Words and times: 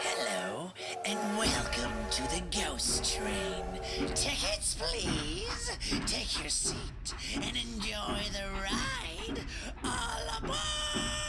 Hello, 0.00 0.70
and 1.04 1.18
welcome 1.36 1.90
to 2.12 2.22
the 2.22 2.42
Ghost 2.56 3.16
Train. 3.16 3.64
Tickets, 4.14 4.76
please. 4.78 5.76
Take 6.06 6.40
your 6.40 6.50
seat 6.50 6.76
and 7.34 7.56
enjoy 7.56 8.22
the 8.32 8.44
ride. 8.62 9.40
All 9.84 10.38
aboard! 10.38 11.25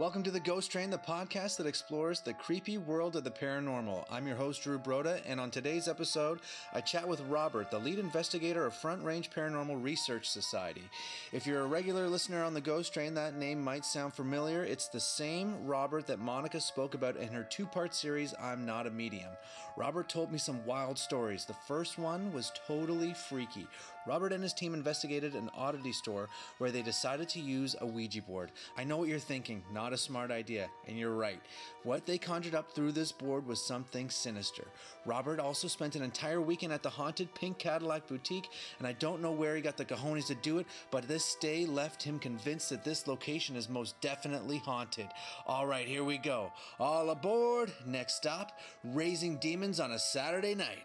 Welcome 0.00 0.22
to 0.22 0.30
the 0.30 0.40
Ghost 0.40 0.72
Train, 0.72 0.88
the 0.88 0.96
podcast 0.96 1.58
that 1.58 1.66
explores 1.66 2.22
the 2.22 2.32
creepy 2.32 2.78
world 2.78 3.16
of 3.16 3.24
the 3.24 3.30
paranormal. 3.30 4.06
I'm 4.10 4.26
your 4.26 4.34
host, 4.34 4.62
Drew 4.62 4.78
Broda, 4.78 5.20
and 5.26 5.38
on 5.38 5.50
today's 5.50 5.88
episode, 5.88 6.40
I 6.72 6.80
chat 6.80 7.06
with 7.06 7.20
Robert, 7.28 7.70
the 7.70 7.78
lead 7.78 7.98
investigator 7.98 8.64
of 8.64 8.72
Front 8.72 9.04
Range 9.04 9.28
Paranormal 9.28 9.84
Research 9.84 10.30
Society. 10.30 10.84
If 11.32 11.46
you're 11.46 11.60
a 11.60 11.66
regular 11.66 12.08
listener 12.08 12.42
on 12.42 12.54
the 12.54 12.62
Ghost 12.62 12.94
Train, 12.94 13.12
that 13.12 13.36
name 13.36 13.62
might 13.62 13.84
sound 13.84 14.14
familiar. 14.14 14.64
It's 14.64 14.88
the 14.88 15.00
same 15.00 15.66
Robert 15.66 16.06
that 16.06 16.18
Monica 16.18 16.62
spoke 16.62 16.94
about 16.94 17.18
in 17.18 17.28
her 17.34 17.42
two 17.44 17.66
part 17.66 17.94
series, 17.94 18.32
I'm 18.40 18.64
Not 18.64 18.86
a 18.86 18.90
Medium. 18.90 19.32
Robert 19.76 20.08
told 20.08 20.32
me 20.32 20.38
some 20.38 20.64
wild 20.64 20.98
stories. 20.98 21.44
The 21.44 21.52
first 21.68 21.98
one 21.98 22.32
was 22.32 22.52
totally 22.66 23.12
freaky. 23.12 23.66
Robert 24.06 24.32
and 24.32 24.42
his 24.42 24.54
team 24.54 24.74
investigated 24.74 25.34
an 25.34 25.50
oddity 25.54 25.92
store 25.92 26.28
where 26.58 26.70
they 26.70 26.82
decided 26.82 27.28
to 27.30 27.40
use 27.40 27.76
a 27.80 27.86
Ouija 27.86 28.22
board. 28.22 28.50
I 28.76 28.84
know 28.84 28.96
what 28.96 29.08
you're 29.08 29.18
thinking, 29.18 29.62
not 29.72 29.92
a 29.92 29.98
smart 29.98 30.30
idea, 30.30 30.68
and 30.88 30.98
you're 30.98 31.14
right. 31.14 31.40
What 31.82 32.06
they 32.06 32.18
conjured 32.18 32.54
up 32.54 32.72
through 32.72 32.92
this 32.92 33.12
board 33.12 33.46
was 33.46 33.62
something 33.62 34.10
sinister. 34.10 34.64
Robert 35.06 35.40
also 35.40 35.68
spent 35.68 35.96
an 35.96 36.02
entire 36.02 36.40
weekend 36.40 36.72
at 36.72 36.82
the 36.82 36.90
haunted 36.90 37.34
Pink 37.34 37.58
Cadillac 37.58 38.06
boutique, 38.06 38.50
and 38.78 38.86
I 38.86 38.92
don't 38.92 39.22
know 39.22 39.32
where 39.32 39.56
he 39.56 39.62
got 39.62 39.76
the 39.76 39.84
cojones 39.84 40.26
to 40.26 40.34
do 40.34 40.58
it, 40.58 40.66
but 40.90 41.08
this 41.08 41.24
stay 41.24 41.66
left 41.66 42.02
him 42.02 42.18
convinced 42.18 42.70
that 42.70 42.84
this 42.84 43.06
location 43.06 43.56
is 43.56 43.68
most 43.68 44.00
definitely 44.00 44.58
haunted. 44.58 45.08
All 45.46 45.66
right, 45.66 45.86
here 45.86 46.04
we 46.04 46.18
go. 46.18 46.52
All 46.78 47.10
aboard. 47.10 47.72
Next 47.86 48.14
stop, 48.16 48.58
Raising 48.84 49.36
Demons 49.38 49.80
on 49.80 49.92
a 49.92 49.98
Saturday 49.98 50.54
night. 50.54 50.84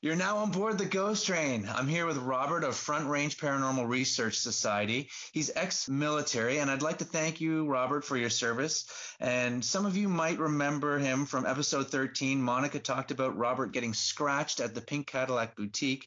You're 0.00 0.14
now 0.14 0.36
on 0.36 0.52
board 0.52 0.78
the 0.78 0.84
Ghost 0.84 1.26
Train. 1.26 1.68
I'm 1.68 1.88
here 1.88 2.06
with 2.06 2.18
Robert 2.18 2.62
of 2.62 2.76
Front 2.76 3.08
Range 3.08 3.36
Paranormal 3.36 3.88
Research 3.88 4.38
Society. 4.38 5.08
He's 5.32 5.50
ex 5.56 5.88
military, 5.88 6.60
and 6.60 6.70
I'd 6.70 6.82
like 6.82 6.98
to 6.98 7.04
thank 7.04 7.40
you, 7.40 7.66
Robert, 7.66 8.04
for 8.04 8.16
your 8.16 8.30
service. 8.30 8.84
And 9.18 9.64
some 9.64 9.86
of 9.86 9.96
you 9.96 10.08
might 10.08 10.38
remember 10.38 11.00
him 11.00 11.26
from 11.26 11.46
episode 11.46 11.90
13. 11.90 12.40
Monica 12.40 12.78
talked 12.78 13.10
about 13.10 13.36
Robert 13.36 13.72
getting 13.72 13.92
scratched 13.92 14.60
at 14.60 14.72
the 14.72 14.80
Pink 14.80 15.08
Cadillac 15.08 15.56
boutique. 15.56 16.06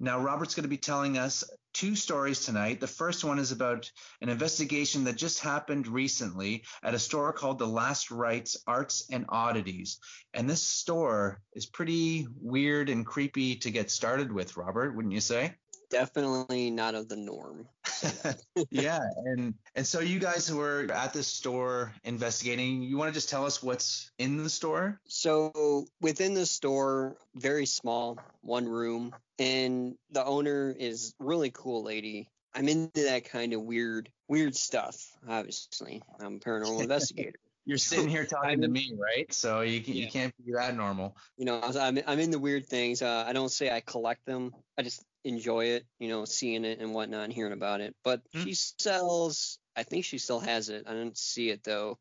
Now, 0.00 0.20
Robert's 0.20 0.54
going 0.54 0.64
to 0.64 0.68
be 0.68 0.76
telling 0.76 1.18
us 1.18 1.44
two 1.72 1.94
stories 1.94 2.44
tonight. 2.44 2.80
The 2.80 2.86
first 2.86 3.24
one 3.24 3.38
is 3.38 3.52
about 3.52 3.90
an 4.20 4.28
investigation 4.28 5.04
that 5.04 5.16
just 5.16 5.40
happened 5.40 5.86
recently 5.86 6.64
at 6.82 6.94
a 6.94 6.98
store 6.98 7.32
called 7.32 7.58
The 7.58 7.66
Last 7.66 8.10
Rites 8.10 8.56
Arts 8.66 9.06
and 9.10 9.24
Oddities. 9.28 9.98
And 10.32 10.48
this 10.50 10.62
store 10.62 11.40
is 11.52 11.66
pretty 11.66 12.26
weird 12.40 12.88
and 12.88 13.06
creepy 13.06 13.56
to 13.56 13.70
get 13.70 13.90
started 13.90 14.32
with, 14.32 14.56
Robert, 14.56 14.96
wouldn't 14.96 15.14
you 15.14 15.20
say? 15.20 15.54
Definitely 15.90 16.70
not 16.70 16.94
of 16.94 17.08
the 17.08 17.16
norm. 17.16 17.68
yeah, 18.70 19.00
and 19.24 19.54
and 19.74 19.86
so 19.86 20.00
you 20.00 20.18
guys 20.18 20.52
were 20.52 20.86
at 20.92 21.12
this 21.12 21.26
store 21.26 21.92
investigating, 22.04 22.82
you 22.82 22.96
want 22.96 23.08
to 23.08 23.14
just 23.14 23.28
tell 23.28 23.44
us 23.44 23.62
what's 23.62 24.10
in 24.18 24.36
the 24.36 24.50
store? 24.50 25.00
So 25.06 25.86
within 26.00 26.34
the 26.34 26.46
store, 26.46 27.16
very 27.34 27.66
small, 27.66 28.18
one 28.42 28.68
room, 28.68 29.14
and 29.38 29.96
the 30.10 30.24
owner 30.24 30.74
is 30.76 31.14
really 31.18 31.50
cool 31.50 31.82
lady. 31.82 32.28
I'm 32.54 32.68
into 32.68 33.04
that 33.04 33.24
kind 33.24 33.52
of 33.52 33.62
weird, 33.62 34.10
weird 34.28 34.54
stuff. 34.54 34.96
Obviously, 35.28 36.02
I'm 36.20 36.36
a 36.36 36.38
paranormal 36.38 36.80
investigator. 36.82 37.38
You're 37.66 37.78
sitting 37.78 38.08
here 38.08 38.26
talking 38.26 38.60
to 38.60 38.68
me, 38.68 38.92
right? 38.96 39.32
So 39.32 39.62
you 39.62 39.80
can, 39.80 39.94
Yeah. 39.94 40.04
you 40.04 40.10
can't 40.10 40.34
be 40.44 40.52
that 40.52 40.76
normal. 40.76 41.16
You 41.38 41.46
know, 41.46 41.60
I'm 41.62 41.98
I'm 42.06 42.18
in 42.20 42.30
the 42.30 42.38
weird 42.38 42.66
things. 42.66 43.00
Uh, 43.00 43.24
I 43.26 43.32
don't 43.32 43.50
say 43.50 43.70
I 43.70 43.80
collect 43.80 44.26
them. 44.26 44.52
I 44.76 44.82
just 44.82 45.02
enjoy 45.24 45.66
it. 45.66 45.86
You 45.98 46.08
know, 46.08 46.24
seeing 46.24 46.64
it 46.64 46.80
and 46.80 46.94
whatnot, 46.94 47.24
and 47.24 47.32
hearing 47.32 47.52
about 47.52 47.80
it. 47.80 47.94
But 48.04 48.22
Hmm. 48.32 48.40
she 48.42 48.54
sells. 48.54 49.58
I 49.76 49.82
think 49.82 50.04
she 50.04 50.18
still 50.18 50.40
has 50.40 50.68
it. 50.68 50.84
I 50.86 50.92
didn't 50.92 51.18
see 51.18 51.50
it 51.50 51.64
though. 51.64 51.98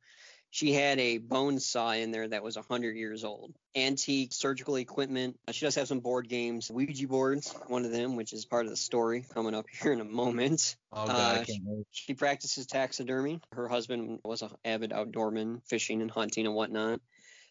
She 0.51 0.71
had 0.71 0.99
a 0.99 1.17
bone 1.17 1.59
saw 1.59 1.93
in 1.93 2.11
there 2.11 2.27
that 2.27 2.43
was 2.43 2.57
100 2.57 2.95
years 2.95 3.23
old. 3.23 3.55
Antique 3.75 4.33
surgical 4.33 4.75
equipment. 4.75 5.39
She 5.51 5.65
does 5.65 5.73
have 5.73 5.87
some 5.87 5.99
board 6.01 6.29
games, 6.29 6.69
Ouija 6.69 7.07
boards, 7.07 7.51
one 7.65 7.85
of 7.85 7.91
them, 7.91 8.15
which 8.15 8.33
is 8.33 8.45
part 8.45 8.65
of 8.65 8.69
the 8.69 8.77
story 8.77 9.25
coming 9.33 9.55
up 9.55 9.65
here 9.81 9.91
in 9.93 9.99
a 9.99 10.05
moment. 10.05 10.75
Oh 10.91 11.07
god, 11.07 11.49
Uh, 11.49 11.53
wait. 11.65 11.87
She 11.89 12.13
practices 12.13 12.67
taxidermy. 12.67 13.41
Her 13.51 13.67
husband 13.67 14.19
was 14.23 14.43
an 14.43 14.51
avid 14.63 14.91
outdoorman, 14.91 15.67
fishing 15.67 16.03
and 16.03 16.11
hunting 16.11 16.45
and 16.45 16.53
whatnot 16.53 17.01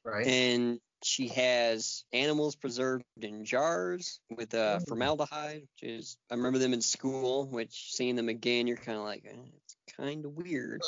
Right. 0.05 0.27
and 0.27 0.81
she 1.05 1.29
has 1.29 2.05
animals 2.13 2.57
preserved 2.57 3.05
in 3.21 3.45
jars 3.45 4.21
with 4.31 4.55
uh, 4.55 4.79
Oh. 4.81 4.85
formaldehyde, 4.89 5.63
which 5.63 5.91
is 5.91 6.17
I 6.31 6.35
remember 6.35 6.59
them 6.59 6.73
in 6.73 6.81
school. 6.81 7.47
Which 7.47 7.93
seeing 7.93 8.17
them 8.17 8.29
again, 8.29 8.67
you're 8.67 8.77
kind 8.77 8.99
of 8.99 9.05
like, 9.05 9.25
eh, 9.27 9.37
it's 9.65 9.77
kind 9.97 10.25
of 10.25 10.33
weird. 10.33 10.81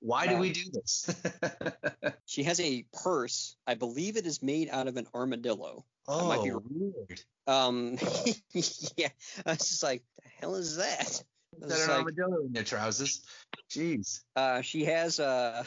Why 0.00 0.26
do 0.26 0.36
uh, 0.36 0.40
we 0.40 0.52
do 0.52 0.70
this? 0.72 1.08
She 2.26 2.42
has 2.44 2.60
a 2.60 2.84
purse. 2.92 3.56
I 3.66 3.74
believe 3.74 4.16
it 4.16 4.26
is 4.26 4.42
made 4.42 4.68
out 4.70 4.88
of 4.88 4.96
an 4.96 5.06
armadillo. 5.14 5.84
oh, 6.08 6.28
might 6.28 6.42
be- 6.44 6.50
weird. 6.52 7.20
Um, 7.46 7.96
yeah, 8.96 9.08
I 9.46 9.50
was 9.50 9.58
just 9.58 9.82
like, 9.82 10.02
the 10.22 10.28
hell 10.40 10.54
is 10.56 10.76
that? 10.76 11.22
I 11.62 11.66
was 11.66 11.72
Got 11.72 11.80
an 11.82 11.88
like, 11.88 11.98
armadillo 11.98 12.44
in 12.46 12.52
their 12.52 12.64
trousers. 12.64 13.22
Jeez. 13.70 14.20
Uh, 14.34 14.60
she 14.62 14.84
has 14.86 15.18
a 15.20 15.64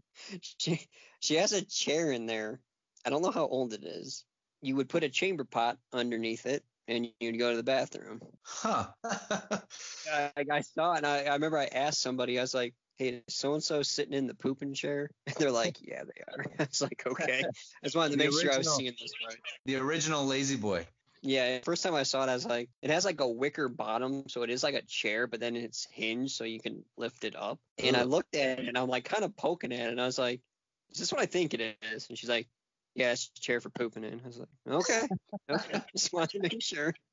she 0.40 0.80
she 1.20 1.34
has 1.36 1.52
a 1.52 1.62
chair 1.64 2.10
in 2.10 2.26
there. 2.26 2.60
I 3.06 3.10
don't 3.10 3.22
know 3.22 3.30
how 3.30 3.46
old 3.46 3.72
it 3.72 3.84
is. 3.84 4.24
You 4.62 4.74
would 4.76 4.88
put 4.88 5.04
a 5.04 5.08
chamber 5.08 5.44
pot 5.44 5.78
underneath 5.92 6.44
it, 6.44 6.64
and 6.88 7.08
you'd 7.20 7.38
go 7.38 7.50
to 7.50 7.56
the 7.56 7.62
bathroom. 7.62 8.20
Huh. 8.42 8.86
I, 10.12 10.32
I 10.50 10.60
saw 10.62 10.94
it, 10.94 10.98
and 10.98 11.06
I, 11.06 11.22
I 11.22 11.34
remember 11.34 11.56
I 11.56 11.66
asked 11.66 12.02
somebody. 12.02 12.36
I 12.36 12.42
was 12.42 12.52
like, 12.52 12.74
"Hey, 12.96 13.22
so 13.28 13.54
and 13.54 13.62
so 13.62 13.82
sitting 13.82 14.12
in 14.12 14.26
the 14.26 14.34
pooping 14.34 14.74
chair?" 14.74 15.08
And 15.26 15.36
they're 15.36 15.52
like, 15.52 15.76
"Yeah, 15.80 16.02
they 16.02 16.22
are." 16.32 16.44
I 16.58 16.66
was 16.68 16.82
like, 16.82 17.04
"Okay." 17.06 17.44
I 17.44 17.86
just 17.86 17.94
wanted 17.94 18.12
to 18.12 18.16
make 18.18 18.32
sure 18.32 18.52
I 18.52 18.58
was 18.58 18.74
seeing 18.74 18.94
this 19.00 19.12
right. 19.24 19.38
the 19.66 19.76
original 19.76 20.26
La-Z-Boy. 20.26 20.86
Yeah, 21.22 21.58
first 21.64 21.82
time 21.82 21.94
I 21.94 22.02
saw 22.02 22.24
it, 22.24 22.28
I 22.28 22.34
was 22.34 22.46
like, 22.46 22.68
it 22.82 22.90
has 22.90 23.04
like 23.04 23.20
a 23.20 23.28
wicker 23.28 23.68
bottom, 23.68 24.28
so 24.28 24.42
it 24.42 24.50
is 24.50 24.62
like 24.62 24.74
a 24.74 24.82
chair, 24.82 25.26
but 25.26 25.40
then 25.40 25.56
it's 25.56 25.86
hinged 25.90 26.32
so 26.32 26.44
you 26.44 26.60
can 26.60 26.84
lift 26.96 27.24
it 27.24 27.34
up. 27.34 27.58
And 27.82 27.96
I 27.96 28.02
looked 28.02 28.36
at 28.36 28.60
it 28.60 28.68
and 28.68 28.78
I'm 28.78 28.88
like 28.88 29.04
kind 29.04 29.24
of 29.24 29.36
poking 29.36 29.72
at 29.72 29.86
it, 29.86 29.90
and 29.90 30.00
I 30.00 30.06
was 30.06 30.18
like, 30.18 30.40
is 30.92 30.98
this 30.98 31.12
what 31.12 31.20
I 31.20 31.26
think 31.26 31.54
it 31.54 31.76
is? 31.92 32.08
And 32.08 32.16
she's 32.16 32.28
like, 32.28 32.48
yeah, 32.96 33.12
it's 33.12 33.30
a 33.36 33.40
chair 33.40 33.60
for 33.60 33.70
pooping 33.70 34.04
in. 34.04 34.20
I 34.24 34.26
was 34.26 34.38
like, 34.38 34.48
okay, 34.66 35.08
okay, 35.50 35.80
just 35.96 36.12
wanted 36.12 36.30
to 36.30 36.40
make 36.40 36.62
sure. 36.62 36.94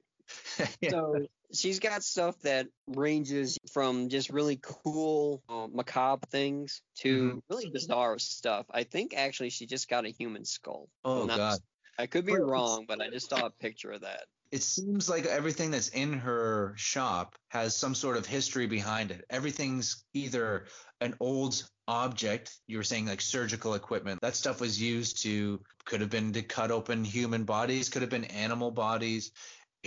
Yeah. 0.82 0.92
So 0.92 1.28
she's 1.54 1.80
got 1.80 2.04
stuff 2.04 2.40
that 2.42 2.68
ranges 2.88 3.58
from 3.72 4.10
just 4.10 4.30
really 4.30 4.60
cool, 4.62 5.44
uh, 5.50 5.68
macabre 5.68 6.26
things 6.28 6.82
to 7.00 7.34
Mhm. 7.36 7.42
really 7.50 7.70
bizarre 7.70 8.18
stuff. 8.20 8.66
I 8.70 8.84
think 8.84 9.14
actually 9.14 9.50
she 9.50 9.66
just 9.66 9.90
got 9.90 10.06
a 10.06 10.10
human 10.10 10.46
skull. 10.46 10.90
oh 11.04 11.26
not 11.26 11.38
god. 11.38 11.60
I 11.98 12.08
could 12.08 12.26
be 12.26 12.38
wrong, 12.38 12.86
but 12.88 13.02
I 13.02 13.10
just 13.10 13.30
saw 13.30 13.46
a 13.46 13.52
picture 13.52 13.92
of 13.92 14.02
that. 14.02 14.26
It 14.52 14.64
seems 14.64 15.10
like 15.10 15.26
everything 15.26 15.72
that's 15.72 15.90
in 15.90 16.14
her 16.14 16.74
shop 16.78 17.36
has 17.50 17.76
some 17.76 17.96
sort 17.96 18.18
of 18.18 18.26
history 18.26 18.68
behind 18.68 19.12
it. 19.12 19.26
Everything's 19.30 20.06
either 20.14 20.68
an 21.02 21.16
old 21.20 21.70
object, 21.88 22.56
you 22.68 22.78
were 22.78 22.84
saying 22.84 23.06
like 23.08 23.22
surgical 23.22 23.74
equipment. 23.74 24.20
That 24.22 24.36
stuff 24.36 24.62
was 24.62 24.82
used 24.82 25.22
to 25.24 25.60
could 25.86 26.02
have 26.02 26.10
been 26.10 26.34
to 26.34 26.42
cut 26.42 26.72
open 26.72 27.04
human 27.04 27.44
bodies, 27.44 27.90
could 27.90 28.02
have 28.02 28.12
been 28.12 28.26
animal 28.26 28.72
bodies, 28.72 29.32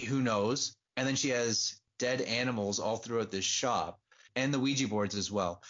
who 0.08 0.20
knows? 0.20 0.76
And 0.96 1.06
then 1.06 1.16
she 1.16 1.30
has 1.30 1.80
dead 1.98 2.20
animals 2.20 2.78
all 2.78 2.96
throughout 2.96 3.30
this 3.30 3.44
shop 3.44 3.98
and 4.34 4.52
the 4.52 4.60
Ouija 4.60 4.88
boards 4.88 5.14
as 5.14 5.30
well. 5.30 5.62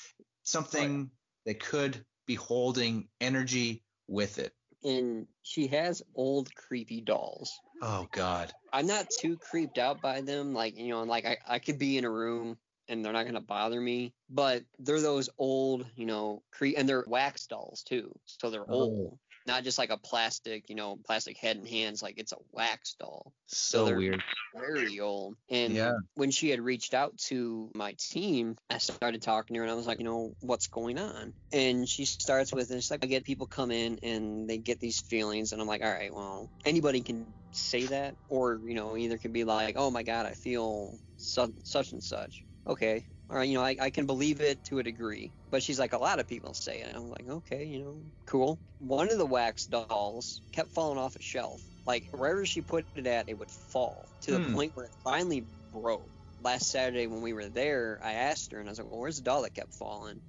Something 0.43 1.11
that 1.45 1.61
could 1.61 2.05
be 2.27 2.35
holding 2.35 3.09
energy 3.21 3.83
with 4.09 4.39
it. 4.39 4.53
and 4.85 5.27
she 5.43 5.69
has 5.69 6.03
old 6.15 6.53
creepy 6.55 7.01
dolls. 7.01 7.53
Oh 7.83 8.07
god. 8.13 8.53
I'm 8.73 8.87
not 8.87 9.07
too 9.21 9.37
creeped 9.37 9.79
out 9.79 10.01
by 10.01 10.21
them. 10.21 10.55
Like, 10.55 10.77
you 10.77 10.89
know, 10.89 11.03
like 11.03 11.25
I, 11.25 11.39
I 11.47 11.59
could 11.59 11.79
be 11.79 11.99
in 11.99 12.05
a 12.05 12.11
room 12.11 12.57
and 12.89 13.05
they're 13.05 13.13
not 13.13 13.23
going 13.25 13.35
to 13.35 13.41
bother 13.41 13.81
me, 13.81 14.13
but 14.29 14.63
they're 14.79 15.01
those 15.01 15.29
old, 15.39 15.87
you 15.97 16.07
know, 16.07 16.43
cre- 16.53 16.77
and 16.77 16.89
they're 16.89 17.05
wax 17.07 17.47
dolls 17.47 17.83
too. 17.83 18.13
So 18.25 18.51
they're 18.51 18.63
Oh. 18.69 18.75
old. 18.75 19.19
not 19.49 19.63
just 19.63 19.79
like 19.79 19.91
a 19.91 19.97
plastic, 19.97 20.69
you 20.69 20.75
know, 20.75 20.99
plastic 21.07 21.37
head 21.37 21.57
and 21.57 21.69
hands. 21.69 22.03
Like 22.03 22.19
it's 22.19 22.33
a 22.33 22.37
wax 22.51 22.95
doll. 22.99 23.33
So, 23.47 23.85
they're 23.85 23.97
weird. 23.97 24.21
Very 24.53 24.99
old. 24.99 25.37
And 25.49 25.73
Yeah. 25.73 25.93
when 26.15 26.33
she 26.33 26.49
had 26.51 26.61
reached 26.61 26.95
out 26.95 27.17
to 27.29 27.71
my 27.73 27.95
team, 27.97 28.57
I 28.71 28.79
started 28.79 29.23
talking 29.23 29.55
to 29.55 29.59
her 29.59 29.63
and 29.65 29.71
I 29.71 29.77
was 29.77 29.87
like, 29.87 29.99
you 30.01 30.05
know, 30.05 30.35
what's 30.41 30.67
going 30.67 30.99
on? 30.99 31.33
And 31.53 31.89
she 31.89 32.07
starts 32.07 32.53
with, 32.53 32.73
and 32.73 32.83
she's 32.83 32.91
like, 32.91 33.05
I 33.05 33.07
get 33.07 33.23
people 33.25 33.47
come 33.47 33.71
in 33.71 34.01
and 34.03 34.51
they 34.51 34.59
get 34.59 34.81
these 34.81 35.01
feelings. 35.01 35.53
And 35.53 35.63
I'm 35.63 35.69
like, 35.69 35.81
all 35.85 35.93
right, 35.93 36.13
well, 36.13 36.51
anybody 36.65 37.01
can 37.03 37.33
say 37.53 37.87
that. 37.87 38.17
Or, 38.29 38.61
you 38.65 38.75
know, 38.75 38.97
either 38.97 39.17
can 39.17 39.31
be 39.31 39.45
like, 39.45 39.75
oh 39.79 39.93
my 39.93 40.03
God, 40.03 40.27
I 40.27 40.33
feel 40.33 40.99
such, 41.19 41.51
such 41.63 41.93
and 41.93 42.03
such. 42.03 42.43
Okay. 42.67 43.07
All 43.29 43.37
right, 43.37 43.49
you 43.49 43.55
know, 43.55 43.63
I, 43.65 43.77
I 43.81 43.91
can 43.91 44.07
believe 44.07 44.41
it 44.41 44.65
to 44.65 44.79
a 44.79 44.83
degree. 44.83 45.35
But 45.51 45.63
she's 45.63 45.79
like, 45.79 45.93
a 45.93 45.99
lot 45.99 46.21
of 46.21 46.29
people 46.29 46.55
say 46.55 46.81
it. 46.81 46.89
And 46.89 46.97
I'm 46.97 47.09
like, 47.09 47.27
okay, 47.29 47.65
you 47.65 47.83
know, 47.83 48.13
cool. 48.27 48.61
One 48.79 49.11
of 49.11 49.19
the 49.19 49.27
wax 49.27 49.67
dolls 49.67 50.43
kept 50.53 50.73
falling 50.73 50.99
off 50.99 51.17
a 51.17 51.23
shelf. 51.23 51.63
Like, 51.87 52.09
wherever 52.13 52.45
she 52.47 52.63
put 52.63 52.89
it 52.95 53.07
at, 53.07 53.29
it 53.29 53.35
would 53.39 53.51
fall 53.51 54.11
to 54.23 54.33
the 54.33 54.41
Hmm. 54.41 54.49
point 54.53 54.75
where 54.75 54.87
it 54.87 54.95
finally 55.03 55.49
broke. 55.73 56.13
Last 56.39 56.71
Saturday 56.71 57.07
when 57.07 57.23
we 57.23 57.33
were 57.33 57.49
there, 57.49 57.99
I 58.03 58.13
asked 58.13 58.53
her, 58.53 58.61
and 58.61 58.69
I 58.69 58.73
was 58.73 58.79
like, 58.79 58.89
well, 58.89 58.99
where's 59.01 59.17
the 59.17 59.23
doll 59.23 59.43
that 59.43 59.55
kept 59.55 59.75
falling? 59.75 60.23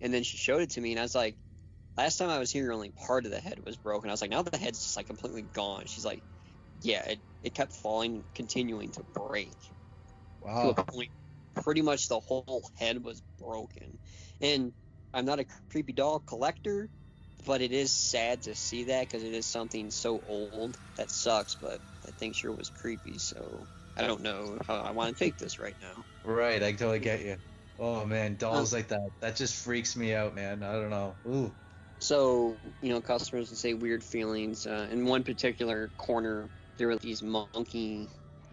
And 0.00 0.12
then 0.14 0.24
she 0.24 0.38
showed 0.38 0.62
it 0.62 0.70
to 0.72 0.80
me, 0.82 0.92
and 0.92 1.00
I 1.00 1.04
was 1.04 1.14
like, 1.16 1.38
last 1.96 2.18
time 2.18 2.30
I 2.30 2.38
was 2.40 2.52
here, 2.52 2.72
only 2.72 2.92
part 2.92 3.26
of 3.26 3.32
the 3.32 3.40
head 3.40 3.60
was 3.64 3.78
broken. 3.78 4.10
I 4.10 4.14
was 4.14 4.22
like, 4.22 4.30
now 4.30 4.42
the 4.42 4.58
head's 4.58 4.82
just 4.82 4.96
like 4.96 5.06
completely 5.08 5.42
gone. 5.42 5.86
She's 5.86 6.04
like, 6.06 6.24
yeah, 6.82 7.08
it, 7.08 7.24
it 7.42 7.54
kept 7.54 7.72
falling, 7.74 8.26
continuing 8.34 8.92
to 8.92 9.04
break 9.04 9.56
to 10.60 10.70
a 10.70 10.74
Wow. 10.74 10.74
point 10.74 11.10
pretty 11.62 11.82
much 11.82 12.08
the 12.08 12.20
whole 12.20 12.68
head 12.76 13.02
was 13.02 13.22
broken. 13.38 13.98
And 14.40 14.72
I'm 15.12 15.24
not 15.24 15.40
a 15.40 15.46
creepy 15.70 15.92
doll 15.92 16.20
collector, 16.20 16.88
but 17.46 17.60
it 17.60 17.72
is 17.72 17.92
sad 17.92 18.42
to 18.42 18.54
see 18.54 18.84
that 18.84 19.02
because 19.08 19.22
it 19.22 19.34
is 19.34 19.46
something 19.46 19.90
so 19.90 20.20
old 20.26 20.76
that 20.96 21.10
sucks. 21.10 21.54
But 21.54 21.80
I 22.06 22.10
think 22.18 22.36
sure 22.36 22.52
was 22.52 22.70
creepy, 22.70 23.18
so 23.18 23.68
I 23.96 24.06
don't 24.06 24.22
know 24.22 24.58
how 24.66 24.76
I 24.76 24.90
want 24.92 25.16
to 25.16 25.24
take 25.24 25.38
this 25.38 25.58
right 25.58 25.76
now. 25.80 26.04
Right, 26.24 26.62
I 26.62 26.72
totally 26.72 26.98
get 26.98 27.24
you. 27.24 27.36
Oh 27.78 28.04
man, 28.04 28.36
dolls 28.36 28.72
like 28.72 28.88
that. 28.88 29.10
That 29.20 29.36
just 29.36 29.54
freaks 29.54 29.96
me 29.96 30.14
out, 30.14 30.34
man. 30.34 30.62
I 30.62 30.72
don't 30.72 30.90
know. 30.90 31.16
Ooh. 31.26 31.54
So 32.00 32.58
you 32.80 32.90
know, 32.92 33.00
customers 33.00 33.50
would 33.50 33.58
say 33.58 33.74
weird 33.74 34.02
feelings. 34.02 34.66
Uh, 34.66 34.88
in 34.90 35.04
one 35.06 35.22
particular 35.22 35.90
corner, 35.96 36.48
there 36.76 36.88
were 36.88 36.96
these 36.96 37.22
monkey 37.22 38.08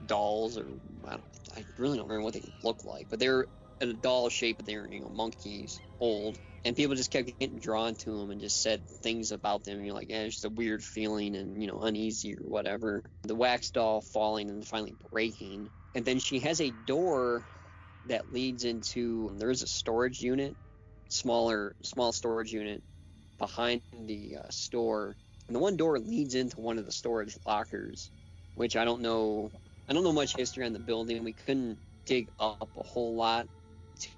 dolls, 0.06 0.58
or 0.58 0.66
I, 1.08 1.12
don't, 1.12 1.24
I 1.56 1.66
really 1.78 1.98
don't 1.98 2.08
remember 2.08 2.24
what 2.26 2.34
they 2.34 2.44
look 2.64 2.84
like, 2.86 3.08
but 3.10 3.20
they're 3.20 3.48
in 3.82 3.90
a 3.90 3.94
doll 3.94 4.30
shape. 4.30 4.58
but 4.58 4.66
They're 4.66 4.88
you 4.90 5.02
know 5.02 5.10
monkeys, 5.10 5.82
old, 6.00 6.38
and 6.64 6.76
people 6.76 6.96
just 6.96 7.12
kept 7.12 7.40
getting 7.40 7.60
drawn 7.60 7.96
to 7.96 8.20
them 8.20 8.32
and 8.32 8.42
just 8.42 8.62
said 8.62 8.88
things 9.04 9.32
about 9.32 9.64
them. 9.64 9.78
And 9.78 9.86
you're 9.86 9.96
like, 9.96 10.10
yeah, 10.10 10.22
it's 10.24 10.36
just 10.36 10.46
a 10.46 10.50
weird 10.50 10.84
feeling 10.84 11.36
and 11.36 11.62
you 11.62 11.68
know 11.68 11.80
uneasy 11.82 12.36
or 12.36 12.44
whatever. 12.44 13.04
The 13.24 13.36
wax 13.36 13.72
doll 13.72 14.02
falling 14.02 14.50
and 14.50 14.68
finally 14.68 14.96
breaking, 15.12 15.70
and 15.94 16.06
then 16.06 16.20
she 16.20 16.40
has 16.42 16.62
a 16.62 16.72
door 16.72 17.46
that 18.06 18.32
leads 18.32 18.64
into 18.64 19.32
there 19.38 19.50
is 19.52 19.64
a 19.64 19.68
storage 19.68 20.22
unit, 20.22 20.56
smaller 21.10 21.76
small 21.84 22.12
storage 22.12 22.52
unit 22.54 22.84
behind 23.40 23.82
the 23.94 24.38
uh, 24.38 24.50
store, 24.50 25.16
and 25.48 25.56
the 25.56 25.60
one 25.60 25.78
door 25.78 26.00
leads 26.00 26.36
into 26.36 26.60
one 26.60 26.78
of 26.78 26.86
the 26.86 26.92
storage 26.92 27.38
lockers, 27.46 28.12
which 28.56 28.76
I 28.76 28.86
don't 28.86 29.02
know. 29.02 29.52
I 29.88 29.94
don't 29.94 30.04
know 30.04 30.14
much 30.14 30.36
history 30.36 30.66
on 30.66 30.74
the 30.74 30.80
building. 30.80 31.24
We 31.24 31.34
couldn't 31.34 31.80
dig 32.06 32.30
up 32.40 32.70
a 32.76 32.84
whole 32.84 33.16
lot 33.16 33.48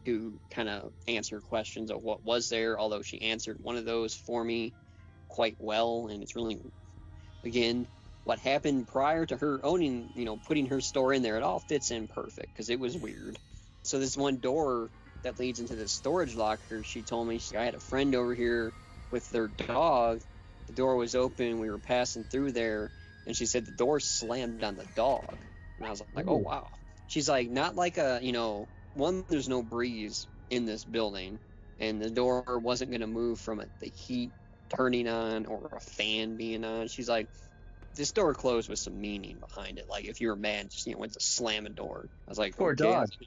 to 0.05 0.39
kind 0.51 0.69
of 0.69 0.93
answer 1.07 1.41
questions 1.41 1.91
of 1.91 2.01
what 2.01 2.23
was 2.23 2.49
there. 2.49 2.79
Although 2.79 3.01
she 3.01 3.21
answered 3.21 3.57
one 3.59 3.77
of 3.77 3.85
those 3.85 4.15
for 4.15 4.43
me 4.43 4.73
quite 5.29 5.57
well, 5.59 6.07
and 6.09 6.23
it's 6.23 6.35
really, 6.35 6.59
again, 7.43 7.87
what 8.23 8.39
happened 8.39 8.87
prior 8.87 9.25
to 9.25 9.37
her 9.37 9.59
owning, 9.63 10.09
you 10.15 10.25
know, 10.25 10.37
putting 10.37 10.67
her 10.67 10.81
store 10.81 11.13
in 11.13 11.21
there. 11.21 11.37
It 11.37 11.43
all 11.43 11.59
fits 11.59 11.91
in 11.91 12.07
perfect 12.07 12.53
because 12.53 12.69
it 12.69 12.79
was 12.79 12.97
weird. 12.97 13.37
So 13.83 13.99
this 13.99 14.17
one 14.17 14.39
door 14.39 14.91
that 15.23 15.39
leads 15.39 15.59
into 15.59 15.75
the 15.75 15.87
storage 15.87 16.35
locker, 16.35 16.83
she 16.83 17.03
told 17.03 17.27
me 17.27 17.39
she, 17.39 17.57
I 17.57 17.65
had 17.65 17.75
a 17.75 17.79
friend 17.81 18.15
over 18.15 18.35
here 18.35 18.73
with 19.11 19.29
their 19.31 19.49
dog. 19.67 20.21
The 20.67 20.73
door 20.73 20.97
was 20.97 21.15
open. 21.15 21.59
We 21.59 21.69
were 21.69 21.79
passing 21.79 22.25
through 22.25 22.53
there, 22.53 22.91
and 23.25 23.35
she 23.35 23.45
said 23.45 23.65
the 23.65 23.71
door 23.73 23.99
slammed 23.99 24.63
on 24.63 24.75
the 24.75 24.87
dog. 24.95 25.37
And 25.77 25.87
I 25.87 25.89
was 25.89 26.01
like, 26.15 26.25
oh 26.27 26.37
hmm. 26.37 26.43
wow. 26.43 26.67
She's 27.07 27.29
like, 27.29 27.49
not 27.49 27.75
like 27.75 27.97
a, 27.97 28.19
you 28.21 28.33
know, 28.33 28.67
one. 28.93 29.23
There's 29.29 29.47
no 29.47 29.63
breeze 29.63 30.27
in 30.49 30.65
this 30.65 30.83
building, 30.83 31.39
and 31.79 32.01
the 32.01 32.09
door 32.09 32.43
wasn't 32.61 32.91
gonna 32.91 33.07
move 33.07 33.39
from 33.39 33.59
it, 33.61 33.69
the 33.79 33.87
heat 33.87 34.31
turning 34.75 35.07
on 35.07 35.45
or 35.45 35.69
a 35.75 35.79
fan 35.79 36.35
being 36.35 36.63
on. 36.65 36.87
She's 36.87 37.09
like, 37.09 37.27
this 37.95 38.11
door 38.11 38.33
closed 38.33 38.69
with 38.69 38.79
some 38.79 38.99
meaning 38.99 39.39
behind 39.39 39.79
it. 39.79 39.89
Like 39.89 40.05
if 40.05 40.21
you 40.21 40.29
were 40.29 40.35
mad, 40.35 40.69
just 40.69 40.85
you 40.85 40.93
know, 40.93 40.99
went 40.99 41.13
to 41.13 41.19
slam 41.19 41.65
a 41.65 41.69
door. 41.69 42.09
I 42.27 42.31
was 42.31 42.37
like, 42.37 42.55
Poor 42.57 42.71
okay. 42.71 42.83
dog. 42.83 43.07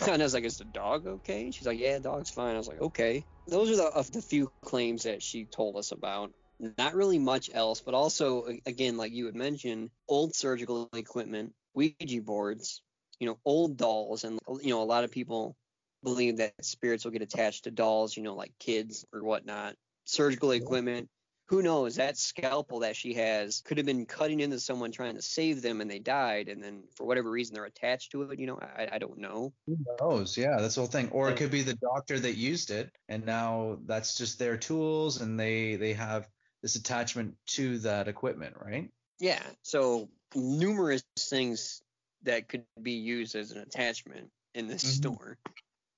And 0.00 0.20
I 0.20 0.24
was 0.24 0.34
like, 0.34 0.44
is 0.44 0.58
the 0.58 0.64
dog 0.64 1.06
okay? 1.06 1.52
She's 1.52 1.68
like, 1.68 1.78
yeah, 1.78 2.00
dog's 2.00 2.28
fine. 2.28 2.56
I 2.56 2.58
was 2.58 2.66
like, 2.66 2.80
okay. 2.80 3.24
Those 3.46 3.70
are 3.70 3.76
the, 3.76 3.84
of 3.84 4.10
the 4.10 4.20
few 4.20 4.50
claims 4.64 5.04
that 5.04 5.22
she 5.22 5.44
told 5.44 5.76
us 5.76 5.92
about. 5.92 6.32
Not 6.58 6.96
really 6.96 7.20
much 7.20 7.48
else, 7.54 7.80
but 7.80 7.94
also, 7.94 8.44
again, 8.66 8.96
like 8.96 9.12
you 9.12 9.26
had 9.26 9.36
mentioned, 9.36 9.90
old 10.08 10.34
surgical 10.34 10.88
equipment, 10.94 11.52
Ouija 11.74 12.22
boards, 12.22 12.82
you 13.18 13.26
know, 13.26 13.38
old 13.44 13.76
dolls. 13.76 14.24
And, 14.24 14.38
you 14.62 14.70
know, 14.70 14.82
a 14.82 14.84
lot 14.84 15.04
of 15.04 15.10
people 15.10 15.56
believe 16.02 16.38
that 16.38 16.52
spirits 16.62 17.04
will 17.04 17.12
get 17.12 17.22
attached 17.22 17.64
to 17.64 17.70
dolls, 17.70 18.16
you 18.16 18.22
know, 18.22 18.34
like 18.34 18.52
kids 18.58 19.04
or 19.12 19.22
whatnot. 19.22 19.74
Surgical 20.04 20.50
equipment. 20.50 21.08
Who 21.48 21.62
knows? 21.62 21.96
That 21.96 22.16
scalpel 22.16 22.80
that 22.80 22.96
she 22.96 23.14
has 23.14 23.60
could 23.60 23.76
have 23.76 23.86
been 23.86 24.06
cutting 24.06 24.40
into 24.40 24.58
someone 24.58 24.92
trying 24.92 25.16
to 25.16 25.22
save 25.22 25.60
them 25.60 25.82
and 25.82 25.90
they 25.90 25.98
died. 25.98 26.48
And 26.48 26.62
then 26.62 26.84
for 26.94 27.04
whatever 27.04 27.30
reason, 27.30 27.54
they're 27.54 27.66
attached 27.66 28.12
to 28.12 28.22
it. 28.22 28.38
You 28.38 28.46
know, 28.46 28.58
I, 28.60 28.88
I 28.92 28.98
don't 28.98 29.18
know. 29.18 29.52
Who 29.66 29.76
knows? 30.00 30.38
Yeah, 30.38 30.56
that's 30.58 30.76
the 30.76 30.80
whole 30.80 30.88
thing. 30.88 31.10
Or 31.10 31.28
it 31.28 31.36
could 31.36 31.50
be 31.50 31.62
the 31.62 31.76
doctor 31.76 32.18
that 32.18 32.36
used 32.36 32.70
it, 32.70 32.90
and 33.10 33.26
now 33.26 33.78
that's 33.84 34.16
just 34.16 34.38
their 34.38 34.56
tools, 34.56 35.20
and 35.20 35.38
they 35.38 35.76
they 35.76 35.92
have 35.92 36.26
this 36.62 36.76
attachment 36.76 37.34
to 37.48 37.78
that 37.80 38.08
equipment, 38.08 38.54
right? 38.58 38.90
Yeah. 39.20 39.42
So 39.60 40.08
numerous 40.34 41.04
things 41.18 41.82
that 42.22 42.48
could 42.48 42.64
be 42.82 42.92
used 42.92 43.34
as 43.34 43.52
an 43.52 43.58
attachment 43.58 44.30
in 44.54 44.66
this 44.66 44.82
Mhm. 44.82 44.96
store. 44.96 45.38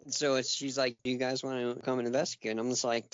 So 0.09 0.35
it's 0.37 0.53
she's 0.53 0.79
like, 0.79 0.97
"Do 1.03 1.11
you 1.11 1.19
guys 1.19 1.43
want 1.43 1.77
to 1.77 1.83
come 1.83 1.99
and 1.99 2.07
investigate?" 2.07 2.53
And 2.53 2.61
I'm 2.61 2.71
just 2.71 2.85
like, 2.85 3.07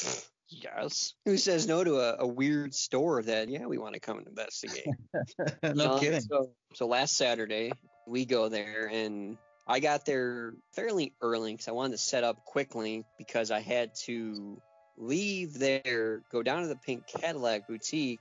"Yes." 0.49 1.15
Who 1.25 1.37
says 1.39 1.67
no 1.67 1.83
to 1.85 2.01
a, 2.01 2.17
a 2.19 2.27
weird 2.27 2.75
store 2.75 3.23
that? 3.23 3.49
Yeah, 3.49 3.67
we 3.67 3.79
want 3.79 3.95
to 3.95 4.01
come 4.01 4.19
and 4.19 4.27
investigate. 4.27 4.87
no 5.63 5.93
Um, 5.93 6.01
kidding. 6.01 6.21
So, 6.21 6.51
so 6.75 6.87
last 6.87 7.17
Saturday 7.17 7.73
we 8.07 8.25
go 8.25 8.49
there 8.49 8.89
and 8.93 9.39
I 9.67 9.81
got 9.81 10.05
there 10.05 10.55
fairly 10.73 11.15
early 11.21 11.53
because 11.53 11.69
I 11.69 11.73
wanted 11.73 11.93
to 11.93 11.99
set 11.99 12.25
up 12.25 12.45
quickly 12.45 13.05
because 13.17 13.51
I 13.51 13.61
had 13.61 13.95
to 14.07 14.61
leave 14.99 15.55
there, 15.59 16.23
go 16.31 16.43
down 16.43 16.63
to 16.63 16.69
the 16.69 16.77
Pink 16.77 17.07
Cadillac 17.07 17.67
boutique, 17.69 18.21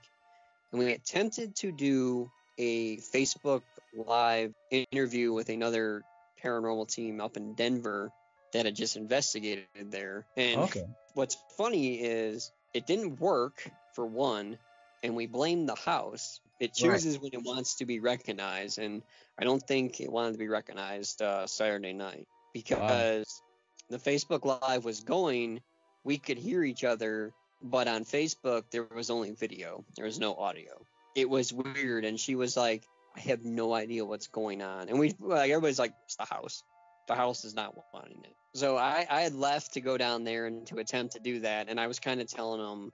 and 0.70 0.78
we 0.78 0.92
attempted 0.92 1.56
to 1.56 1.72
do 1.72 2.30
a 2.58 2.96
Facebook 2.98 3.62
Live 3.94 4.54
interview 4.70 5.32
with 5.32 5.48
another 5.48 6.02
paranormal 6.42 6.88
team 6.88 7.20
up 7.20 7.36
in 7.36 7.54
Denver 7.54 8.10
that 8.52 8.64
had 8.64 8.74
just 8.74 8.96
investigated 8.96 9.66
there. 9.90 10.26
And 10.36 10.62
Okay. 10.62 10.84
what's 11.14 11.36
funny 11.56 12.00
is 12.00 12.50
it 12.74 12.86
didn't 12.86 13.20
work 13.20 13.70
for 13.92 14.06
one, 14.06 14.58
and 15.02 15.14
we 15.14 15.26
blame 15.26 15.66
the 15.66 15.74
house. 15.74 16.40
It 16.60 16.72
Right. 16.82 16.92
chooses 16.92 17.18
when 17.18 17.30
it 17.32 17.42
wants 17.42 17.76
to 17.76 17.86
be 17.86 18.00
recognized, 18.00 18.78
and 18.78 19.02
I 19.38 19.44
don't 19.44 19.62
think 19.62 20.00
it 20.00 20.10
wanted 20.10 20.32
to 20.32 20.38
be 20.38 20.48
recognized 20.48 21.20
uh, 21.20 21.46
Saturday 21.46 21.92
night 21.92 22.26
because 22.52 23.42
the 23.90 23.98
Facebook 23.98 24.44
Live 24.44 24.84
was 24.84 25.00
going. 25.00 25.60
We 26.04 26.18
could 26.18 26.38
hear 26.38 26.62
each 26.64 26.84
other, 26.84 27.32
but 27.62 27.88
on 27.88 28.04
Facebook 28.04 28.64
there 28.70 28.84
was 28.84 29.10
only 29.10 29.32
video. 29.32 29.84
There 29.96 30.06
was 30.06 30.18
no 30.18 30.34
audio. 30.34 30.86
It 31.14 31.28
was 31.28 31.52
weird, 31.52 32.04
and 32.04 32.18
she 32.18 32.34
was 32.34 32.56
like, 32.56 32.88
"I 33.14 33.20
have 33.20 33.44
no 33.44 33.72
idea 33.74 34.04
what's 34.04 34.28
going 34.28 34.62
on," 34.62 34.88
and 34.88 34.98
we 34.98 35.14
like 35.18 35.50
everybody's 35.50 35.78
like, 35.78 35.94
"It's 36.04 36.16
the 36.16 36.24
house." 36.24 36.62
The 37.08 37.14
house 37.16 37.44
is 37.44 37.54
not 37.54 37.74
wanting 37.92 38.22
it. 38.24 38.36
So 38.54 38.76
I, 38.76 39.06
I 39.10 39.22
had 39.22 39.34
left 39.34 39.72
to 39.72 39.80
go 39.80 39.98
down 39.98 40.24
there 40.24 40.46
and 40.46 40.66
to 40.68 40.78
attempt 40.78 41.14
to 41.14 41.20
do 41.20 41.40
that, 41.40 41.68
and 41.68 41.80
I 41.80 41.86
was 41.88 41.98
kind 41.98 42.20
of 42.20 42.28
telling 42.28 42.60
them 42.60 42.92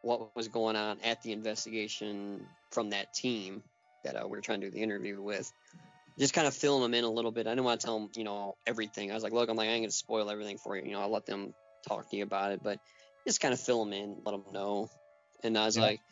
what 0.00 0.34
was 0.34 0.48
going 0.48 0.76
on 0.76 1.00
at 1.00 1.20
the 1.22 1.32
investigation 1.32 2.46
from 2.70 2.90
that 2.90 3.12
team 3.12 3.62
that 4.02 4.16
uh, 4.16 4.22
we 4.24 4.30
were 4.30 4.40
trying 4.40 4.62
to 4.62 4.68
do 4.68 4.70
the 4.72 4.82
interview 4.82 5.20
with. 5.20 5.52
Just 6.18 6.34
kind 6.34 6.46
of 6.46 6.54
filling 6.54 6.82
them 6.82 6.94
in 6.94 7.04
a 7.04 7.10
little 7.10 7.30
bit. 7.30 7.46
I 7.46 7.50
didn't 7.50 7.64
want 7.64 7.80
to 7.80 7.86
tell 7.86 7.98
them, 7.98 8.10
you 8.16 8.24
know, 8.24 8.56
everything. 8.66 9.10
I 9.10 9.14
was 9.14 9.22
like, 9.22 9.32
look, 9.32 9.48
I'm 9.48 9.56
like, 9.56 9.68
I 9.68 9.72
ain't 9.72 9.84
gonna 9.84 9.90
spoil 9.92 10.30
everything 10.30 10.58
for 10.58 10.76
you. 10.76 10.84
You 10.84 10.92
know, 10.92 11.00
I'll 11.00 11.10
let 11.10 11.26
them 11.26 11.54
talk 11.86 12.08
to 12.08 12.16
you 12.16 12.24
about 12.24 12.52
it, 12.52 12.62
but 12.62 12.80
just 13.26 13.40
kind 13.40 13.54
of 13.54 13.60
fill 13.60 13.84
them 13.84 13.92
in, 13.92 14.22
let 14.24 14.32
them 14.32 14.44
know. 14.52 14.88
And 15.42 15.56
I 15.56 15.66
was 15.66 15.76
Yeah. 15.76 15.82
like, 15.82 16.02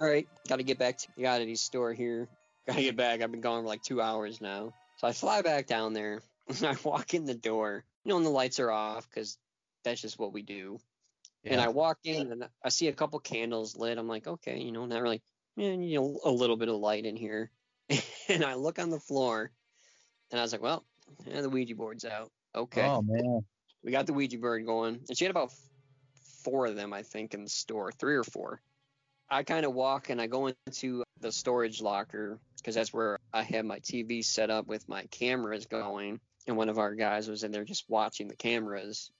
all 0.00 0.06
right, 0.06 0.28
got 0.48 0.56
to 0.56 0.62
get 0.62 0.78
back 0.78 0.98
to 0.98 1.08
the 1.16 1.26
oddities 1.26 1.60
store 1.60 1.92
here. 1.92 2.28
Got 2.66 2.76
to 2.76 2.82
get 2.82 2.96
back. 2.96 3.22
I've 3.22 3.30
been 3.30 3.40
gone 3.40 3.62
for 3.62 3.68
like 3.68 3.82
two 3.82 4.00
hours 4.00 4.40
now. 4.40 4.72
So 4.98 5.06
I 5.06 5.12
fly 5.12 5.42
back 5.42 5.66
down 5.66 5.92
there. 5.92 6.20
And 6.48 6.64
I 6.66 6.76
walk 6.84 7.14
in 7.14 7.24
the 7.24 7.34
door, 7.34 7.84
you 8.04 8.10
know, 8.10 8.16
and 8.16 8.26
the 8.26 8.30
lights 8.30 8.60
are 8.60 8.70
off 8.70 9.08
because 9.08 9.38
that's 9.84 10.00
just 10.00 10.18
what 10.18 10.32
we 10.32 10.42
do. 10.42 10.78
And 11.44 11.60
I 11.60 11.68
walk 11.68 11.98
in 12.04 12.32
and 12.32 12.48
I 12.64 12.70
see 12.70 12.88
a 12.88 12.92
couple 12.92 13.20
candles 13.20 13.76
lit. 13.76 13.98
I'm 13.98 14.08
like, 14.08 14.26
okay, 14.26 14.58
you 14.58 14.72
know, 14.72 14.84
not 14.86 15.00
really, 15.00 15.22
eh, 15.58 15.74
you 15.74 16.00
know, 16.00 16.18
a 16.24 16.30
little 16.30 16.56
bit 16.56 16.68
of 16.68 16.74
light 16.74 17.04
in 17.04 17.14
here. 17.16 17.50
and 18.28 18.44
I 18.44 18.54
look 18.54 18.80
on 18.80 18.90
the 18.90 18.98
floor 18.98 19.52
and 20.30 20.40
I 20.40 20.42
was 20.42 20.50
like, 20.50 20.62
well, 20.62 20.84
yeah, 21.24 21.42
the 21.42 21.48
Ouija 21.48 21.76
board's 21.76 22.04
out. 22.04 22.32
Okay. 22.54 22.84
Oh 22.84 23.02
man. 23.02 23.44
We 23.84 23.92
got 23.92 24.06
the 24.06 24.12
Ouija 24.12 24.38
board 24.38 24.66
going. 24.66 25.00
And 25.08 25.16
she 25.16 25.24
had 25.24 25.30
about 25.30 25.52
four 26.42 26.66
of 26.66 26.74
them, 26.74 26.92
I 26.92 27.02
think, 27.02 27.34
in 27.34 27.44
the 27.44 27.50
store, 27.50 27.92
three 27.92 28.16
or 28.16 28.24
four. 28.24 28.60
I 29.28 29.42
kind 29.42 29.66
of 29.66 29.74
walk 29.74 30.10
and 30.10 30.20
I 30.20 30.26
go 30.26 30.48
into 30.48 31.02
the 31.20 31.32
storage 31.32 31.80
locker 31.80 32.38
because 32.58 32.74
that's 32.74 32.92
where 32.92 33.18
I 33.32 33.42
had 33.42 33.64
my 33.64 33.80
TV 33.80 34.24
set 34.24 34.50
up 34.50 34.66
with 34.66 34.88
my 34.88 35.04
cameras 35.04 35.66
going. 35.66 36.20
And 36.46 36.56
one 36.56 36.68
of 36.68 36.78
our 36.78 36.94
guys 36.94 37.28
was 37.28 37.42
in 37.42 37.50
there 37.50 37.64
just 37.64 37.84
watching 37.88 38.28
the 38.28 38.36
cameras 38.36 39.10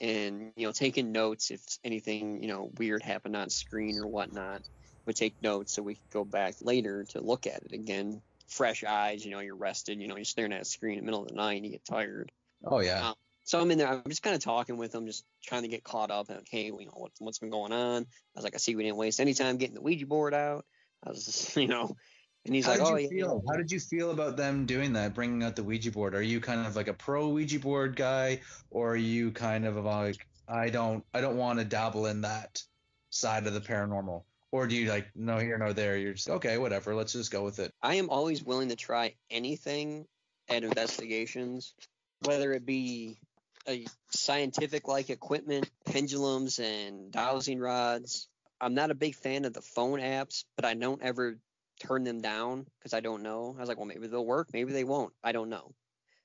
and, 0.00 0.52
you 0.56 0.66
know, 0.66 0.72
taking 0.72 1.12
notes 1.12 1.50
if 1.50 1.62
anything, 1.82 2.42
you 2.42 2.48
know, 2.48 2.70
weird 2.78 3.02
happened 3.02 3.36
on 3.36 3.48
screen 3.48 3.98
or 3.98 4.06
whatnot. 4.06 4.62
Would 5.06 5.16
take 5.16 5.34
notes 5.42 5.74
so 5.74 5.82
we 5.82 5.94
could 5.94 6.10
go 6.12 6.24
back 6.24 6.54
later 6.62 7.04
to 7.10 7.20
look 7.20 7.46
at 7.46 7.62
it 7.62 7.72
again. 7.72 8.22
Fresh 8.48 8.84
eyes, 8.84 9.24
you 9.24 9.30
know, 9.30 9.40
you're 9.40 9.54
rested, 9.54 10.00
you 10.00 10.08
know, 10.08 10.16
you're 10.16 10.24
staring 10.24 10.52
at 10.52 10.62
a 10.62 10.64
screen 10.64 10.98
in 10.98 11.04
the 11.04 11.06
middle 11.06 11.22
of 11.22 11.28
the 11.28 11.34
night 11.34 11.56
and 11.56 11.66
you 11.66 11.72
get 11.72 11.84
tired. 11.84 12.32
Oh 12.64 12.80
yeah. 12.80 13.08
Um, 13.08 13.14
so 13.44 13.60
I'm 13.60 13.70
in 13.70 13.78
there. 13.78 13.88
I'm 13.88 14.02
just 14.08 14.22
kind 14.22 14.34
of 14.34 14.42
talking 14.42 14.78
with 14.78 14.92
them, 14.92 15.06
just 15.06 15.24
trying 15.42 15.62
to 15.62 15.68
get 15.68 15.84
caught 15.84 16.10
up. 16.10 16.30
And 16.30 16.46
hey, 16.50 16.64
you 16.64 16.86
know 16.86 16.92
what, 16.94 17.12
what's 17.18 17.38
been 17.38 17.50
going 17.50 17.72
on? 17.72 18.02
I 18.02 18.06
was 18.34 18.44
like, 18.44 18.54
I 18.54 18.58
see 18.58 18.74
we 18.74 18.82
didn't 18.82 18.96
waste 18.96 19.20
any 19.20 19.34
time 19.34 19.58
getting 19.58 19.74
the 19.74 19.82
Ouija 19.82 20.06
board 20.06 20.34
out. 20.34 20.64
I 21.04 21.10
was 21.10 21.26
just, 21.26 21.56
you 21.56 21.68
know, 21.68 21.94
and 22.46 22.54
he's 22.54 22.64
How 22.64 22.72
like, 22.72 22.80
did 22.80 22.86
oh 22.86 22.96
you 22.96 23.02
yeah. 23.02 23.24
feel? 23.24 23.42
How 23.48 23.56
did 23.56 23.70
you 23.70 23.80
feel 23.80 24.10
about 24.10 24.36
them 24.36 24.66
doing 24.66 24.94
that, 24.94 25.14
bringing 25.14 25.42
out 25.42 25.56
the 25.56 25.62
Ouija 25.62 25.90
board? 25.90 26.14
Are 26.14 26.22
you 26.22 26.40
kind 26.40 26.66
of 26.66 26.74
like 26.74 26.88
a 26.88 26.94
pro 26.94 27.28
Ouija 27.28 27.58
board 27.58 27.96
guy, 27.96 28.40
or 28.70 28.92
are 28.92 28.96
you 28.96 29.30
kind 29.30 29.66
of 29.66 29.76
like 29.76 30.26
I 30.48 30.70
don't 30.70 31.04
I 31.12 31.20
don't 31.20 31.36
want 31.36 31.58
to 31.58 31.64
dabble 31.64 32.06
in 32.06 32.22
that 32.22 32.62
side 33.10 33.46
of 33.46 33.54
the 33.54 33.60
paranormal, 33.60 34.24
or 34.52 34.66
do 34.66 34.76
you 34.76 34.90
like 34.90 35.06
no 35.14 35.38
here 35.38 35.58
no 35.58 35.72
there? 35.72 35.96
You're 35.96 36.14
just 36.14 36.28
okay, 36.28 36.58
whatever. 36.58 36.94
Let's 36.94 37.12
just 37.12 37.30
go 37.30 37.44
with 37.44 37.58
it. 37.58 37.72
I 37.82 37.96
am 37.96 38.10
always 38.10 38.42
willing 38.42 38.68
to 38.70 38.76
try 38.76 39.14
anything 39.30 40.06
at 40.48 40.64
investigations, 40.64 41.74
whether 42.24 42.52
it 42.52 42.66
be 42.66 43.18
a 43.68 43.86
scientific 44.10 44.88
like 44.88 45.10
equipment, 45.10 45.68
pendulums 45.86 46.58
and 46.58 47.10
dowsing 47.12 47.58
rods. 47.58 48.28
I'm 48.60 48.74
not 48.74 48.90
a 48.90 48.94
big 48.94 49.14
fan 49.14 49.44
of 49.44 49.52
the 49.52 49.62
phone 49.62 50.00
apps, 50.00 50.44
but 50.56 50.64
I 50.64 50.74
don't 50.74 51.02
ever 51.02 51.38
turn 51.80 52.04
them 52.04 52.20
down 52.20 52.66
because 52.78 52.94
I 52.94 53.00
don't 53.00 53.22
know. 53.22 53.54
I 53.56 53.60
was 53.60 53.68
like, 53.68 53.76
well, 53.78 53.86
maybe 53.86 54.06
they'll 54.06 54.24
work, 54.24 54.48
maybe 54.52 54.72
they 54.72 54.84
won't. 54.84 55.12
I 55.22 55.32
don't 55.32 55.48
know. 55.48 55.72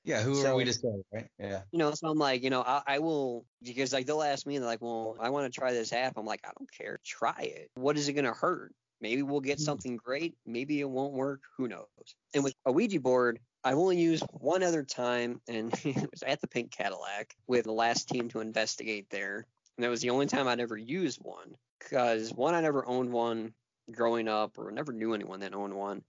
Yeah, 0.04 0.22
who 0.22 0.34
So- 0.36 0.52
are 0.52 0.54
we 0.56 0.64
to 0.64 0.72
say, 0.72 1.02
right? 1.12 1.26
Yeah. 1.38 1.62
You 1.72 1.78
know, 1.78 1.92
so 1.92 2.08
I'm 2.08 2.16
like, 2.18 2.42
you 2.42 2.48
know, 2.50 2.62
I, 2.62 2.82
I 2.86 2.98
will 3.00 3.44
because 3.62 3.92
like 3.92 4.06
they'll 4.06 4.22
ask 4.22 4.46
me 4.46 4.56
and 4.56 4.62
they're 4.62 4.70
like, 4.70 4.80
well, 4.80 5.16
I 5.20 5.28
want 5.30 5.52
to 5.52 5.60
try 5.60 5.72
this 5.72 5.92
app. 5.92 6.16
I'm 6.16 6.24
like, 6.24 6.40
I 6.44 6.50
don't 6.58 6.70
care, 6.72 6.98
try 7.04 7.40
it. 7.40 7.70
What 7.74 7.98
is 7.98 8.08
it 8.08 8.14
gonna 8.14 8.32
hurt? 8.32 8.72
Maybe 9.02 9.22
we'll 9.22 9.40
get 9.40 9.58
Hmm. 9.58 9.64
something 9.64 9.96
great. 9.96 10.36
Maybe 10.46 10.80
it 10.80 10.88
won't 10.88 11.12
work. 11.14 11.40
Who 11.58 11.68
knows? 11.68 11.86
And 12.34 12.44
with 12.44 12.54
a 12.64 12.72
Ouija 12.72 13.00
board, 13.00 13.40
I've 13.62 13.76
only 13.78 13.98
used 14.00 14.24
one 14.32 14.62
other 14.62 14.84
time, 14.84 15.40
and 15.48 15.72
it 15.84 16.10
was 16.10 16.22
at 16.22 16.40
the 16.40 16.48
Pink 16.48 16.70
Cadillac 16.70 17.34
with 17.46 17.64
the 17.64 17.72
last 17.72 18.08
team 18.08 18.28
to 18.30 18.40
investigate 18.40 19.10
there. 19.10 19.46
And 19.76 19.84
that 19.84 19.90
was 19.90 20.00
the 20.00 20.10
only 20.10 20.26
time 20.26 20.48
I'd 20.48 20.60
ever 20.60 20.76
used 20.76 21.20
one. 21.22 21.56
Because 21.78 22.32
one, 22.32 22.54
I 22.54 22.60
never 22.60 22.86
owned 22.86 23.12
one 23.12 23.54
growing 23.90 24.28
up, 24.28 24.58
or 24.58 24.70
never 24.70 24.92
knew 24.92 25.14
anyone 25.14 25.40
that 25.40 25.54
owned 25.54 25.74
one. 25.74 26.04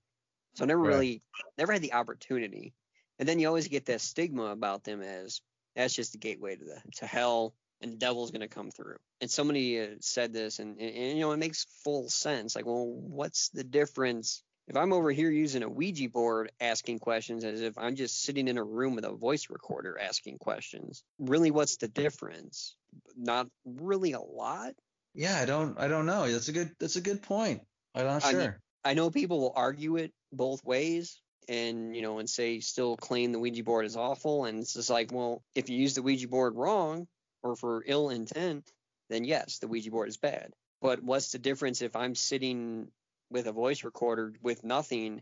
So 0.55 0.63
I 0.63 0.67
never 0.67 0.81
Right. 0.81 0.89
really, 0.89 1.23
never 1.57 1.73
had 1.73 1.81
the 1.81 1.93
opportunity. 1.93 2.73
And 3.19 3.27
then 3.27 3.39
you 3.39 3.47
always 3.47 3.67
get 3.67 3.85
that 3.85 4.01
stigma 4.01 4.45
about 4.45 4.83
them 4.83 5.01
as 5.01 5.41
that's 5.75 5.93
just 5.93 6.11
the 6.13 6.17
gateway 6.17 6.55
to 6.55 6.65
the 6.65 6.81
to 6.97 7.05
hell, 7.05 7.55
and 7.81 7.93
the 7.93 7.97
devil's 7.97 8.31
going 8.31 8.41
to 8.41 8.47
come 8.47 8.71
through. 8.71 8.97
And 9.21 9.29
somebody 9.31 9.79
uh, 9.79 9.95
said 10.01 10.33
this, 10.33 10.59
and, 10.59 10.79
and, 10.79 10.95
and, 10.95 11.17
you 11.17 11.21
know 11.21 11.31
it 11.31 11.37
makes 11.37 11.65
full 11.83 12.09
sense. 12.09 12.55
Like, 12.55 12.65
well, 12.65 12.85
what's 12.87 13.49
the 13.49 13.63
difference 13.63 14.43
if 14.71 14.77
I'm 14.77 14.93
over 14.93 15.11
here 15.11 15.29
using 15.29 15.63
a 15.63 15.69
Ouija 15.69 16.07
board 16.07 16.49
asking 16.61 16.99
questions 16.99 17.43
as 17.43 17.59
if 17.59 17.77
I'm 17.77 17.95
just 17.95 18.23
sitting 18.23 18.47
in 18.47 18.57
a 18.57 18.63
room 18.63 18.95
with 18.95 19.03
a 19.03 19.11
voice 19.11 19.49
recorder 19.49 19.99
asking 19.99 20.37
questions? 20.37 21.03
Really, 21.19 21.51
what's 21.51 21.75
the 21.75 21.89
difference? 21.89 22.77
Not 23.17 23.47
really 23.65 24.13
a 24.13 24.21
lot. 24.21 24.71
Yeah, 25.13 25.37
I 25.37 25.43
don't 25.43 25.77
I 25.77 25.89
don't 25.89 26.05
know. 26.05 26.31
That's 26.31 26.47
a 26.47 26.53
good 26.53 26.71
that's 26.79 26.95
a 26.95 27.01
good 27.01 27.21
point. 27.21 27.63
I'm 27.93 28.05
not 28.05 28.25
I 28.25 28.31
sure. 28.31 28.39
mean- 28.39 28.53
I 28.85 28.93
know 28.93 29.11
people 29.11 29.41
will 29.41 29.53
argue 29.57 29.97
it 29.97 30.13
both 30.31 30.63
ways 30.63 31.19
and 31.49 31.93
you 31.93 32.01
know 32.01 32.19
and 32.19 32.29
say 32.29 32.61
still 32.61 32.95
claim 32.95 33.33
the 33.33 33.39
Ouija 33.39 33.65
board 33.65 33.85
is 33.85 33.97
awful 33.97 34.45
and 34.45 34.59
it's 34.61 34.73
just 34.75 34.89
like 34.89 35.11
well 35.11 35.43
if 35.53 35.69
you 35.69 35.77
use 35.77 35.95
the 35.95 36.01
Ouija 36.01 36.29
board 36.29 36.55
wrong 36.55 37.07
or 37.43 37.57
for 37.57 37.83
ill 37.85 38.09
intent 38.09 38.71
then 39.09 39.25
yes 39.25 39.59
the 39.59 39.67
Ouija 39.67 39.91
board 39.91 40.07
is 40.07 40.15
bad 40.15 40.53
but 40.81 41.03
what's 41.03 41.33
the 41.33 41.39
difference 41.39 41.81
if 41.81 41.95
I'm 41.95 42.15
sitting 42.15 42.87
with 43.31 43.47
a 43.47 43.51
voice 43.51 43.83
recorder 43.83 44.33
with 44.41 44.63
nothing 44.63 45.21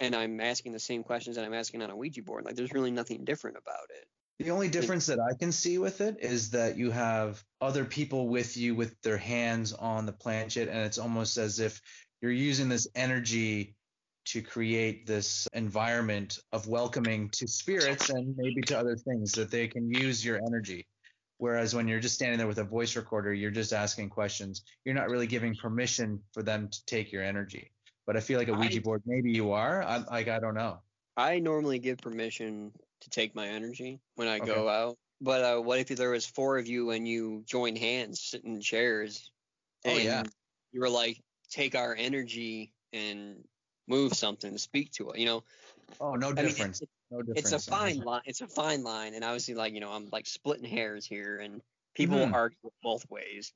and 0.00 0.14
I'm 0.16 0.40
asking 0.40 0.72
the 0.72 0.80
same 0.80 1.04
questions 1.04 1.36
that 1.36 1.44
I'm 1.44 1.54
asking 1.54 1.82
on 1.82 1.90
a 1.90 1.96
Ouija 1.96 2.22
board 2.22 2.44
like 2.44 2.56
there's 2.56 2.72
really 2.72 2.90
nothing 2.90 3.24
different 3.24 3.56
about 3.56 3.90
it 3.90 4.08
The 4.44 4.50
only 4.50 4.68
difference 4.68 5.06
that 5.06 5.20
I 5.20 5.34
can 5.38 5.52
see 5.52 5.78
with 5.78 6.00
it 6.00 6.16
is 6.20 6.50
that 6.50 6.76
you 6.76 6.90
have 6.90 7.44
other 7.60 7.84
people 7.84 8.28
with 8.28 8.56
you 8.56 8.74
with 8.74 9.00
their 9.02 9.16
hands 9.16 9.72
on 9.72 10.06
the 10.06 10.12
planchette, 10.12 10.68
and 10.68 10.78
it's 10.78 10.98
almost 10.98 11.36
as 11.36 11.60
if 11.60 11.80
you're 12.20 12.32
using 12.32 12.68
this 12.68 12.88
energy 12.96 13.76
to 14.24 14.42
create 14.42 15.06
this 15.06 15.46
environment 15.52 16.38
of 16.52 16.66
welcoming 16.66 17.28
to 17.30 17.46
spirits 17.46 18.10
and 18.10 18.34
maybe 18.36 18.62
to 18.62 18.78
other 18.78 18.96
things 18.96 19.32
that 19.32 19.50
they 19.50 19.68
can 19.68 19.88
use 19.88 20.24
your 20.24 20.40
energy. 20.46 20.86
Whereas 21.38 21.74
when 21.74 21.88
you're 21.88 22.00
just 22.00 22.14
standing 22.14 22.38
there 22.38 22.46
with 22.46 22.58
a 22.58 22.64
voice 22.64 22.96
recorder, 22.96 23.32
you're 23.34 23.50
just 23.50 23.72
asking 23.72 24.10
questions. 24.10 24.62
You're 24.84 24.94
not 24.94 25.10
really 25.10 25.26
giving 25.26 25.54
permission 25.54 26.20
for 26.32 26.42
them 26.42 26.68
to 26.68 26.86
take 26.86 27.12
your 27.12 27.22
energy. 27.22 27.70
But 28.06 28.16
I 28.16 28.20
feel 28.20 28.38
like 28.38 28.48
a 28.48 28.54
Ouija 28.54 28.78
I- 28.78 28.82
board, 28.82 29.02
maybe 29.06 29.32
you 29.32 29.52
are. 29.52 29.82
I, 29.82 29.98
like 30.10 30.28
I 30.28 30.38
don't 30.38 30.54
know. 30.54 30.78
I 31.16 31.38
normally 31.38 31.78
give 31.78 31.98
permission 31.98 32.72
to 33.00 33.10
take 33.10 33.34
my 33.34 33.48
energy 33.48 34.00
when 34.16 34.28
I 34.28 34.38
go 34.40 34.68
out. 34.68 34.96
But 35.20 35.44
uh, 35.44 35.60
what 35.60 35.78
if 35.78 35.88
there 35.88 36.10
was 36.10 36.26
four 36.26 36.58
of 36.58 36.66
you 36.66 36.90
and 36.90 37.06
you 37.06 37.42
joined 37.46 37.78
hands, 37.78 38.20
sit 38.20 38.44
in 38.44 38.60
chairs, 38.60 39.30
Oh, 39.86 39.90
and 39.90 40.02
yeah. 40.02 40.22
you 40.72 40.80
were 40.80 40.88
like, 40.88 41.20
take 41.50 41.74
our 41.74 41.94
energy 41.94 42.72
and 42.92 43.44
move 43.86 44.14
something, 44.14 44.56
speak 44.58 44.92
to 44.92 45.10
it. 45.10 45.18
You 45.18 45.26
know, 45.26 45.44
Oh, 46.00 46.14
no 46.14 46.28
I 46.30 46.32
mean, 46.32 46.46
difference. 46.46 46.82
No 47.18 47.32
it's 47.34 47.52
a 47.52 47.58
fine 47.58 47.98
line. 48.00 48.22
It's 48.24 48.40
a 48.40 48.48
fine 48.48 48.82
line, 48.82 49.14
and 49.14 49.24
obviously, 49.24 49.54
like 49.54 49.74
you 49.74 49.80
know, 49.80 49.92
I'm 49.92 50.08
like 50.10 50.26
splitting 50.26 50.64
hairs 50.64 51.06
here, 51.06 51.38
and 51.38 51.62
people 51.94 52.18
Mhm. 52.18 52.32
argue 52.32 52.70
both 52.82 53.08
ways, 53.10 53.52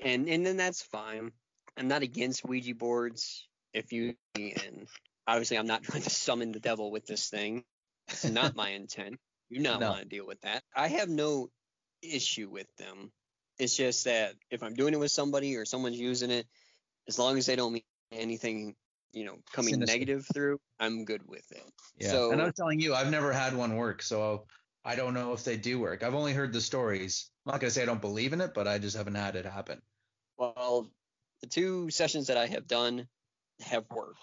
and 0.00 0.28
and 0.28 0.44
then 0.44 0.56
that's 0.56 0.82
fine. 0.82 1.32
I'm 1.76 1.88
not 1.88 2.02
against 2.02 2.44
Ouija 2.44 2.74
boards 2.74 3.46
if 3.72 3.92
you 3.92 4.16
and 4.34 4.88
obviously 5.26 5.58
I'm 5.58 5.66
not 5.66 5.82
trying 5.82 6.02
to 6.02 6.10
summon 6.10 6.52
the 6.52 6.60
devil 6.60 6.90
with 6.90 7.06
this 7.06 7.28
thing. 7.28 7.64
It's 8.08 8.24
not 8.24 8.56
my 8.56 8.70
intent. 8.70 9.20
You 9.48 9.60
not 9.60 9.80
No. 9.80 9.90
want 9.90 10.02
to 10.02 10.08
deal 10.08 10.26
with 10.26 10.40
that. 10.42 10.62
I 10.74 10.88
have 10.88 11.08
no 11.08 11.50
issue 12.02 12.48
with 12.48 12.66
them. 12.76 13.12
It's 13.58 13.76
just 13.76 14.04
that 14.04 14.34
if 14.50 14.62
I'm 14.62 14.74
doing 14.74 14.94
it 14.94 14.98
with 15.00 15.10
somebody 15.10 15.56
or 15.56 15.64
someone's 15.64 15.98
using 15.98 16.30
it, 16.30 16.46
as 17.08 17.18
long 17.18 17.38
as 17.38 17.46
they 17.46 17.56
don't 17.56 17.72
mean 17.72 17.82
anything, 18.12 18.76
you 19.12 19.24
know, 19.24 19.38
coming 19.52 19.74
Sinister. 19.74 19.94
negative 19.94 20.26
through, 20.32 20.60
I'm 20.78 21.04
good 21.04 21.22
with 21.26 21.50
it. 21.52 21.62
Yeah. 21.98 22.10
So 22.10 22.32
and 22.32 22.40
I 22.40 22.44
was 22.44 22.54
telling 22.54 22.80
you, 22.80 22.94
I've 22.94 23.10
never 23.10 23.32
had 23.32 23.56
one 23.56 23.76
work, 23.76 24.02
so 24.02 24.46
I 24.84 24.94
don't 24.96 25.14
know 25.14 25.32
if 25.32 25.44
they 25.44 25.56
do 25.56 25.78
work. 25.80 26.02
I've 26.02 26.14
only 26.14 26.32
heard 26.32 26.52
the 26.52 26.60
stories. 26.60 27.30
I'm 27.44 27.52
not 27.52 27.60
gonna 27.60 27.70
say 27.70 27.82
I 27.82 27.86
don't 27.86 28.00
believe 28.00 28.32
in 28.32 28.40
it, 28.40 28.52
but 28.54 28.68
I 28.68 28.78
just 28.78 28.96
haven't 28.96 29.14
had 29.14 29.36
it 29.36 29.46
happen. 29.46 29.80
Well, 30.38 30.90
the 31.40 31.48
two 31.48 31.90
sessions 31.90 32.28
that 32.28 32.36
I 32.36 32.46
have 32.46 32.66
done 32.66 33.08
have 33.60 33.84
worked. 33.90 34.20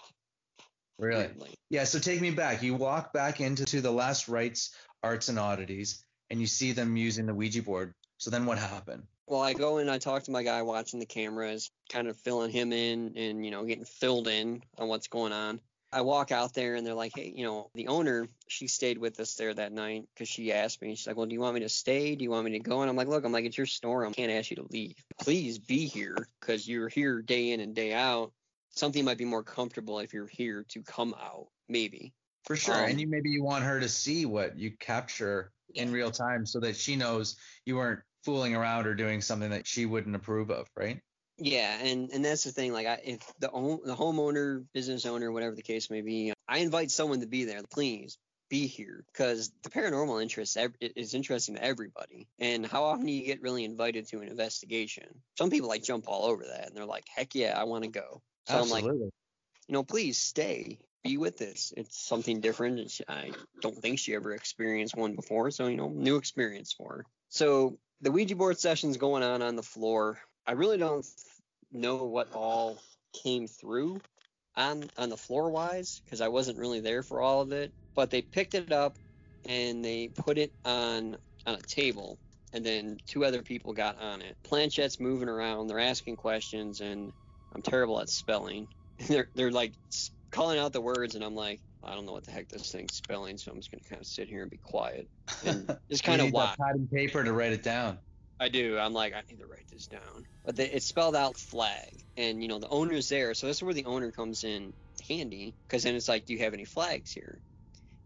Really? 0.98 1.26
weirdly. 1.26 1.54
Yeah. 1.70 1.84
So 1.84 1.98
take 1.98 2.20
me 2.20 2.30
back. 2.30 2.62
You 2.62 2.74
walk 2.74 3.12
back 3.12 3.40
into 3.40 3.64
to 3.64 3.80
the 3.80 3.90
last 3.90 4.28
rites, 4.28 4.74
arts 5.02 5.28
and 5.28 5.38
oddities, 5.38 6.04
and 6.30 6.40
you 6.40 6.46
see 6.46 6.72
them 6.72 6.96
using 6.96 7.26
the 7.26 7.34
Ouija 7.34 7.62
board. 7.62 7.94
So 8.18 8.30
then 8.30 8.46
what 8.46 8.58
happened? 8.58 9.02
Well, 9.26 9.40
I 9.40 9.54
go 9.54 9.78
and 9.78 9.90
I 9.90 9.98
talk 9.98 10.24
to 10.24 10.30
my 10.30 10.42
guy 10.42 10.62
watching 10.62 11.00
the 11.00 11.06
cameras, 11.06 11.70
kind 11.90 12.08
of 12.08 12.16
filling 12.18 12.50
him 12.50 12.72
in 12.72 13.14
and, 13.16 13.44
you 13.44 13.50
know, 13.50 13.64
getting 13.64 13.84
filled 13.84 14.28
in 14.28 14.62
on 14.76 14.88
what's 14.88 15.08
going 15.08 15.32
on. 15.32 15.60
I 15.90 16.00
walk 16.00 16.32
out 16.32 16.54
there 16.54 16.74
and 16.74 16.84
they're 16.84 16.92
like, 16.92 17.12
hey, 17.14 17.32
you 17.34 17.44
know, 17.44 17.70
the 17.74 17.86
owner, 17.86 18.28
she 18.48 18.66
stayed 18.66 18.98
with 18.98 19.18
us 19.20 19.34
there 19.36 19.54
that 19.54 19.72
night 19.72 20.08
because 20.12 20.28
she 20.28 20.52
asked 20.52 20.82
me, 20.82 20.94
she's 20.94 21.06
like, 21.06 21.16
well, 21.16 21.26
do 21.26 21.32
you 21.34 21.40
want 21.40 21.54
me 21.54 21.60
to 21.60 21.68
stay? 21.68 22.16
Do 22.16 22.24
you 22.24 22.30
want 22.30 22.44
me 22.44 22.50
to 22.52 22.58
go? 22.58 22.80
And 22.80 22.90
I'm 22.90 22.96
like, 22.96 23.06
look, 23.06 23.24
I'm 23.24 23.30
like, 23.30 23.44
it's 23.44 23.56
your 23.56 23.66
store. 23.66 24.04
I 24.04 24.10
can't 24.10 24.32
ask 24.32 24.50
you 24.50 24.56
to 24.56 24.66
leave. 24.70 24.96
Please 25.20 25.58
be 25.58 25.86
here 25.86 26.28
because 26.40 26.66
you're 26.66 26.88
here 26.88 27.22
day 27.22 27.52
in 27.52 27.60
and 27.60 27.74
day 27.74 27.92
out. 27.92 28.32
Something 28.70 29.04
might 29.04 29.18
be 29.18 29.24
more 29.24 29.44
comfortable 29.44 30.00
if 30.00 30.12
you're 30.12 30.26
here 30.26 30.66
to 30.70 30.82
come 30.82 31.14
out, 31.14 31.46
maybe. 31.68 32.12
For 32.44 32.56
sure. 32.56 32.74
Um, 32.74 32.90
and 32.90 33.00
you 33.00 33.06
maybe 33.06 33.30
you 33.30 33.44
want 33.44 33.64
her 33.64 33.78
to 33.78 33.88
see 33.88 34.26
what 34.26 34.58
you 34.58 34.72
capture 34.72 35.52
in 35.74 35.92
real 35.92 36.10
time, 36.10 36.44
so 36.44 36.58
that 36.60 36.76
she 36.76 36.96
knows 36.96 37.36
you 37.64 37.76
weren't 37.76 38.00
fooling 38.24 38.54
around 38.54 38.86
or 38.86 38.94
doing 38.94 39.20
something 39.20 39.50
that 39.50 39.66
she 39.66 39.86
wouldn't 39.86 40.16
approve 40.16 40.50
of, 40.50 40.68
right? 40.76 41.00
Yeah, 41.38 41.78
and 41.80 42.10
and 42.10 42.24
that's 42.24 42.44
the 42.44 42.52
thing. 42.52 42.72
Like, 42.72 42.86
I, 42.86 43.00
if 43.04 43.20
the 43.40 43.50
own, 43.50 43.80
the 43.84 43.94
homeowner, 43.94 44.64
business 44.72 45.04
owner, 45.04 45.32
whatever 45.32 45.56
the 45.56 45.62
case 45.62 45.90
may 45.90 46.00
be, 46.00 46.32
I 46.48 46.58
invite 46.58 46.90
someone 46.90 47.20
to 47.20 47.26
be 47.26 47.44
there. 47.44 47.60
Please 47.70 48.18
be 48.48 48.66
here 48.66 49.04
because 49.12 49.50
the 49.62 49.70
paranormal 49.70 50.22
interest 50.22 50.56
ev- 50.56 50.76
is 50.80 51.14
interesting 51.14 51.56
to 51.56 51.64
everybody. 51.64 52.28
And 52.38 52.64
how 52.64 52.84
often 52.84 53.06
do 53.06 53.12
you 53.12 53.24
get 53.24 53.42
really 53.42 53.64
invited 53.64 54.06
to 54.08 54.20
an 54.20 54.28
investigation? 54.28 55.06
Some 55.36 55.50
people 55.50 55.68
like 55.68 55.82
jump 55.82 56.04
all 56.06 56.26
over 56.26 56.44
that 56.44 56.68
and 56.68 56.76
they're 56.76 56.84
like, 56.84 57.04
heck 57.14 57.34
yeah, 57.34 57.58
I 57.58 57.64
want 57.64 57.84
to 57.84 57.90
go. 57.90 58.22
So 58.46 58.58
Absolutely. 58.58 58.90
I'm 58.90 59.00
like, 59.00 59.12
you 59.66 59.72
know, 59.72 59.82
please 59.82 60.18
stay, 60.18 60.78
be 61.02 61.16
with 61.16 61.38
this. 61.38 61.72
It's 61.76 61.98
something 61.98 62.40
different. 62.40 63.00
I 63.08 63.32
don't 63.60 63.76
think 63.76 63.98
she 63.98 64.14
ever 64.14 64.32
experienced 64.32 64.96
one 64.96 65.16
before. 65.16 65.50
So, 65.50 65.66
you 65.66 65.76
know, 65.76 65.88
new 65.88 66.16
experience 66.16 66.72
for 66.72 66.98
her. 66.98 67.06
So 67.30 67.78
the 68.00 68.10
Ouija 68.10 68.36
board 68.36 68.58
session's 68.58 68.96
going 68.96 69.22
on 69.22 69.42
on 69.42 69.56
the 69.56 69.62
floor. 69.62 70.18
I 70.46 70.52
really 70.52 70.78
don't 70.78 71.06
know 71.72 72.04
what 72.04 72.32
all 72.34 72.78
came 73.22 73.46
through 73.46 74.00
on 74.56 74.88
on 74.98 75.08
the 75.08 75.16
floor 75.16 75.50
wise 75.50 76.00
because 76.04 76.20
I 76.20 76.28
wasn't 76.28 76.58
really 76.58 76.80
there 76.80 77.02
for 77.02 77.20
all 77.20 77.40
of 77.40 77.52
it. 77.52 77.72
But 77.94 78.10
they 78.10 78.22
picked 78.22 78.54
it 78.54 78.72
up 78.72 78.96
and 79.48 79.84
they 79.84 80.08
put 80.08 80.38
it 80.38 80.52
on 80.64 81.16
on 81.46 81.54
a 81.54 81.62
table, 81.62 82.18
and 82.52 82.64
then 82.64 82.98
two 83.06 83.24
other 83.24 83.42
people 83.42 83.72
got 83.72 84.00
on 84.00 84.22
it. 84.22 84.36
Planchette's 84.44 85.00
moving 85.00 85.28
around. 85.28 85.66
They're 85.66 85.78
asking 85.78 86.16
questions, 86.16 86.80
and 86.80 87.12
I'm 87.54 87.62
terrible 87.62 88.00
at 88.00 88.08
spelling. 88.08 88.68
they're 89.08 89.28
they're 89.34 89.50
like 89.50 89.72
calling 90.30 90.58
out 90.58 90.72
the 90.72 90.80
words, 90.80 91.14
and 91.14 91.24
I'm 91.24 91.34
like. 91.34 91.60
I 91.86 91.94
don't 91.94 92.06
know 92.06 92.12
what 92.12 92.24
the 92.24 92.30
heck 92.30 92.48
this 92.48 92.70
thing's 92.70 92.94
spelling, 92.94 93.38
so 93.38 93.50
I'm 93.50 93.58
just 93.58 93.70
gonna 93.70 93.82
kind 93.88 94.00
of 94.00 94.06
sit 94.06 94.28
here 94.28 94.42
and 94.42 94.50
be 94.50 94.58
quiet 94.58 95.08
and 95.44 95.76
just 95.90 96.04
kind 96.04 96.20
of 96.20 96.26
need 96.26 96.34
watch. 96.34 96.58
pad 96.58 96.76
and 96.76 96.90
paper 96.90 97.22
to 97.22 97.32
write 97.32 97.52
it 97.52 97.62
down. 97.62 97.98
I 98.40 98.48
do. 98.48 98.78
I'm 98.78 98.92
like, 98.92 99.14
I 99.14 99.22
need 99.28 99.38
to 99.38 99.46
write 99.46 99.68
this 99.70 99.86
down. 99.86 100.26
But 100.44 100.56
they, 100.56 100.68
it's 100.68 100.86
spelled 100.86 101.16
out 101.16 101.36
flag, 101.36 101.94
and 102.16 102.42
you 102.42 102.48
know 102.48 102.58
the 102.58 102.68
owner's 102.68 103.08
there, 103.08 103.34
so 103.34 103.46
this 103.46 103.58
is 103.58 103.62
where 103.62 103.74
the 103.74 103.84
owner 103.84 104.10
comes 104.10 104.44
in 104.44 104.72
handy, 105.06 105.54
because 105.66 105.82
then 105.82 105.94
it's 105.94 106.08
like, 106.08 106.26
do 106.26 106.32
you 106.32 106.40
have 106.40 106.54
any 106.54 106.64
flags 106.64 107.12
here? 107.12 107.38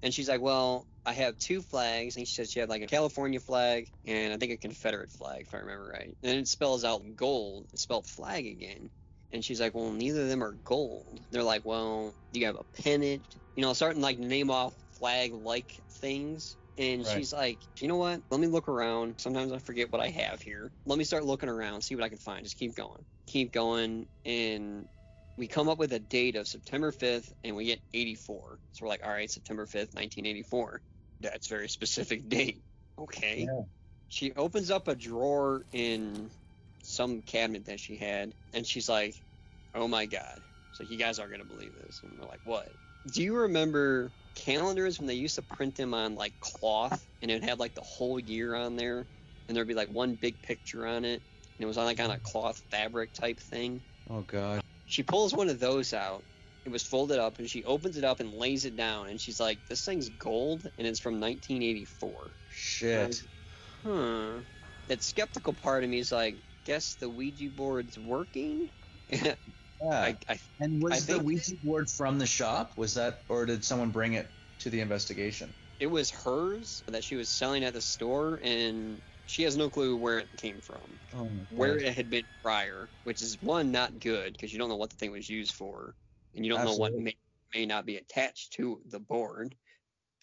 And 0.03 0.15
she's 0.15 0.29
like, 0.29 0.41
well, 0.41 0.87
I 1.05 1.13
have 1.13 1.39
two 1.39 1.61
flags. 1.61 2.17
And 2.17 2.27
she 2.27 2.35
says 2.35 2.53
she 2.53 2.61
had 2.61 2.69
like 2.69 2.83
a 2.83 2.87
California 2.87 3.41
flag 3.41 3.91
and 4.07 4.33
I 4.33 4.37
think 4.37 4.53
a 4.53 4.57
Confederate 4.57 5.11
flag, 5.11 5.47
if 5.49 5.55
I 5.55 5.59
remember 5.59 5.91
right. 5.93 6.15
And 6.23 6.39
it 6.39 6.47
spells 6.47 6.85
out 6.85 7.03
gold. 7.17 7.67
It's 7.73 7.83
spelled 7.83 8.07
flag 8.07 8.47
again. 8.47 8.91
And 9.33 9.45
she's 9.45 9.61
like, 9.61 9.75
well, 9.75 9.91
neither 9.91 10.23
of 10.23 10.29
them 10.29 10.43
are 10.43 10.53
gold. 10.65 11.21
They're 11.31 11.43
like, 11.43 11.65
well, 11.65 12.15
do 12.33 12.41
you 12.41 12.47
have 12.47 12.57
a 12.57 12.83
pennant? 12.83 13.23
You 13.59 13.63
know, 13.63 13.73
starting 13.73 14.01
like 14.01 14.21
name 14.21 14.53
off 14.53 14.73
flag 14.93 15.33
like 15.33 15.81
things. 15.91 16.57
And 16.77 17.05
Right. 17.05 17.17
she's 17.17 17.33
like, 17.33 17.61
you 17.81 17.89
know 17.89 17.97
what? 17.97 18.23
Let 18.31 18.39
me 18.39 18.47
look 18.47 18.69
around. 18.69 19.21
Sometimes 19.21 19.51
I 19.51 19.59
forget 19.59 19.91
what 19.91 20.01
I 20.01 20.11
have 20.11 20.41
here. 20.41 20.71
Let 20.87 20.97
me 20.97 21.03
start 21.03 21.25
looking 21.25 21.49
around, 21.49 21.83
see 21.83 21.97
what 21.97 22.05
I 22.05 22.09
can 22.09 22.19
find. 22.19 22.45
Just 22.45 22.57
keep 22.57 22.77
going. 22.77 23.05
Keep 23.27 23.51
going. 23.51 24.07
And 24.25 24.89
we 25.37 25.49
come 25.49 25.69
up 25.69 25.77
with 25.77 25.93
a 25.93 25.99
date 25.99 26.37
of 26.37 26.47
September 26.47 26.93
5th 26.93 27.33
and 27.43 27.57
we 27.57 27.65
get 27.65 27.81
84. 27.93 28.61
So 28.71 28.85
we're 28.85 28.91
like, 28.91 29.05
all 29.05 29.11
right, 29.11 29.29
September 29.29 29.67
5th, 29.67 29.93
1984. 29.97 30.81
That's 31.19 31.51
a 31.51 31.55
very 31.55 31.69
specific 31.69 32.29
date. 32.29 32.63
Okay. 32.97 33.41
Yeah. 33.41 33.63
She 34.07 34.33
opens 34.35 34.71
up 34.71 34.87
a 34.87 34.95
drawer 34.95 35.67
in 35.73 36.31
some 36.85 37.23
cabinet 37.23 37.65
that 37.65 37.81
she 37.81 37.97
had 37.97 38.35
and 38.53 38.65
she's 38.65 38.89
like, 38.89 39.17
oh 39.75 39.89
my 39.89 40.07
God. 40.07 40.45
So 40.71 40.85
you 40.85 40.97
guys 40.97 41.19
aren't 41.19 41.33
going 41.33 41.43
to 41.43 41.49
believe 41.49 41.75
this. 41.75 42.05
And 42.05 42.17
we're 42.17 42.25
like, 42.29 42.43
what? 42.45 42.69
Do 43.13 43.23
you 43.23 43.35
remember 43.35 44.13
calendars 44.35 44.99
when 44.99 45.07
they 45.09 45.15
used 45.15 45.35
to 45.35 45.43
print 45.43 45.75
them 45.75 45.95
on 45.95 46.15
like 46.15 46.39
cloth 46.41 47.07
and 47.23 47.31
it 47.31 47.43
had 47.43 47.59
like 47.59 47.75
the 47.75 47.83
whole 47.83 48.21
year 48.21 48.55
on 48.55 48.77
there 48.77 49.07
and 49.49 49.57
there'd 49.57 49.67
be 49.67 49.75
like 49.75 49.91
one 49.91 50.15
big 50.15 50.41
picture 50.43 50.87
on 50.87 51.05
it 51.05 51.23
and 51.59 51.65
it 51.65 51.67
was 51.67 51.79
on 51.79 51.87
like 51.87 52.01
on 52.01 52.11
a 52.11 52.21
cloth 52.21 52.63
fabric 52.71 53.13
type 53.13 53.41
thing? 53.41 53.83
Oh 54.09 54.21
God. 54.23 54.61
She 54.87 55.03
pulls 55.03 55.35
one 55.35 55.49
of 55.49 55.59
those 55.61 55.93
out. 55.93 56.25
It 56.65 56.71
was 56.71 56.83
folded 56.83 57.19
up, 57.19 57.39
and 57.39 57.49
she 57.49 57.65
opens 57.65 57.97
it 57.97 58.05
up 58.05 58.21
and 58.21 58.33
lays 58.33 58.65
it 58.65 58.77
down. 58.77 59.09
And 59.09 59.21
she's 59.21 59.41
like, 59.41 59.65
"This 59.67 59.85
thing's 59.85 60.11
gold, 60.11 60.65
and 60.77 60.87
it's 60.87 61.01
from 61.01 61.15
1984." 61.15 62.35
Shit. 62.49 63.23
Huh. 63.85 64.41
That 64.89 65.03
skeptical 65.03 65.55
part 65.55 65.85
of 65.85 65.91
me 65.91 65.99
is 65.99 66.13
like, 66.13 66.39
"Guess 66.65 66.97
the 66.97 67.09
Ouija 67.09 67.51
board's 67.51 67.99
working." 67.99 68.71
Yeah. 69.83 70.01
I, 70.01 70.17
I, 70.29 70.39
and 70.61 70.83
I 70.85 70.89
was 70.89 71.07
the 71.07 71.15
think- 71.15 71.27
Ouija 71.27 71.53
board 71.63 71.89
from 71.91 72.19
the 72.19 72.27
shop? 72.27 72.73
Was 72.77 72.95
that, 72.95 73.21
or 73.29 73.47
did 73.47 73.65
someone 73.65 73.91
bring 73.91 74.15
it 74.15 74.31
to 74.61 74.71
the 74.71 74.81
investigation? 74.81 75.55
it 75.79 75.87
was 75.87 76.11
hers 76.11 76.83
that 76.89 77.05
she 77.05 77.15
was 77.15 77.31
selling 77.31 77.65
at 77.65 77.73
the 77.73 77.81
store, 77.81 78.41
and 78.43 79.01
she 79.27 79.45
has 79.45 79.57
no 79.57 79.71
clue 79.71 79.97
where 79.97 80.19
it 80.19 80.29
came 80.37 80.61
from, 80.61 80.99
Oh 81.15 81.47
where 81.51 81.77
it 81.77 81.95
had 81.95 82.11
been 82.11 82.25
prior, 82.43 82.91
which 83.05 83.23
is 83.23 83.39
one 83.41 83.71
not 83.71 84.01
good 84.01 84.33
because 84.33 84.53
you 84.53 84.59
don't 84.59 84.69
know 84.69 84.77
what 84.77 84.91
the 84.91 84.97
thing 84.97 85.13
was 85.13 85.29
used 85.29 85.53
for, 85.53 85.95
and 86.35 86.45
you 86.45 86.53
don't 86.53 86.65
know 86.65 86.75
what 86.75 86.95
may 86.95 87.17
may 87.55 87.65
not 87.65 87.87
be 87.87 87.97
attached 87.97 88.55
to 88.55 88.81
the 88.91 88.99
board. 88.99 89.55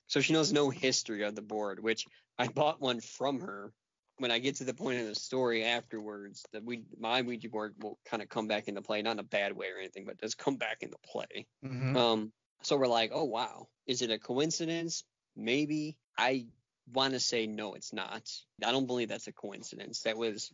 So 0.08 0.20
she 0.20 0.34
knows 0.34 0.52
no 0.52 0.70
history 0.70 1.24
of 1.24 1.36
the 1.36 1.41
board, 1.41 1.82
which 1.82 2.06
I 2.38 2.48
bought 2.48 2.82
one 2.82 3.00
from 3.00 3.39
her. 3.39 3.72
When 4.17 4.32
I 4.32 4.39
get 4.39 4.56
to 4.58 4.63
the 4.63 4.73
point 4.73 5.01
of 5.01 5.08
the 5.08 5.15
story 5.15 5.63
afterwards, 5.65 6.45
that 6.54 6.63
we 6.63 6.84
my 6.99 7.21
Ouija 7.21 7.49
board 7.49 7.75
will 7.82 7.99
kind 8.06 8.23
of 8.23 8.30
come 8.30 8.47
back 8.47 8.67
into 8.67 8.82
play, 8.82 9.01
not 9.01 9.12
in 9.13 9.19
a 9.19 9.23
bad 9.23 9.54
way 9.56 9.67
or 9.75 9.78
anything, 9.80 10.06
but 10.06 10.17
does 10.17 10.36
come 10.36 10.56
back 10.56 10.78
into 10.84 10.97
play. 11.06 11.47
Mhm. 11.63 11.95
Um, 11.97 12.34
so 12.62 12.78
we're 12.78 12.88
like, 12.88 13.12
oh 13.13 13.25
wow, 13.25 13.67
is 13.86 14.01
it 14.01 14.12
a 14.12 14.17
coincidence? 14.19 15.04
Maybe. 15.36 15.97
I 16.17 16.45
want 16.93 17.13
to 17.13 17.19
say 17.19 17.45
no, 17.45 17.73
it's 17.73 17.91
not. 17.91 18.32
I 18.63 18.71
don't 18.71 18.88
believe 18.88 19.10
that's 19.10 19.28
a 19.28 19.34
coincidence. 19.34 20.04
That 20.04 20.17
was 20.17 20.51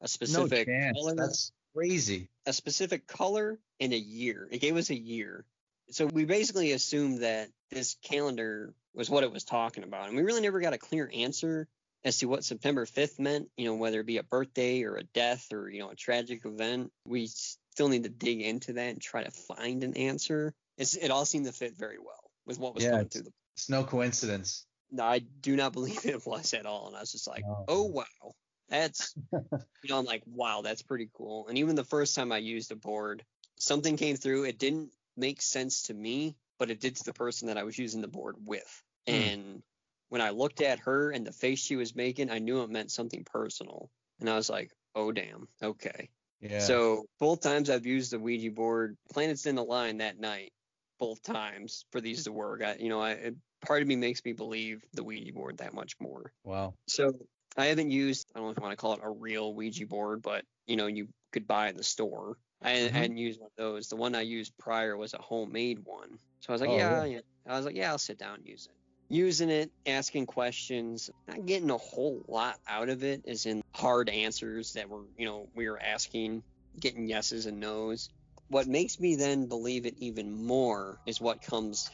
a 0.00 0.04
No 0.04 0.06
specific 0.06 0.66
chance. 0.68 0.98
color 0.98 1.14
That's 1.14 1.52
crazy. 1.74 2.28
a 2.46 2.52
specific 2.52 3.06
color 3.06 3.58
and 3.80 3.92
a 3.94 3.98
year. 3.98 4.48
It 4.50 4.60
gave 4.60 4.76
us 4.76 4.90
a 4.90 4.98
year. 4.98 5.46
So 5.90 6.04
we 6.06 6.26
basically 6.26 6.72
assumed 6.72 7.22
that 7.22 7.48
this 7.70 7.96
calendar 8.02 8.74
was 8.92 9.08
what 9.08 9.24
it 9.24 9.32
was 9.32 9.44
talking 9.44 9.84
about. 9.84 10.08
And 10.08 10.16
we 10.16 10.22
really 10.22 10.42
never 10.42 10.60
got 10.60 10.74
a 10.74 10.78
clear 10.78 11.10
answer 11.14 11.68
as 12.04 12.18
to 12.18 12.26
what 12.26 12.44
September 12.44 12.86
5th 12.86 13.18
meant, 13.18 13.48
you 13.56 13.66
know, 13.66 13.74
whether 13.74 14.00
it 14.00 14.06
be 14.06 14.18
a 14.18 14.22
birthday 14.22 14.82
or 14.84 14.96
a 14.96 15.02
death 15.04 15.52
or, 15.52 15.68
you 15.68 15.80
know, 15.80 15.90
a 15.90 15.96
tragic 15.96 16.44
event. 16.44 16.92
We 17.04 17.26
still 17.26 17.88
need 17.88 18.04
to 18.04 18.08
dig 18.08 18.40
into 18.40 18.74
that 18.74 18.88
and 18.88 19.00
try 19.00 19.24
to 19.24 19.30
find 19.30 19.82
an 19.84 19.96
answer. 19.96 20.54
It's, 20.76 20.94
it 20.94 21.10
all 21.10 21.24
seemed 21.24 21.46
to 21.46 21.52
fit 21.52 21.76
very 21.76 21.98
well 21.98 22.30
with 22.46 22.58
what 22.58 22.74
was 22.74 22.84
Yeah, 22.84 22.90
going 22.92 23.08
through 23.08 23.22
the 23.22 23.32
It's 23.56 23.68
no 23.68 23.84
coincidence. 23.84 24.64
no, 24.90 25.04
I 25.04 25.18
do 25.18 25.56
not 25.56 25.72
believe 25.74 26.06
it 26.06 26.24
was 26.26 26.54
at 26.54 26.66
all. 26.66 26.86
And 26.88 26.96
I 26.96 27.00
was 27.00 27.12
just 27.12 27.26
like, 27.26 27.44
No. 27.44 27.64
oh, 27.68 27.84
wow. 27.84 28.32
That's, 28.68 29.14
you 29.32 29.88
know, 29.88 29.98
I'm 29.98 30.04
like, 30.04 30.22
wow, 30.26 30.60
that's 30.62 30.82
pretty 30.82 31.08
cool. 31.14 31.48
And 31.48 31.58
even 31.58 31.74
the 31.74 31.84
first 31.84 32.14
time 32.14 32.32
I 32.32 32.38
used 32.38 32.70
a 32.70 32.76
board, 32.76 33.24
something 33.58 33.96
came 33.96 34.16
through. 34.16 34.44
It 34.44 34.58
didn't 34.58 34.90
make 35.16 35.42
sense 35.42 35.82
to 35.84 35.94
me, 35.94 36.36
but 36.58 36.70
it 36.70 36.80
did 36.80 36.96
to 36.96 37.04
the 37.04 37.12
person 37.14 37.48
that 37.48 37.58
I 37.58 37.64
was 37.64 37.78
using 37.78 38.02
the 38.02 38.08
board 38.08 38.36
with. 38.44 38.82
Hmm. 39.06 39.14
And 39.14 39.62
when 40.08 40.20
I 40.20 40.30
looked 40.30 40.60
at 40.60 40.80
her 40.80 41.10
and 41.10 41.26
the 41.26 41.32
face 41.32 41.58
she 41.58 41.76
was 41.76 41.94
making, 41.94 42.30
I 42.30 42.38
knew 42.38 42.62
it 42.62 42.70
meant 42.70 42.90
something 42.90 43.24
personal. 43.24 43.90
And 44.20 44.28
I 44.28 44.36
was 44.36 44.50
like, 44.50 44.72
oh, 44.94 45.12
damn. 45.12 45.48
Okay. 45.62 46.10
Yeah. 46.40 46.58
So 46.58 47.06
both 47.18 47.40
times 47.40 47.70
I've 47.70 47.86
used 47.86 48.12
the 48.12 48.18
Ouija 48.18 48.50
board, 48.50 48.96
planets 49.12 49.46
in 49.46 49.54
the 49.54 49.64
line 49.64 49.98
that 49.98 50.18
night, 50.18 50.52
both 50.98 51.22
times 51.22 51.84
for 51.90 52.00
these 52.00 52.24
to 52.24 52.32
work. 52.32 52.62
I, 52.62 52.76
you 52.76 52.88
know, 52.88 53.00
I, 53.00 53.12
it, 53.12 53.36
part 53.60 53.82
of 53.82 53.88
me 53.88 53.96
makes 53.96 54.24
me 54.24 54.32
believe 54.32 54.82
the 54.92 55.04
Ouija 55.04 55.32
board 55.32 55.58
that 55.58 55.74
much 55.74 55.94
more. 56.00 56.32
wow. 56.44 56.74
So 56.86 57.12
I 57.56 57.66
haven't 57.66 57.90
used, 57.90 58.30
I 58.34 58.38
don't 58.38 58.46
know 58.48 58.52
if 58.52 58.58
want 58.58 58.72
to 58.72 58.76
call 58.76 58.94
it 58.94 59.00
a 59.02 59.10
real 59.10 59.54
Ouija 59.54 59.86
board, 59.86 60.22
but 60.22 60.44
you 60.66 60.76
know, 60.76 60.86
you 60.86 61.08
could 61.32 61.46
buy 61.46 61.68
in 61.68 61.76
the 61.76 61.84
store. 61.84 62.38
I, 62.62 62.70
Mhm. 62.72 62.94
I 62.94 62.98
hadn't 62.98 63.16
used 63.18 63.40
one 63.40 63.50
of 63.50 63.56
those. 63.56 63.88
The 63.88 63.96
one 63.96 64.14
I 64.14 64.22
used 64.22 64.56
prior 64.58 64.96
was 64.96 65.14
a 65.14 65.18
homemade 65.22 65.80
one. 65.80 66.18
So 66.40 66.50
I 66.50 66.52
was 66.52 66.60
like, 66.60 66.70
Oh, 66.70 66.78
yeah, 66.78 67.04
yeah. 67.04 67.20
I 67.46 67.56
was 67.56 67.66
like, 67.66 67.76
yeah, 67.76 67.90
I'll 67.90 67.98
sit 67.98 68.18
down 68.18 68.36
and 68.36 68.46
use 68.46 68.66
it. 68.66 68.77
Using 69.10 69.48
it, 69.48 69.70
asking 69.86 70.26
questions, 70.26 71.10
not 71.26 71.46
getting 71.46 71.70
a 71.70 71.78
whole 71.78 72.24
lot 72.28 72.56
out 72.68 72.90
of 72.90 73.04
it, 73.04 73.24
as 73.26 73.46
in 73.46 73.62
hard 73.74 74.08
answers 74.10 74.72
that 74.74 74.88
were, 74.90 75.04
you 75.16 75.24
know, 75.24 75.48
we 75.54 75.68
were 75.68 75.80
asking, 75.80 76.42
getting 76.78 77.08
yeses 77.08 77.46
and 77.46 77.58
nos. 77.60 78.08
What 78.48 78.66
makes 78.66 79.00
me 79.00 79.16
then 79.16 79.46
believe 79.46 79.86
it 79.86 79.94
even 79.98 80.32
more 80.46 80.98
is 81.06 81.20
what 81.20 81.40
comes, 81.40 81.88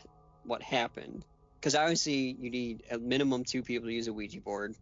what 0.44 0.62
happened. 0.62 1.24
Because 1.60 1.74
obviously 1.74 2.36
you 2.38 2.50
need 2.50 2.82
a 2.90 2.98
minimum 2.98 3.44
two 3.44 3.62
people 3.62 3.88
to 3.88 3.94
use 3.94 4.08
a 4.08 4.12
Ouija 4.12 4.40
board. 4.40 4.74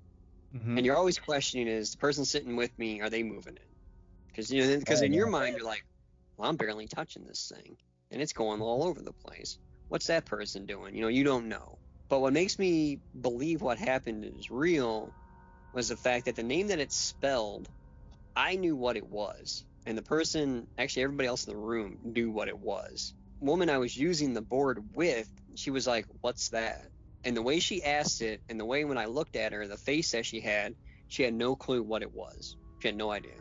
Mhm. 0.55 0.77
and 0.77 0.85
you're 0.85 0.97
always 0.97 1.18
questioning 1.18 1.66
is 1.66 1.92
the 1.92 1.99
person 1.99 2.27
sitting 2.27 2.57
with 2.57 2.79
me 2.79 3.01
are 3.01 3.09
they 3.09 3.23
moving 3.23 3.55
it? 3.57 3.68
Because 4.29 4.51
you 4.51 4.62
know 4.62 4.79
because 4.79 5.01
in 5.01 5.14
your 5.14 5.29
mind 5.29 5.57
you're 5.57 5.64
like 5.66 5.83
well 6.37 6.51
i'm 6.51 6.57
barely 6.57 6.87
touching 6.88 7.25
this 7.25 7.51
thing. 7.55 7.77
And 8.11 8.21
it's 8.21 8.35
going 8.35 8.61
all 8.61 8.85
over 8.85 9.01
the 9.01 9.14
place. 9.14 9.59
What's 9.88 10.09
that 10.09 10.27
person 10.27 10.66
doing? 10.66 10.95
You 10.95 11.03
know 11.03 11.09
you 11.09 11.25
don't 11.25 11.49
know 11.49 11.79
but 12.12 12.20
what 12.20 12.35
makes 12.35 12.61
me 12.61 13.03
believe 13.20 13.62
what 13.62 13.81
happened 13.81 14.25
is 14.25 14.53
real 14.53 15.16
was 15.72 15.88
the 15.90 15.98
fact 15.98 16.27
that 16.27 16.37
the 16.37 16.44
name 16.44 16.68
that 16.68 16.81
it 16.81 16.92
spelled 16.92 17.68
i 18.37 18.57
knew 18.57 18.77
what 18.77 18.96
it 18.98 19.09
was 19.09 19.64
and 19.87 19.98
the 19.98 20.03
person 20.03 20.68
actually 20.79 21.05
everybody 21.05 21.29
else 21.29 21.46
in 21.46 21.55
the 21.55 21.59
room 21.61 21.98
knew 22.05 22.31
what 22.33 22.48
it 22.48 22.59
was 22.59 23.14
woman 23.40 23.70
i 23.70 23.79
was 23.79 23.96
using 23.96 24.35
the 24.35 24.42
board 24.42 24.96
with 24.96 25.31
she 25.57 25.70
was 25.70 25.87
like 25.87 26.07
what's 26.22 26.51
that 26.51 26.83
and 27.25 27.37
the 27.37 27.42
way 27.42 27.61
she 27.61 27.85
asked 27.85 28.22
it 28.22 28.42
and 28.48 28.59
the 28.61 28.66
way 28.66 28.85
when 28.85 28.98
I 28.98 29.07
looked 29.07 29.37
at 29.37 29.53
her, 29.53 29.68
the 29.68 29.77
face 29.79 30.12
that 30.12 30.27
she 30.27 30.40
had, 30.40 30.77
she 31.09 31.22
had 31.22 31.35
no 31.35 31.57
clue 31.57 31.83
what 31.83 32.03
it 32.03 32.12
was. 32.12 32.57
She 32.79 32.88
had 32.88 32.96
no 32.96 33.11
idea. 33.12 33.40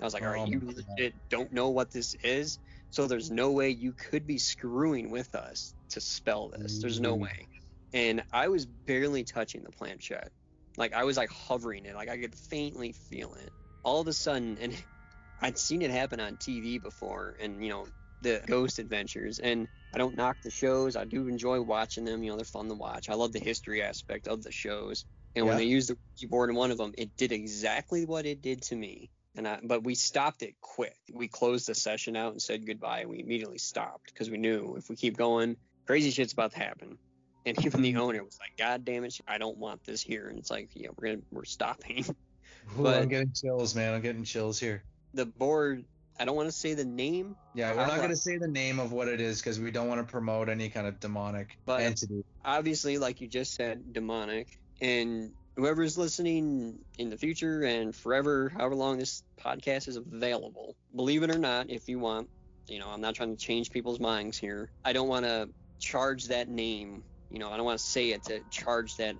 I 0.00 0.04
was 0.04 0.14
like, 0.14 0.26
all 0.26 0.30
Oh 0.30 0.32
right, 0.32 0.44
my 0.46 0.46
you 0.46 0.60
legit 0.64 1.14
don't 1.30 1.52
know 1.52 1.70
what 1.70 1.92
this 1.92 2.14
is. 2.22 2.58
So 2.90 3.06
there's 3.06 3.30
no 3.30 3.52
way 3.52 3.70
you 3.70 3.94
could 3.94 4.26
be 4.26 4.38
screwing 4.38 5.10
with 5.10 5.34
us 5.34 5.74
to 5.90 6.00
spell 6.00 6.50
this. 6.50 6.80
There's 6.80 7.00
no 7.00 7.16
Mm. 7.16 7.20
way. 7.20 7.48
And 7.92 8.22
I 8.32 8.48
was 8.48 8.66
barely 8.66 9.24
touching 9.24 9.62
the 9.62 9.70
planchette. 9.70 10.30
Like 10.76 10.92
I 10.92 11.04
was 11.04 11.16
like 11.16 11.30
hovering 11.30 11.86
it, 11.86 11.94
like 11.94 12.08
I 12.08 12.18
could 12.18 12.34
faintly 12.34 12.92
feel 12.92 13.34
it. 13.34 13.52
All 13.82 14.00
of 14.00 14.08
a 14.08 14.12
sudden, 14.12 14.58
and 14.58 14.84
I'd 15.40 15.58
seen 15.58 15.82
it 15.82 15.90
happen 15.90 16.20
on 16.20 16.36
TV 16.36 16.80
before, 16.80 17.36
and 17.40 17.64
you 17.64 17.70
know 17.70 17.86
the 18.20 18.42
Ghost 18.46 18.78
Adventures, 18.78 19.38
and 19.38 19.66
I 19.92 19.98
don't 19.98 20.16
knock 20.16 20.36
the 20.42 20.50
shows. 20.50 20.94
I 20.94 21.04
do 21.04 21.26
enjoy 21.28 21.60
watching 21.60 22.04
them. 22.04 22.22
You 22.22 22.30
know, 22.30 22.36
they're 22.36 22.44
fun 22.44 22.68
to 22.68 22.74
watch. 22.74 23.08
I 23.08 23.14
love 23.14 23.32
the 23.32 23.40
history 23.40 23.82
aspect 23.82 24.28
of 24.28 24.42
the 24.42 24.52
shows. 24.52 25.04
And 25.34 25.46
when 25.46 25.56
they 25.56 25.64
used 25.64 25.88
the 25.88 25.94
Ouija 25.94 26.28
board 26.28 26.50
in 26.50 26.56
one 26.56 26.70
of 26.70 26.78
them, 26.78 26.92
it 26.98 27.16
did 27.16 27.32
exactly 27.32 28.04
what 28.04 28.26
it 28.26 28.42
did 28.42 28.62
to 28.62 28.76
me. 28.76 29.10
And 29.36 29.46
I, 29.46 29.60
but 29.62 29.84
we 29.84 29.94
stopped 29.94 30.42
it 30.42 30.56
quick. 30.60 30.96
We 31.12 31.28
closed 31.28 31.68
the 31.68 31.74
session 31.74 32.16
out 32.16 32.32
and 32.32 32.42
said 32.42 32.66
goodbye. 32.66 33.00
And 33.00 33.10
we 33.10 33.20
immediately 33.20 33.58
stopped 33.58 34.12
because 34.12 34.28
we 34.28 34.38
knew 34.38 34.74
if 34.76 34.88
we 34.88 34.96
keep 34.96 35.16
going, 35.16 35.56
crazy 35.86 36.10
shit's 36.10 36.32
about 36.32 36.52
to 36.52 36.58
happen. 36.58 36.98
And 37.46 37.64
even 37.64 37.82
the 37.82 37.96
owner 37.96 38.22
was 38.22 38.38
like, 38.40 38.56
"God 38.58 38.84
damn 38.84 39.04
it, 39.04 39.18
I 39.26 39.38
don't 39.38 39.56
want 39.56 39.82
this 39.84 40.02
here." 40.02 40.28
And 40.28 40.38
it's 40.38 40.50
like, 40.50 40.68
yeah, 40.74 40.88
we're 40.96 41.08
gonna 41.08 41.22
we're 41.32 41.44
stopping. 41.44 42.04
Ooh, 42.78 42.82
But- 42.82 43.02
I'm 43.02 43.08
getting 43.08 43.32
chills, 43.32 43.74
man. 43.74 43.94
I'm 43.94 44.00
getting 44.02 44.24
chills 44.24 44.58
here. 44.58 44.82
the 45.14 45.26
board. 45.26 45.84
I 46.18 46.26
don't 46.26 46.36
want 46.36 46.48
to 46.48 46.52
say 46.52 46.74
the 46.74 46.84
name, 46.84 47.34
Yeah, 47.54 47.72
we're 47.74 47.80
I 47.80 47.96
not 47.96 48.08
to 48.08 48.16
say 48.16 48.36
the 48.36 48.46
name 48.46 48.78
of 48.78 48.92
what 48.92 49.08
it 49.08 49.22
is 49.22 49.40
because 49.40 49.58
we 49.58 49.70
don't 49.70 49.88
want 49.88 50.06
to 50.06 50.12
promote 50.12 50.50
any 50.50 50.68
kind 50.68 50.86
of 50.86 51.00
demonic 51.00 51.56
But- 51.64 51.80
entity. 51.80 52.22
obviously, 52.44 52.98
like 52.98 53.22
you 53.22 53.26
just 53.26 53.54
said, 53.54 53.94
demonic. 53.94 54.58
And 54.82 55.32
whoever's 55.56 55.96
listening 55.96 56.78
in 56.98 57.08
the 57.08 57.16
future 57.16 57.62
and 57.62 57.96
forever, 57.96 58.50
however 58.50 58.74
long 58.74 58.98
this 58.98 59.22
podcast 59.42 59.88
is 59.88 59.96
available, 59.96 60.76
believe 60.94 61.22
it 61.22 61.30
or 61.30 61.38
not, 61.38 61.70
if 61.70 61.88
you 61.88 61.98
want, 61.98 62.28
you 62.68 62.80
know, 62.80 62.88
I'm 62.90 63.00
not 63.00 63.14
trying 63.14 63.34
to 63.34 63.42
change 63.42 63.70
people's 63.70 63.98
minds 63.98 64.36
here. 64.36 64.68
I 64.84 64.92
don't 64.92 65.08
want 65.08 65.24
to 65.24 65.48
charge 65.78 66.26
that 66.26 66.48
name, 66.50 67.02
you 67.30 67.38
know, 67.38 67.50
I 67.50 67.56
don't 67.56 67.64
want 67.64 67.78
to 67.78 67.84
say 67.84 68.10
it 68.10 68.24
to 68.24 68.44
charge 68.50 68.96
that 68.96 69.16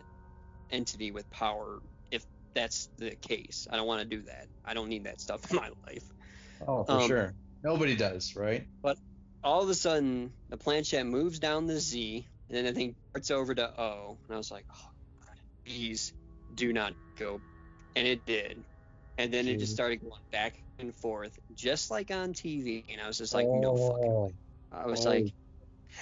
entity 0.71 1.11
with 1.11 1.31
power 1.31 1.81
if 2.11 2.25
that's 2.55 2.89
the 2.99 3.17
case. 3.17 3.67
I 3.71 3.77
don't 3.77 3.87
want 3.87 4.03
to 4.03 4.17
do 4.17 4.23
that. 4.23 4.49
I 4.65 4.75
don't 4.75 4.89
need 4.89 5.05
that 5.05 5.21
stuff 5.21 5.51
in 5.51 5.57
my 5.57 5.71
life. 5.87 6.05
Oh, 6.67 6.85
for 6.85 6.93
um, 6.93 7.09
sure. 7.09 7.35
Nobody 7.63 7.97
does, 7.97 8.35
right? 8.37 8.67
But 8.83 8.99
all 9.43 9.63
of 9.63 9.69
a 9.69 9.75
sudden 9.75 10.35
the 10.49 10.57
planchette 10.57 11.07
moves 11.07 11.39
down 11.39 11.67
the 11.67 11.79
Z, 11.79 12.27
and 12.49 12.57
then 12.57 12.67
I 12.67 12.73
think 12.73 12.97
starts 13.11 13.31
over 13.31 13.55
to 13.55 13.81
O, 13.81 14.19
and 14.29 14.35
I 14.35 14.39
was 14.39 14.51
like, 14.51 14.67
oh, 14.71 14.89
God, 15.21 15.37
please 15.65 16.13
do 16.53 16.73
not 16.73 16.95
go, 17.17 17.41
and 17.95 18.07
it 18.07 18.25
did, 18.27 18.65
and 19.19 19.33
then 19.33 19.47
it 19.47 19.59
just 19.59 19.73
started 19.73 20.01
going 20.01 20.13
back 20.33 20.57
and 20.79 20.95
forth, 20.97 21.39
just 21.55 21.91
like 21.91 22.11
on 22.11 22.33
TV, 22.33 22.87
and 22.91 23.01
I 23.01 23.07
was 23.07 23.19
just 23.19 23.35
like, 23.35 23.47
no 23.47 23.77
fucking, 23.77 24.11
Oh. 24.11 24.31
I 24.73 24.87
was 24.87 25.05
Oh. 25.07 25.11
like, 25.11 25.35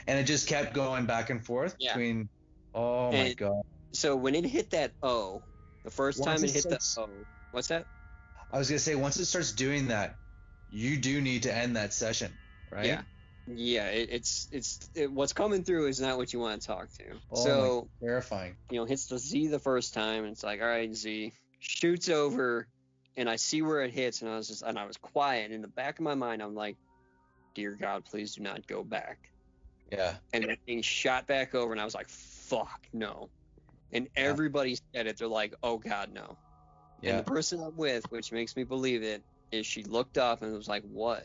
And 0.07 0.19
it 0.19 0.25
just 0.25 0.49
kept 0.49 0.75
going 0.75 1.07
back 1.07 1.31
and 1.31 1.45
forth 1.45 1.77
Yeah. 1.79 1.93
between. 1.95 2.29
Oh 2.75 3.11
my 3.13 3.33
god! 3.35 3.63
so 3.93 4.15
when 4.17 4.35
it 4.35 4.45
hit 4.45 4.71
that 4.71 4.93
O, 5.03 5.43
the 5.85 5.91
first 5.91 6.21
Once 6.21 6.27
time 6.41 6.45
it 6.45 6.51
it 6.51 6.55
hit 6.55 6.63
starts- 6.63 6.95
the 6.95 7.01
O, 7.03 7.27
what's 7.51 7.69
that? 7.69 7.87
I 8.51 8.59
was 8.59 8.69
gonna 8.69 8.79
say 8.79 8.95
once 8.95 9.17
it 9.19 9.25
starts 9.27 9.53
doing 9.53 9.89
that, 9.89 10.17
you 10.69 10.97
do 10.99 11.21
need 11.21 11.45
to 11.45 11.55
end 11.55 11.77
that 11.77 11.93
session, 11.93 12.33
right? 12.71 12.87
Yeah. 12.87 13.03
Yeah, 13.51 13.87
it, 13.89 14.11
it's 14.13 14.47
it's 14.53 14.91
it, 14.95 15.11
what's 15.11 15.33
coming 15.33 15.65
through 15.65 15.87
is 15.87 16.01
not 16.01 16.19
what 16.19 16.33
you 16.35 16.39
want 16.39 16.61
to 16.61 16.67
talk 16.67 16.93
to. 16.99 17.05
Oh 17.31 17.37
my- 17.37 17.45
so 17.45 17.89
Terrifying. 18.03 18.57
you 18.71 18.77
know, 18.79 18.85
hits 18.85 19.07
the 19.07 19.19
Z 19.19 19.47
the 19.47 19.59
first 19.59 19.95
time, 19.95 20.25
and 20.25 20.33
it's 20.33 20.43
like, 20.45 20.61
all 20.61 20.69
right, 20.69 20.95
Z, 20.95 21.33
shoots 21.59 22.11
over, 22.11 22.69
and 23.17 23.29
I 23.29 23.37
see 23.37 23.63
where 23.63 23.81
it 23.83 23.91
hits, 23.93 24.21
and 24.21 24.31
I 24.31 24.37
was 24.37 24.49
just, 24.49 24.63
and 24.63 24.79
I 24.79 24.85
was 24.85 24.99
quiet. 24.99 25.47
And 25.47 25.55
In 25.55 25.63
the 25.63 25.69
back 25.69 25.99
of 25.99 26.05
my 26.05 26.15
mind, 26.15 26.43
I'm 26.43 26.55
like, 26.55 26.77
dear 27.55 27.73
God, 27.75 28.05
please 28.05 28.35
do 28.35 28.43
not 28.43 28.67
go 28.67 28.85
back. 28.85 29.31
Yeah. 29.91 30.19
And 30.33 30.45
the 30.45 30.57
thing 30.67 30.83
shot 30.83 31.27
back 31.27 31.55
over, 31.55 31.73
and 31.73 31.81
I 31.81 31.85
was 31.85 31.95
like, 31.95 32.09
fuck, 32.11 32.89
no. 32.93 33.31
And 33.93 34.11
Yeah. 34.17 34.23
everybody 34.25 34.77
said 34.95 35.07
it. 35.07 35.19
They're 35.19 35.29
like, 35.29 35.55
oh 35.63 35.79
God, 35.79 36.13
no. 36.13 36.39
Yeah. 37.03 37.11
And 37.11 37.21
the 37.21 37.25
person 37.25 37.61
I'm 37.63 37.77
with, 37.77 38.11
which 38.11 38.33
makes 38.33 38.57
me 38.57 38.65
believe 38.65 39.03
it, 39.03 39.25
is 39.53 39.67
she 39.67 39.85
looked 39.85 40.19
up 40.19 40.43
and 40.43 40.55
was 40.55 40.69
like, 40.69 40.83
what? 40.85 41.25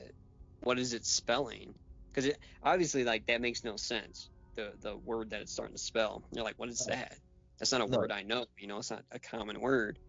What 0.62 0.80
is 0.80 0.93
it 0.93 1.06
spelling? 1.06 1.76
Because 2.13 2.28
it 2.28 2.39
obviously, 2.62 3.04
like, 3.04 3.26
that 3.28 3.41
makes 3.41 3.63
no 3.63 3.76
sense. 3.78 4.30
The 4.56 4.73
the 4.80 4.95
word 4.97 5.32
that 5.32 5.41
it's 5.41 5.52
starting 5.52 5.76
to 5.76 5.82
spell. 5.82 6.23
You're 6.32 6.43
like, 6.45 6.60
what 6.60 6.69
is 6.69 6.86
that? 6.88 7.19
That's 7.60 7.71
not 7.71 7.82
a 7.82 7.88
No. 7.88 7.97
word 7.99 8.12
I 8.12 8.23
know. 8.23 8.45
You 8.58 8.67
know, 8.67 8.78
it's 8.80 8.91
not 8.91 9.06
a 9.12 9.19
common 9.19 9.62
word. 9.62 9.99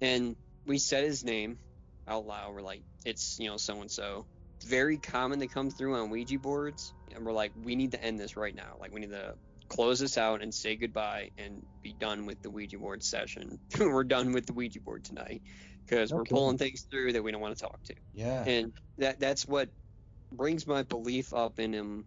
And 0.00 0.36
we 0.66 0.78
said 0.78 1.04
his 1.04 1.24
name 1.24 1.60
out 2.06 2.26
loud. 2.26 2.54
We're 2.54 2.62
like, 2.62 2.84
it's 3.04 3.38
you 3.38 3.48
know 3.48 3.58
so 3.58 3.80
and 3.80 3.90
so. 3.90 4.28
It's 4.62 4.70
very 4.70 4.98
common 4.98 5.40
to 5.40 5.48
come 5.48 5.70
through 5.70 5.96
on 5.96 6.10
Ouija 6.10 6.38
boards, 6.38 6.94
and 7.12 7.26
we're 7.26 7.32
like, 7.32 7.52
we 7.56 7.74
need 7.74 7.92
to 7.92 8.02
end 8.02 8.20
this 8.20 8.36
right 8.36 8.54
now. 8.54 8.76
Like, 8.78 8.92
we 8.92 9.00
need 9.00 9.10
to 9.10 9.34
close 9.68 9.98
this 9.98 10.16
out 10.16 10.40
and 10.40 10.54
say 10.54 10.76
goodbye 10.76 11.30
and 11.36 11.66
be 11.82 11.94
done 11.94 12.26
with 12.26 12.40
the 12.42 12.50
Ouija 12.50 12.78
board 12.78 13.02
session. 13.02 13.58
we're 13.80 14.04
done 14.04 14.32
with 14.32 14.46
the 14.46 14.52
Ouija 14.52 14.80
board 14.80 15.02
tonight 15.04 15.42
because 15.84 16.12
we're 16.12 16.22
pulling 16.22 16.58
things 16.58 16.86
through 16.88 17.14
that 17.14 17.24
we 17.24 17.32
don't 17.32 17.40
want 17.40 17.56
to 17.56 17.62
talk 17.64 17.82
to 17.84 17.94
Yeah. 18.12 18.44
and 18.46 18.72
that 18.98 19.18
that's 19.18 19.48
what 19.48 19.68
brings 20.30 20.64
my 20.64 20.84
belief 20.84 21.34
up 21.34 21.58
in 21.58 21.72
him. 21.72 22.06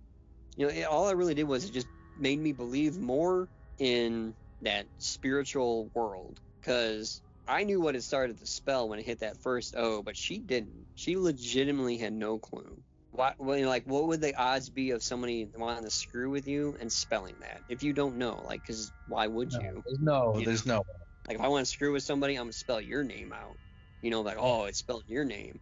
You 0.56 0.68
know, 0.68 0.74
it, 0.74 0.84
all 0.84 1.08
I 1.08 1.12
really 1.12 1.34
did 1.34 1.44
was 1.44 1.66
it 1.66 1.74
just 1.74 1.88
made 2.18 2.40
me 2.40 2.54
believe 2.54 2.98
more 2.98 3.50
in 3.80 4.34
that 4.62 4.86
spiritual 5.00 5.92
world 5.94 6.40
because 6.62 7.22
I 7.48 7.64
knew 7.64 7.80
what 7.80 7.96
it 7.96 8.02
started 8.02 8.38
the 8.38 8.48
spell 8.48 8.90
when 8.90 9.00
it 9.00 9.06
hit 9.06 9.20
that 9.20 9.42
first 9.42 9.76
O, 9.76 10.02
but 10.02 10.18
she 10.18 10.40
didn't. 10.40 10.88
She 10.96 11.18
legitimately 11.18 11.98
had 11.98 12.14
no 12.14 12.40
clue. 12.40 12.84
What, 13.12 13.40
well, 13.40 13.58
you 13.58 13.64
know, 13.64 13.70
like, 13.70 13.86
what 13.86 14.08
would 14.08 14.22
the 14.22 14.36
odds 14.36 14.70
be 14.70 14.92
of 14.92 15.04
somebody 15.04 15.46
wanting 15.46 15.84
to 15.86 15.92
screw 15.92 16.30
with 16.30 16.48
you 16.48 16.76
and 16.80 16.92
spelling 16.92 17.40
that 17.40 17.64
if 17.68 17.84
you 17.84 17.94
don't 17.94 18.18
know? 18.18 18.42
Like, 18.44 18.62
because 18.62 18.94
why 19.06 19.28
would 19.28 19.54
No, 19.54 19.60
you? 19.60 19.84
there's 19.86 20.00
no. 20.00 20.40
You 20.40 20.46
There's 20.46 20.66
no. 20.66 20.84
Like 21.28 21.38
if 21.38 21.42
I 21.42 21.48
want 21.48 21.66
to 21.66 21.72
screw 21.72 21.94
with 21.94 22.04
somebody, 22.04 22.36
I'm 22.36 22.44
gonna 22.46 22.54
spell 22.54 22.82
your 22.82 23.04
name 23.04 23.32
out. 23.34 23.60
You 24.02 24.12
know, 24.12 24.22
like 24.22 24.38
oh, 24.40 24.66
it's 24.66 24.80
spelled 24.80 25.04
your 25.08 25.26
name. 25.26 25.62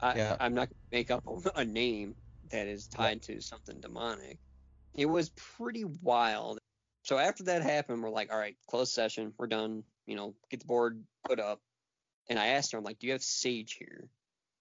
I, 0.00 0.16
Yeah. 0.16 0.36
I'm 0.40 0.54
not 0.54 0.68
gonna 0.68 0.76
make 0.92 1.10
up 1.10 1.24
a, 1.26 1.50
a 1.60 1.64
name 1.64 2.16
that 2.50 2.66
is 2.66 2.88
tied 2.88 3.22
to 3.24 3.40
something 3.40 3.80
demonic. 3.80 4.38
It 4.94 5.06
was 5.06 5.30
pretty 5.30 5.84
wild. 5.84 6.58
So 7.04 7.18
after 7.18 7.44
that 7.44 7.62
happened, 7.62 8.02
we're 8.02 8.10
like, 8.10 8.32
all 8.32 8.38
right, 8.38 8.56
close 8.68 8.92
session, 8.92 9.34
we're 9.38 9.46
done. 9.46 9.84
You 10.06 10.16
know, 10.16 10.34
get 10.50 10.60
the 10.60 10.66
board 10.66 11.02
put 11.24 11.40
up. 11.40 11.60
And 12.28 12.38
I 12.38 12.48
asked 12.48 12.72
her, 12.72 12.78
I'm 12.78 12.84
like, 12.84 12.98
do 12.98 13.06
you 13.06 13.12
have 13.12 13.22
sage 13.22 13.76
here? 13.78 14.08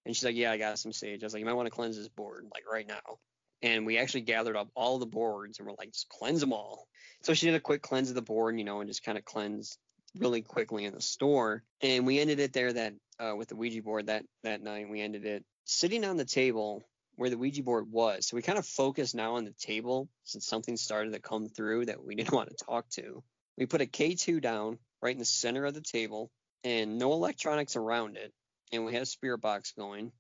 And 0.06 0.16
she's 0.16 0.24
like, 0.24 0.36
yeah, 0.36 0.52
I 0.52 0.58
got 0.58 0.78
some 0.78 0.94
sage. 0.94 1.24
I 1.24 1.26
was 1.26 1.34
like, 1.34 1.40
you 1.40 1.46
might 1.46 1.54
want 1.54 1.66
to 1.66 1.72
cleanse 1.72 1.98
this 1.98 2.10
board 2.10 2.46
like 2.54 2.64
right 2.72 2.88
now. 2.88 3.18
And 3.62 3.86
we 3.86 3.98
actually 3.98 4.22
gathered 4.22 4.56
up 4.56 4.70
all 4.76 5.00
the 5.00 5.06
boards 5.06 5.58
and 5.58 5.68
we're 5.68 5.74
like, 5.78 5.92
just 5.92 6.10
cleanse 6.10 6.42
them 6.42 6.54
all. 6.54 6.88
So 7.24 7.34
she 7.34 7.48
did 7.48 7.56
a 7.56 7.60
quick 7.60 7.82
cleanse 7.82 8.10
of 8.10 8.16
the 8.16 8.22
board, 8.22 8.58
you 8.58 8.66
know, 8.66 8.82
and 8.82 8.90
just 8.90 9.04
kind 9.04 9.18
of 9.18 9.26
cleansed 9.26 9.78
really 10.18 10.42
quickly 10.42 10.86
in 10.86 10.94
the 10.94 11.02
store. 11.02 11.64
And 11.82 12.06
we 12.06 12.20
ended 12.20 12.40
it 12.40 12.54
there 12.54 12.72
that 12.74 12.94
uh, 13.20 13.36
with 13.36 13.50
the 13.50 13.56
Ouija 13.56 13.82
board 13.82 14.08
that 14.08 14.26
that 14.44 14.62
night. 14.62 14.90
We 14.90 15.02
ended 15.02 15.26
it 15.26 15.44
sitting 15.66 16.06
on 16.06 16.18
the 16.18 16.26
table 16.26 16.84
where 17.16 17.30
the 17.30 17.38
Ouija 17.38 17.64
board 17.64 17.90
was. 17.90 18.28
So 18.28 18.36
we 18.36 18.42
kind 18.42 18.58
of 18.58 18.66
focused 18.66 19.16
now 19.16 19.36
on 19.36 19.46
the 19.46 19.54
table 19.60 20.10
since 20.24 20.46
something 20.46 20.76
started 20.78 21.14
to 21.14 21.20
come 21.20 21.48
through 21.48 21.86
that 21.86 22.04
we 22.04 22.16
didn't 22.16 22.34
want 22.34 22.50
to 22.50 22.66
talk 22.66 22.90
to. 22.92 23.24
We 23.58 23.66
put 23.66 23.82
a 23.82 23.86
K2 23.86 24.42
down 24.42 24.80
right 25.02 25.14
in 25.14 25.20
the 25.20 25.26
center 25.26 25.66
of 25.66 25.74
the 25.74 25.82
table 25.82 26.32
and 26.64 26.98
no 26.98 27.14
electronics 27.14 27.76
around 27.76 28.18
it. 28.18 28.34
And 28.72 28.86
we 28.86 28.94
had 28.94 29.04
a 29.04 29.08
spirit 29.08 29.40
box 29.40 29.74
going. 29.78 30.12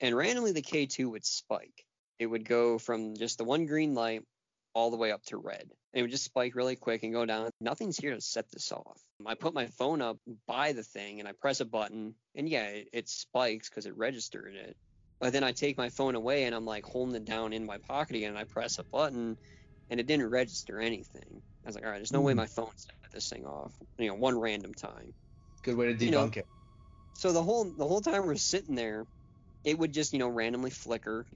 And 0.00 0.14
randomly 0.14 0.52
the 0.52 0.62
K2 0.62 1.10
would 1.10 1.24
spike. 1.24 1.84
It 2.18 2.26
would 2.26 2.46
go 2.46 2.78
from 2.78 3.16
just 3.16 3.38
the 3.38 3.44
one 3.44 3.66
green 3.66 3.94
light 3.94 4.22
all 4.74 4.90
the 4.90 4.96
way 4.96 5.12
up 5.12 5.22
to 5.26 5.36
red. 5.36 5.62
And 5.62 6.00
it 6.00 6.02
would 6.02 6.10
just 6.10 6.24
spike 6.24 6.54
really 6.54 6.76
quick 6.76 7.02
and 7.02 7.12
go 7.12 7.24
down. 7.24 7.50
Nothing's 7.60 7.96
here 7.96 8.14
to 8.14 8.20
set 8.20 8.50
this 8.50 8.72
off. 8.72 9.00
I 9.24 9.34
put 9.34 9.54
my 9.54 9.66
phone 9.66 10.02
up 10.02 10.18
by 10.46 10.72
the 10.72 10.82
thing 10.82 11.20
and 11.20 11.28
I 11.28 11.32
press 11.32 11.60
a 11.60 11.64
button, 11.64 12.14
and 12.34 12.48
yeah, 12.48 12.66
it, 12.66 12.88
it 12.92 13.08
spikes 13.08 13.68
because 13.68 13.86
it 13.86 13.96
registered 13.96 14.54
it. 14.54 14.76
But 15.20 15.32
then 15.32 15.44
I 15.44 15.52
take 15.52 15.78
my 15.78 15.88
phone 15.88 16.16
away 16.16 16.44
and 16.44 16.54
I'm 16.54 16.66
like 16.66 16.84
holding 16.84 17.14
it 17.14 17.24
down 17.24 17.52
in 17.52 17.64
my 17.64 17.78
pocket 17.78 18.16
again, 18.16 18.30
and 18.30 18.38
I 18.38 18.44
press 18.44 18.78
a 18.78 18.84
button, 18.84 19.38
and 19.90 20.00
it 20.00 20.06
didn't 20.06 20.30
register 20.30 20.80
anything. 20.80 21.42
I 21.64 21.68
was 21.68 21.74
like, 21.76 21.84
all 21.84 21.90
right, 21.90 21.98
there's 21.98 22.12
no 22.12 22.22
way 22.22 22.34
Hmm. 22.34 22.38
my 22.38 22.46
phone 22.46 22.70
set 22.76 22.94
this 23.12 23.28
thing 23.28 23.46
off. 23.46 23.74
You 23.98 24.08
know, 24.08 24.14
one 24.14 24.38
random 24.38 24.74
time. 24.74 25.14
Good 25.62 25.76
way 25.76 25.86
to 25.86 25.94
debunk 25.94 26.02
You 26.04 26.10
know, 26.12 26.32
it. 26.36 26.46
So 27.14 27.32
the 27.32 27.42
whole 27.42 27.64
the 27.76 27.86
whole 27.88 28.00
time 28.02 28.26
we're 28.26 28.36
sitting 28.36 28.74
there, 28.76 29.06
it 29.64 29.78
would 29.78 29.92
just 29.92 30.12
you 30.12 30.18
know 30.20 30.28
randomly 30.28 30.70
flicker. 30.70 31.26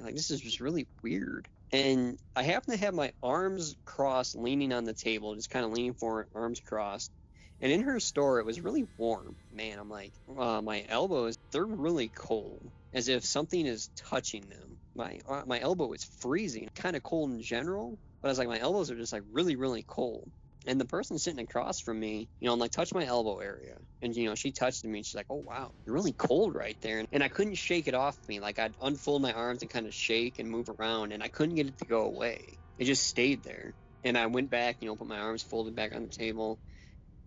Like 0.00 0.14
this 0.14 0.30
is 0.30 0.40
just 0.40 0.60
really 0.60 0.88
weird. 1.02 1.48
And 1.72 2.18
I 2.36 2.42
happen 2.44 2.72
to 2.74 2.80
have 2.80 2.94
my 2.94 3.12
arms 3.22 3.76
crossed, 3.84 4.36
leaning 4.36 4.72
on 4.72 4.84
the 4.84 4.94
table, 4.94 5.34
just 5.36 5.50
kind 5.50 5.64
of 5.64 5.72
leaning 5.72 5.94
forward, 5.94 6.28
arms 6.34 6.60
crossed. 6.60 7.12
And 7.60 7.72
in 7.72 7.82
her 7.82 8.00
store, 8.00 8.40
it 8.40 8.46
was 8.46 8.60
really 8.60 8.84
warm. 8.96 9.36
Man, 9.50 9.78
I'm 9.78 9.88
like, 9.88 10.14
uh, 10.28 10.62
my 10.62 10.84
elbows, 10.88 11.36
they're 11.52 11.66
really 11.66 12.08
cold, 12.10 12.72
as 12.92 13.08
if 13.08 13.24
something 13.24 13.66
is 13.66 13.90
touching 13.96 14.48
them. 14.48 14.78
My 14.94 15.18
uh, 15.28 15.42
my 15.46 15.60
elbow 15.60 15.92
is 15.92 16.04
freezing, 16.20 16.68
kind 16.74 16.96
of 16.96 17.02
cold 17.02 17.30
in 17.30 17.42
general, 17.42 17.98
but 18.22 18.28
I 18.28 18.30
was 18.30 18.38
like, 18.38 18.48
my 18.48 18.58
elbows 18.60 18.90
are 18.90 18.96
just 18.96 19.12
like 19.12 19.22
really, 19.32 19.56
really 19.56 19.84
cold. 19.86 20.30
And 20.66 20.80
the 20.80 20.86
person 20.86 21.18
sitting 21.18 21.40
across 21.40 21.80
from 21.80 22.00
me, 22.00 22.28
you 22.40 22.46
know, 22.46 22.54
I'm 22.54 22.58
like, 22.58 22.70
touch 22.70 22.94
my 22.94 23.04
elbow 23.04 23.38
area. 23.38 23.76
And, 24.00 24.16
you 24.16 24.28
know, 24.28 24.34
she 24.34 24.50
touched 24.50 24.82
me 24.84 24.98
and 24.98 25.04
she's 25.04 25.14
like, 25.14 25.26
oh, 25.28 25.44
wow, 25.46 25.72
you're 25.84 25.94
really 25.94 26.14
cold 26.14 26.54
right 26.54 26.78
there. 26.80 27.04
And 27.12 27.22
I 27.22 27.28
couldn't 27.28 27.56
shake 27.56 27.86
it 27.86 27.94
off 27.94 28.16
me. 28.28 28.40
Like, 28.40 28.58
I'd 28.58 28.74
unfold 28.80 29.20
my 29.20 29.32
arms 29.32 29.60
and 29.60 29.70
kind 29.70 29.86
of 29.86 29.92
shake 29.92 30.38
and 30.38 30.50
move 30.50 30.70
around, 30.70 31.12
and 31.12 31.22
I 31.22 31.28
couldn't 31.28 31.56
get 31.56 31.66
it 31.66 31.78
to 31.78 31.84
go 31.84 32.02
away. 32.02 32.56
It 32.78 32.86
just 32.86 33.06
stayed 33.06 33.42
there. 33.42 33.74
And 34.04 34.16
I 34.16 34.26
went 34.26 34.50
back, 34.50 34.76
you 34.80 34.88
know, 34.88 34.96
put 34.96 35.06
my 35.06 35.18
arms 35.18 35.42
folded 35.42 35.76
back 35.76 35.94
on 35.94 36.02
the 36.02 36.08
table. 36.08 36.58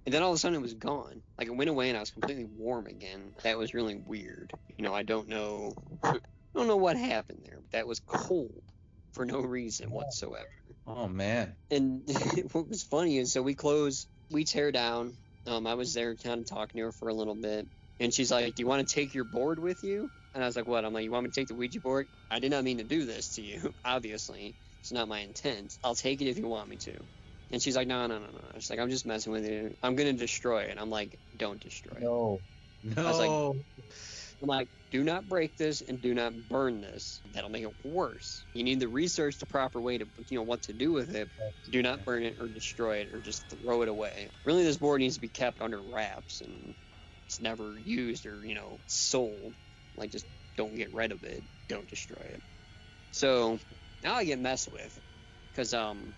And 0.06 0.14
then 0.14 0.24
all 0.24 0.32
of 0.32 0.36
a 0.36 0.40
sudden 0.40 0.58
it 0.58 0.62
was 0.62 0.74
gone. 0.74 1.22
Like 1.38 1.48
it 1.48 1.56
went 1.56 1.70
away 1.70 1.90
and 1.90 1.98
I 1.98 2.00
was 2.00 2.12
completely 2.12 2.46
warm 2.46 2.88
again. 2.88 3.34
That 3.44 3.58
was 3.58 3.74
really 3.74 3.96
weird. 3.96 4.52
You 4.78 4.86
know, 4.86 4.94
I 4.94 5.04
don't 5.04 5.28
know 5.28 5.74
I 6.58 6.60
don't 6.60 6.67
know 6.67 6.78
what 6.78 6.98
happened 6.98 7.43
there. 7.46 7.60
But 7.62 7.72
that 7.74 7.88
was 7.88 8.00
cold 8.00 8.63
for 9.12 9.26
no 9.26 9.41
reason 9.41 9.91
whatsoever. 9.91 10.48
Oh 10.88 11.08
man. 11.08 11.56
And 11.70 12.02
what 12.52 12.67
was 12.67 12.82
funny 12.82 13.20
is 13.20 13.32
so 13.32 13.43
we 13.43 13.54
close, 13.54 14.08
we 14.32 14.43
tear 14.43 14.72
down. 14.72 15.13
Um, 15.46 15.67
I 15.67 15.76
was 15.76 15.93
there 15.93 16.15
kind 16.15 16.39
of 16.41 16.48
talking 16.48 16.80
to 16.80 16.86
her 16.86 16.91
for 16.91 17.10
a 17.10 17.13
little 17.13 17.36
bit. 17.36 17.67
And 18.00 18.12
she's 18.12 18.32
like, 18.32 18.56
Do 18.56 18.63
you 18.63 18.67
want 18.67 18.88
to 18.88 18.93
take 18.96 19.13
your 19.13 19.24
board 19.24 19.60
with 19.60 19.84
you? 19.84 20.10
And 20.34 20.43
I 20.43 20.48
was 20.48 20.56
like, 20.56 20.67
What? 20.67 20.84
I'm 20.84 20.93
like, 20.93 21.04
You 21.04 21.12
want 21.12 21.26
me 21.26 21.30
to 21.30 21.39
take 21.39 21.48
the 21.48 21.54
Ouija 21.54 21.80
board? 21.80 22.08
I 22.32 22.39
did 22.39 22.50
not 22.50 22.63
mean 22.63 22.80
to 22.80 22.84
do 22.84 23.06
this 23.06 23.36
to 23.36 23.43
you, 23.43 23.72
obviously. 23.86 24.56
It's 24.82 24.91
not 24.91 25.08
my 25.08 25.20
intent. 25.20 25.78
I'll 25.84 25.96
take 25.96 26.22
it 26.24 26.28
if 26.28 26.39
you 26.39 26.48
want 26.48 26.70
me 26.70 26.78
to. 26.78 26.98
And 27.52 27.62
she's 27.62 27.76
like, 27.76 27.88
No, 27.88 28.08
no, 28.08 28.17
no, 28.17 28.26
no. 28.26 28.39
She's 28.56 28.72
like, 28.72 28.80
I'm 28.80 28.89
just 28.89 29.06
messing 29.06 29.32
with 29.32 29.48
you. 29.48 29.76
I'm 29.84 29.96
going 29.96 30.12
to 30.12 30.20
destroy 30.20 30.63
it. 30.63 30.78
I'm 30.80 30.89
like, 30.89 31.20
Don't 31.38 31.60
destroy 31.60 31.98
it. 31.98 32.02
No. 32.02 32.39
No. 32.84 33.04
was 33.04 33.20
like- 33.20 33.65
I'm 34.41 34.47
like, 34.47 34.69
do 34.91 35.04
not 35.04 35.28
break 35.28 35.58
this 35.58 35.82
and 35.82 36.00
do 36.00 36.13
not 36.13 36.34
burn 36.47 36.82
this. 36.82 37.21
That'll 37.34 37.50
make 37.50 37.63
it 37.63 37.73
worse. 37.84 38.45
You 38.54 38.63
need 38.63 38.80
to 38.82 38.88
research 38.88 39.38
the 39.38 39.45
proper 39.45 39.82
way 39.82 39.97
to, 39.97 40.08
you 40.30 40.38
know, 40.38 40.43
what 40.43 40.62
to 40.63 40.73
do 40.73 40.91
with 40.91 41.15
it. 41.15 41.30
Do 41.69 41.82
not 41.82 42.06
burn 42.06 42.23
it 42.23 42.38
or 42.39 42.47
destroy 42.47 42.97
it 42.97 43.10
or 43.13 43.19
just 43.19 43.50
throw 43.50 43.82
it 43.82 43.89
away. 43.89 44.30
Really, 44.45 44.63
this 44.63 44.78
board 44.78 45.02
needs 45.02 45.15
to 45.15 45.21
be 45.21 45.30
kept 45.30 45.62
under 45.62 45.82
wraps 45.82 46.41
and 46.41 46.76
it's 47.28 47.41
never 47.41 47.78
used 47.84 48.26
or, 48.26 48.45
you 48.45 48.56
know, 48.56 48.80
sold. 48.88 49.56
Like, 49.95 50.12
just 50.12 50.26
don't 50.56 50.76
get 50.76 50.93
rid 50.93 51.12
of 51.12 51.23
it. 51.23 51.43
Don't 51.67 51.89
destroy 51.89 52.21
it. 52.21 52.41
So 53.12 53.60
now 54.04 54.15
I 54.15 54.23
get 54.23 54.39
messed 54.39 54.71
with 54.71 54.97
because 55.52 55.73
um, 55.73 56.13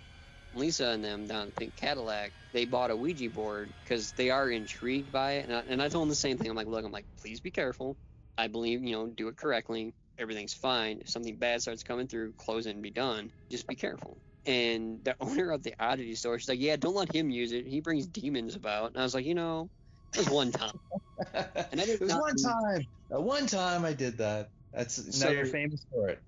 Lisa 0.53 0.89
and 0.89 1.03
them 1.03 1.25
down 1.27 1.47
at 1.47 1.55
Pink 1.55 1.75
Cadillac, 1.75 2.33
they 2.53 2.65
bought 2.65 2.91
a 2.91 2.95
Ouija 2.95 3.29
board 3.29 3.71
because 3.83 4.11
they 4.13 4.29
are 4.29 4.49
intrigued 4.49 5.11
by 5.11 5.33
it. 5.33 5.45
And 5.45 5.55
I, 5.55 5.59
and 5.67 5.81
I 5.81 5.89
told 5.89 6.03
them 6.03 6.09
the 6.09 6.15
same 6.15 6.37
thing. 6.37 6.49
I'm 6.49 6.55
like, 6.55 6.67
look, 6.67 6.85
I'm 6.85 6.91
like, 6.91 7.05
please 7.21 7.39
be 7.39 7.51
careful. 7.51 7.97
I 8.39 8.47
believe, 8.47 8.83
you 8.83 8.93
know, 8.93 9.07
do 9.07 9.27
it 9.27 9.35
correctly. 9.35 9.93
Everything's 10.17 10.53
fine. 10.53 10.99
If 11.01 11.09
something 11.09 11.35
bad 11.35 11.61
starts 11.61 11.83
coming 11.83 12.07
through, 12.07 12.31
close 12.33 12.67
it 12.67 12.71
and 12.71 12.81
be 12.81 12.89
done. 12.89 13.31
Just 13.49 13.67
be 13.67 13.75
careful. 13.75 14.17
And 14.45 15.03
the 15.03 15.15
owner 15.21 15.51
of 15.51 15.61
the 15.61 15.73
oddity 15.77 16.15
store, 16.15 16.39
she's 16.39 16.47
like, 16.47 16.59
yeah, 16.59 16.77
don't 16.77 16.95
let 16.95 17.13
him 17.13 17.29
use 17.29 17.51
it. 17.51 17.67
He 17.67 17.81
brings 17.81 18.07
demons 18.07 18.55
about. 18.55 18.91
And 18.91 18.97
I 18.97 19.03
was 19.03 19.13
like, 19.13 19.25
you 19.25 19.35
know, 19.35 19.69
it 20.13 20.19
was 20.19 20.29
one 20.29 20.51
time. 20.51 20.79
And 21.33 21.81
I 21.81 21.85
did 21.85 22.01
it 22.01 22.01
was 22.01 22.13
one 22.13 22.35
time. 22.37 22.87
Uh, 23.13 23.19
one 23.19 23.45
time 23.45 23.83
I 23.83 23.91
did 23.91 24.17
that. 24.19 24.49
That's 24.73 24.95
So- 25.19 25.25
now 25.27 25.33
you're 25.33 25.45
famous 25.45 25.85
for 25.91 26.07
it. 26.07 26.19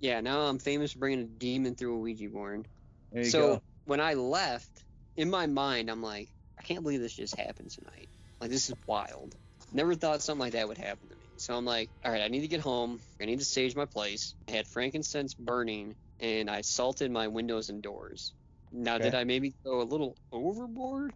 Yeah, 0.00 0.20
now 0.20 0.40
I'm 0.40 0.58
famous 0.58 0.92
for 0.92 1.00
bringing 1.00 1.20
a 1.20 1.24
demon 1.24 1.74
through 1.74 1.96
a 1.96 1.98
Ouija 1.98 2.30
board. 2.30 2.66
There 3.12 3.24
you 3.24 3.30
so 3.30 3.40
go. 3.56 3.62
when 3.84 4.00
I 4.00 4.14
left, 4.14 4.84
in 5.16 5.28
my 5.28 5.46
mind, 5.46 5.90
I'm 5.90 6.02
like, 6.02 6.28
I 6.58 6.62
can't 6.62 6.82
believe 6.82 7.00
this 7.00 7.12
just 7.12 7.36
happened 7.36 7.70
tonight. 7.70 8.08
Like 8.40 8.48
this 8.50 8.70
is 8.70 8.76
wild. 8.86 9.34
Never 9.72 9.94
thought 9.94 10.22
something 10.22 10.40
like 10.40 10.52
that 10.52 10.66
would 10.68 10.78
happen 10.78 11.08
to 11.08 11.14
me. 11.14 11.17
So 11.38 11.54
I'm 11.56 11.64
like, 11.64 11.88
all 12.04 12.12
right, 12.12 12.22
I 12.22 12.28
need 12.28 12.40
to 12.40 12.48
get 12.48 12.60
home. 12.60 13.00
I 13.20 13.24
need 13.24 13.38
to 13.38 13.44
sage 13.44 13.74
my 13.76 13.84
place. 13.86 14.34
I 14.48 14.52
had 14.52 14.66
frankincense 14.66 15.34
burning, 15.34 15.94
and 16.20 16.50
I 16.50 16.60
salted 16.62 17.10
my 17.10 17.28
windows 17.28 17.68
and 17.70 17.82
doors. 17.82 18.32
Now, 18.72 18.96
Okay. 18.96 19.04
did 19.04 19.14
I 19.14 19.24
maybe 19.24 19.54
go 19.64 19.80
a 19.80 19.84
little 19.84 20.16
overboard? 20.32 21.12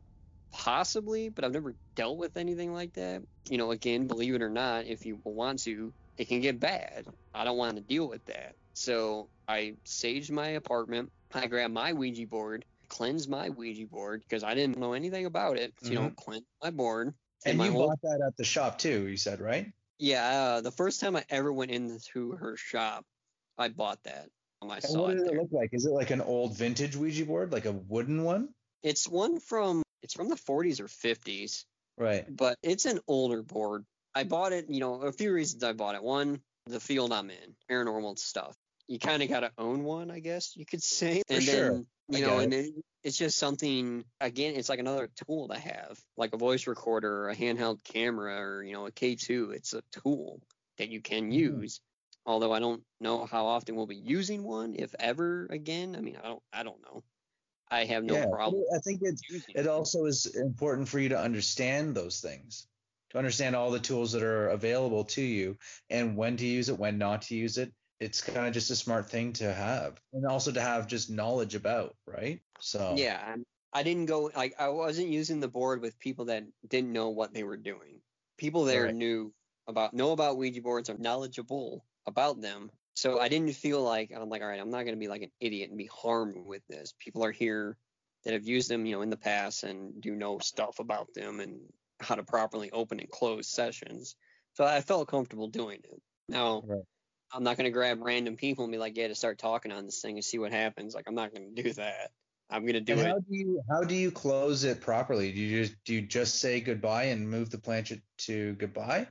Possibly, 0.52 1.28
but 1.30 1.44
I've 1.44 1.52
never 1.52 1.74
dealt 1.96 2.18
with 2.18 2.36
anything 2.36 2.72
like 2.74 2.92
that. 2.94 3.22
You 3.48 3.58
know, 3.58 3.70
again, 3.70 4.06
believe 4.06 4.34
it 4.34 4.42
or 4.42 4.50
not, 4.50 4.86
if 4.86 5.06
you 5.06 5.18
want 5.24 5.60
to, 5.64 5.92
it 6.18 6.28
can 6.28 6.40
get 6.40 6.60
bad. 6.60 7.06
I 7.34 7.44
don't 7.44 7.56
want 7.56 7.76
to 7.76 7.82
deal 7.82 8.06
with 8.08 8.24
that. 8.26 8.54
So 8.74 9.28
I 9.48 9.74
saged 9.86 10.30
my 10.30 10.48
apartment. 10.48 11.10
I 11.32 11.46
grabbed 11.46 11.72
my 11.72 11.94
Ouija 11.94 12.26
board, 12.26 12.64
cleansed 12.88 13.28
my 13.30 13.48
Ouija 13.48 13.86
board 13.86 14.20
because 14.20 14.44
I 14.44 14.54
didn't 14.54 14.78
know 14.78 14.92
anything 14.92 15.24
about 15.24 15.56
it. 15.56 15.72
So, 15.82 15.88
You 15.88 15.94
know, 15.94 16.00
mm-hmm. 16.02 16.14
cleansed 16.16 16.46
my 16.62 16.70
board. 16.70 17.14
And 17.46 17.56
my 17.58 17.66
you 17.66 17.72
whole- 17.72 17.88
bought 17.88 18.00
that 18.02 18.20
at 18.26 18.36
the 18.36 18.44
shop 18.44 18.78
too, 18.78 19.08
you 19.08 19.16
said, 19.16 19.40
right? 19.40 19.72
Yeah, 20.02 20.26
uh, 20.26 20.60
the 20.62 20.72
first 20.72 21.00
time 21.00 21.14
I 21.14 21.24
ever 21.30 21.52
went 21.52 21.70
into 21.70 22.32
her 22.32 22.56
shop, 22.56 23.04
I 23.56 23.68
bought 23.68 24.02
that. 24.02 24.30
Um, 24.60 24.68
I 24.68 24.74
And 24.74 24.82
saw 24.82 25.02
what 25.02 25.12
it 25.12 25.18
does 25.18 25.22
it 25.22 25.30
there. 25.30 25.40
look 25.40 25.52
like? 25.52 25.70
Is 25.72 25.86
it 25.86 25.92
like 25.92 26.10
an 26.10 26.20
old 26.20 26.56
vintage 26.56 26.96
Ouija 26.96 27.24
board, 27.24 27.52
like 27.52 27.66
a 27.66 27.72
wooden 27.72 28.24
one? 28.24 28.48
It's 28.82 29.08
one 29.08 29.38
from 29.38 29.84
it's 30.02 30.12
from 30.12 30.28
the 30.28 30.34
40s 30.34 30.80
or 30.80 30.88
50s, 30.88 31.66
Right. 31.96 32.24
but 32.28 32.58
it's 32.64 32.84
an 32.84 32.98
older 33.06 33.44
board. 33.44 33.84
I 34.12 34.24
bought 34.24 34.52
it, 34.52 34.68
you 34.68 34.80
know, 34.80 35.02
a 35.02 35.12
few 35.12 35.32
reasons 35.32 35.62
I 35.62 35.72
bought 35.72 35.94
it. 35.94 36.02
One, 36.02 36.42
the 36.66 36.80
field 36.80 37.12
I'm 37.12 37.30
in, 37.30 37.54
paranormal 37.70 38.18
stuff. 38.18 38.56
You 38.88 38.98
kind 38.98 39.22
of 39.22 39.28
got 39.28 39.40
to 39.40 39.52
own 39.56 39.84
one, 39.84 40.10
I 40.10 40.18
guess 40.18 40.56
you 40.56 40.66
could 40.66 40.82
say. 40.82 41.22
For 41.28 41.34
and 41.34 41.42
sure. 41.44 41.70
then, 41.74 41.86
you 42.08 42.22
know, 42.22 42.38
it. 42.38 42.44
and 42.44 42.52
it, 42.52 42.74
it's 43.02 43.16
just 43.16 43.38
something, 43.38 44.04
again, 44.20 44.54
it's 44.54 44.68
like 44.68 44.78
another 44.80 45.08
tool 45.08 45.48
to 45.48 45.58
have, 45.58 45.98
like 46.16 46.34
a 46.34 46.38
voice 46.38 46.66
recorder 46.66 47.24
or 47.24 47.30
a 47.30 47.36
handheld 47.36 47.82
camera 47.84 48.36
or, 48.40 48.62
you 48.64 48.72
know, 48.72 48.86
a 48.86 48.92
K2. 48.92 49.50
It's 49.50 49.72
a 49.74 49.82
tool 49.92 50.42
that 50.78 50.88
you 50.88 51.00
can 51.02 51.30
Mhm. 51.30 51.32
use. 51.32 51.80
Although 52.24 52.52
I 52.52 52.60
don't 52.60 52.84
know 53.00 53.26
how 53.26 53.46
often 53.46 53.74
we'll 53.76 53.86
be 53.86 53.96
using 53.96 54.44
one, 54.44 54.74
if 54.76 54.94
ever 54.98 55.46
again. 55.46 55.96
I 55.96 56.00
mean, 56.00 56.16
I 56.16 56.22
don't, 56.22 56.42
I 56.52 56.62
don't 56.62 56.82
know. 56.82 57.02
I 57.68 57.84
have 57.86 58.04
no 58.04 58.20
yeah. 58.20 58.26
problem 58.30 58.64
I 58.74 58.78
think 58.80 59.00
it's 59.02 59.22
it 59.54 59.66
also 59.66 60.04
is 60.06 60.26
important 60.26 60.88
for 60.88 60.98
you 60.98 61.10
to 61.10 61.18
understand 61.18 61.94
those 61.96 62.20
things 62.20 62.68
to 63.10 63.18
understand 63.18 63.54
all 63.56 63.70
the 63.70 63.80
tools 63.80 64.12
that 64.12 64.22
are 64.22 64.48
available 64.48 65.04
to 65.04 65.22
you 65.22 65.58
and 65.90 66.16
when 66.16 66.36
to 66.36 66.46
use 66.46 66.68
it 66.68 66.78
when 66.78 66.98
not 66.98 67.22
to 67.22 67.36
use 67.36 67.58
it 67.58 67.72
it's 68.02 68.20
kind 68.22 68.46
of 68.46 68.54
just 68.54 68.70
a 68.70 68.76
smart 68.76 69.08
thing 69.10 69.32
to 69.34 69.52
have 69.52 70.00
and 70.12 70.26
also 70.26 70.52
to 70.52 70.60
have 70.60 70.86
just 70.86 71.10
knowledge 71.10 71.54
about 71.54 71.96
right 72.06 72.42
so 72.58 72.96
Yeah, 72.96 73.36
I 73.72 73.82
didn't 73.82 74.06
go 74.06 74.30
like 74.34 74.54
I 74.60 74.68
wasn't 74.68 75.08
using 75.08 75.40
the 75.40 75.48
board 75.48 75.80
with 75.80 75.98
people 75.98 76.26
that 76.26 76.44
didn't 76.66 76.92
know 76.92 77.10
what 77.10 77.32
they 77.32 77.44
were 77.44 77.56
doing. 77.56 78.02
People 78.36 78.64
there 78.64 78.86
Right. 78.86 78.94
knew 78.94 79.34
about 79.66 79.94
know 79.94 80.12
about 80.12 80.36
Ouija 80.36 80.60
boards, 80.62 80.90
are 80.90 80.98
knowledgeable 80.98 81.86
about 82.06 82.40
them. 82.40 82.70
So 82.94 83.18
I 83.20 83.28
didn't 83.28 83.54
feel 83.54 83.82
like 83.82 84.10
I'm 84.12 84.28
like, 84.28 84.42
all 84.42 84.48
right, 84.48 84.60
I'm 84.60 84.70
not 84.70 84.84
gonna 84.84 84.96
be 84.96 85.08
like 85.08 85.22
an 85.22 85.32
idiot 85.40 85.70
and 85.70 85.78
be 85.78 85.86
harmed 85.86 86.46
with 86.46 86.66
this. 86.68 86.92
People 86.98 87.24
are 87.24 87.32
here 87.32 87.78
that 88.24 88.34
have 88.34 88.46
used 88.46 88.68
them, 88.70 88.86
you 88.86 88.94
know, 88.96 89.02
in 89.02 89.10
the 89.10 89.16
past 89.16 89.62
and 89.64 90.00
do 90.00 90.14
know 90.14 90.38
stuff 90.38 90.78
about 90.78 91.12
them 91.14 91.40
and 91.40 91.72
how 92.00 92.14
to 92.16 92.24
properly 92.24 92.70
open 92.70 93.00
and 93.00 93.10
close 93.10 93.48
sessions. 93.48 94.16
So 94.54 94.64
I 94.64 94.80
felt 94.82 95.08
comfortable 95.08 95.48
doing 95.48 95.80
it. 95.84 96.02
Now 96.28 96.64
Right. 96.64 96.84
I'm 97.32 97.42
not 97.42 97.56
gonna 97.56 97.70
grab 97.70 98.00
random 98.02 98.36
people 98.36 98.64
and 98.64 98.72
be 98.72 98.78
like, 98.78 98.96
yeah, 98.96 99.08
to 99.08 99.14
start 99.14 99.38
talking 99.38 99.72
on 99.72 99.86
this 99.86 100.00
thing 100.00 100.16
and 100.16 100.24
see 100.24 100.38
what 100.38 100.52
happens. 100.52 100.94
Like 100.94 101.04
I'm 101.08 101.14
not 101.14 101.34
gonna 101.34 101.50
do 101.50 101.72
that. 101.74 102.10
I'm 102.50 102.66
gonna 102.66 102.80
do 102.80 102.92
and 102.92 103.00
it. 103.00 103.06
how 103.06 103.18
do 103.18 103.24
you 103.30 103.62
how 103.70 103.82
do 103.82 103.94
you 103.94 104.10
close 104.10 104.64
it 104.64 104.82
properly 104.82 105.32
do 105.32 105.40
you 105.40 105.64
just 105.64 105.84
do 105.84 105.94
you 105.94 106.02
just 106.02 106.38
say 106.38 106.60
goodbye 106.60 107.04
and 107.04 107.30
move 107.30 107.48
the 107.50 107.56
planchette 107.56 108.00
to 108.18 108.52
goodbye 108.54 109.06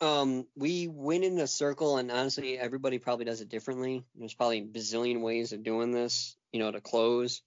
Um, 0.00 0.46
we 0.56 0.88
went 0.88 1.24
in 1.24 1.38
a 1.38 1.46
circle, 1.46 1.98
and 1.98 2.10
honestly, 2.10 2.58
everybody 2.58 2.98
probably 2.98 3.26
does 3.26 3.42
it 3.42 3.50
differently. 3.50 4.02
There's 4.14 4.32
probably 4.32 4.60
a 4.60 4.64
bazillion 4.64 5.20
ways 5.20 5.52
of 5.52 5.62
doing 5.62 5.92
this, 5.92 6.36
you 6.52 6.60
know, 6.60 6.70
to 6.70 6.80
close. 6.80 7.42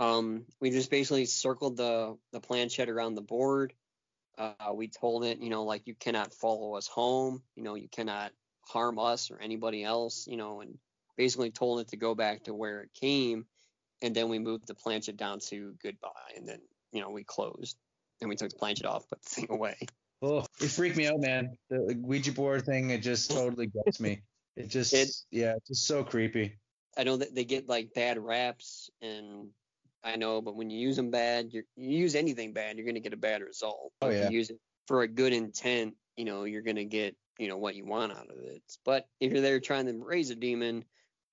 Um, 0.00 0.44
we 0.60 0.70
just 0.70 0.90
basically 0.90 1.26
circled 1.26 1.76
the 1.76 2.18
the 2.32 2.40
planchette 2.40 2.88
around 2.88 3.14
the 3.14 3.22
board. 3.22 3.74
Uh, 4.36 4.72
we 4.74 4.88
told 4.88 5.24
it, 5.24 5.38
you 5.38 5.50
know, 5.50 5.62
like 5.62 5.86
you 5.86 5.94
cannot 5.94 6.34
follow 6.34 6.74
us 6.74 6.88
home. 6.88 7.44
You 7.54 7.62
know, 7.62 7.76
you 7.76 7.88
cannot 7.88 8.32
harm 8.68 8.98
us 8.98 9.30
or 9.30 9.38
anybody 9.40 9.84
else. 9.84 10.26
You 10.26 10.36
know, 10.36 10.60
and 10.60 10.78
basically 11.16 11.50
told 11.50 11.80
it 11.80 11.88
to 11.88 11.96
go 11.96 12.14
back 12.14 12.44
to 12.44 12.54
where 12.54 12.80
it 12.82 12.90
came. 12.94 13.46
And 14.02 14.14
then 14.14 14.28
we 14.28 14.38
moved 14.38 14.66
the 14.66 14.74
planchette 14.74 15.16
down 15.16 15.38
to 15.50 15.74
goodbye, 15.82 16.32
and 16.36 16.46
then 16.48 16.60
you 16.92 17.00
know 17.00 17.10
we 17.10 17.24
closed. 17.24 17.76
And 18.20 18.28
we 18.30 18.36
took 18.36 18.50
the 18.50 18.56
planchette 18.56 18.86
off, 18.86 19.08
put 19.08 19.22
the 19.22 19.28
thing 19.28 19.46
away. 19.50 19.76
oh 20.22 20.44
it 20.60 20.68
freaked 20.68 20.96
me 20.96 21.06
out 21.06 21.20
man 21.20 21.50
the 21.68 21.98
ouija 22.00 22.32
board 22.32 22.64
thing 22.64 22.90
it 22.90 23.02
just 23.02 23.30
totally 23.30 23.66
gets 23.66 23.98
me 24.00 24.22
it 24.56 24.68
just 24.68 24.94
It- 24.94 25.10
yeah 25.32 25.54
it's 25.56 25.68
just 25.68 25.86
so 25.86 26.04
creepy 26.04 26.56
I 26.96 27.02
know 27.02 27.16
that 27.16 27.34
they 27.34 27.44
get 27.44 27.68
like 27.68 27.92
bad 27.92 28.18
raps, 28.18 28.88
and 29.02 29.48
I 30.04 30.14
know, 30.14 30.40
but 30.40 30.54
when 30.54 30.70
you 30.70 30.78
use 30.78 30.94
them 30.94 31.10
bad, 31.10 31.52
you're, 31.52 31.64
you 31.74 31.98
use 31.98 32.14
anything 32.14 32.52
bad, 32.52 32.76
you're 32.76 32.86
gonna 32.86 33.00
get 33.00 33.12
a 33.12 33.16
bad 33.16 33.42
result. 33.42 33.92
Oh, 34.00 34.08
If 34.10 34.30
you 34.30 34.38
use 34.38 34.50
it 34.50 34.60
for 34.86 35.02
a 35.02 35.08
good 35.08 35.32
intent, 35.32 35.96
you 36.16 36.24
know, 36.24 36.44
you're 36.44 36.62
gonna 36.62 36.84
get 36.84 37.16
you 37.38 37.48
know 37.48 37.56
what 37.56 37.74
you 37.74 37.84
want 37.84 38.12
out 38.12 38.30
of 38.30 38.38
it. 38.38 38.62
But 38.84 39.08
if 39.20 39.32
you're 39.32 39.40
there 39.40 39.60
trying 39.60 39.86
to 39.86 40.04
raise 40.04 40.30
a 40.30 40.34
demon, 40.34 40.84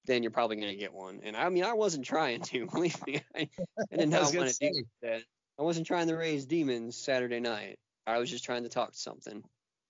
then 0.05 0.23
you're 0.23 0.31
probably 0.31 0.55
gonna 0.57 0.75
get 0.75 0.93
one. 0.93 1.21
And 1.23 1.35
I 1.35 1.49
mean, 1.49 1.63
I 1.63 1.73
wasn't 1.73 2.05
trying 2.05 2.41
to. 2.41 2.67
Believe 2.71 3.05
me, 3.05 3.21
I, 3.35 3.49
I 3.91 3.95
did 3.97 4.09
not 4.09 4.33
want 4.33 4.49
to 4.49 4.57
do 4.59 4.83
that. 5.03 5.21
I 5.59 5.63
wasn't 5.63 5.87
trying 5.87 6.07
to 6.07 6.15
raise 6.15 6.45
demons 6.45 6.97
Saturday 6.97 7.39
night. 7.39 7.77
I 8.07 8.17
was 8.17 8.29
just 8.29 8.43
trying 8.43 8.63
to 8.63 8.69
talk 8.69 8.93
to 8.93 8.97
something, 8.97 9.43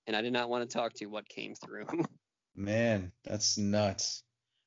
and 0.08 0.16
I 0.16 0.22
did 0.22 0.34
not 0.34 0.50
want 0.50 0.70
to 0.70 0.78
talk 0.78 0.94
to 0.96 1.06
what 1.06 1.30
came 1.30 1.56
through. 1.56 1.86
Man, 2.56 3.12
that's 3.24 3.58
nuts. 3.58 4.24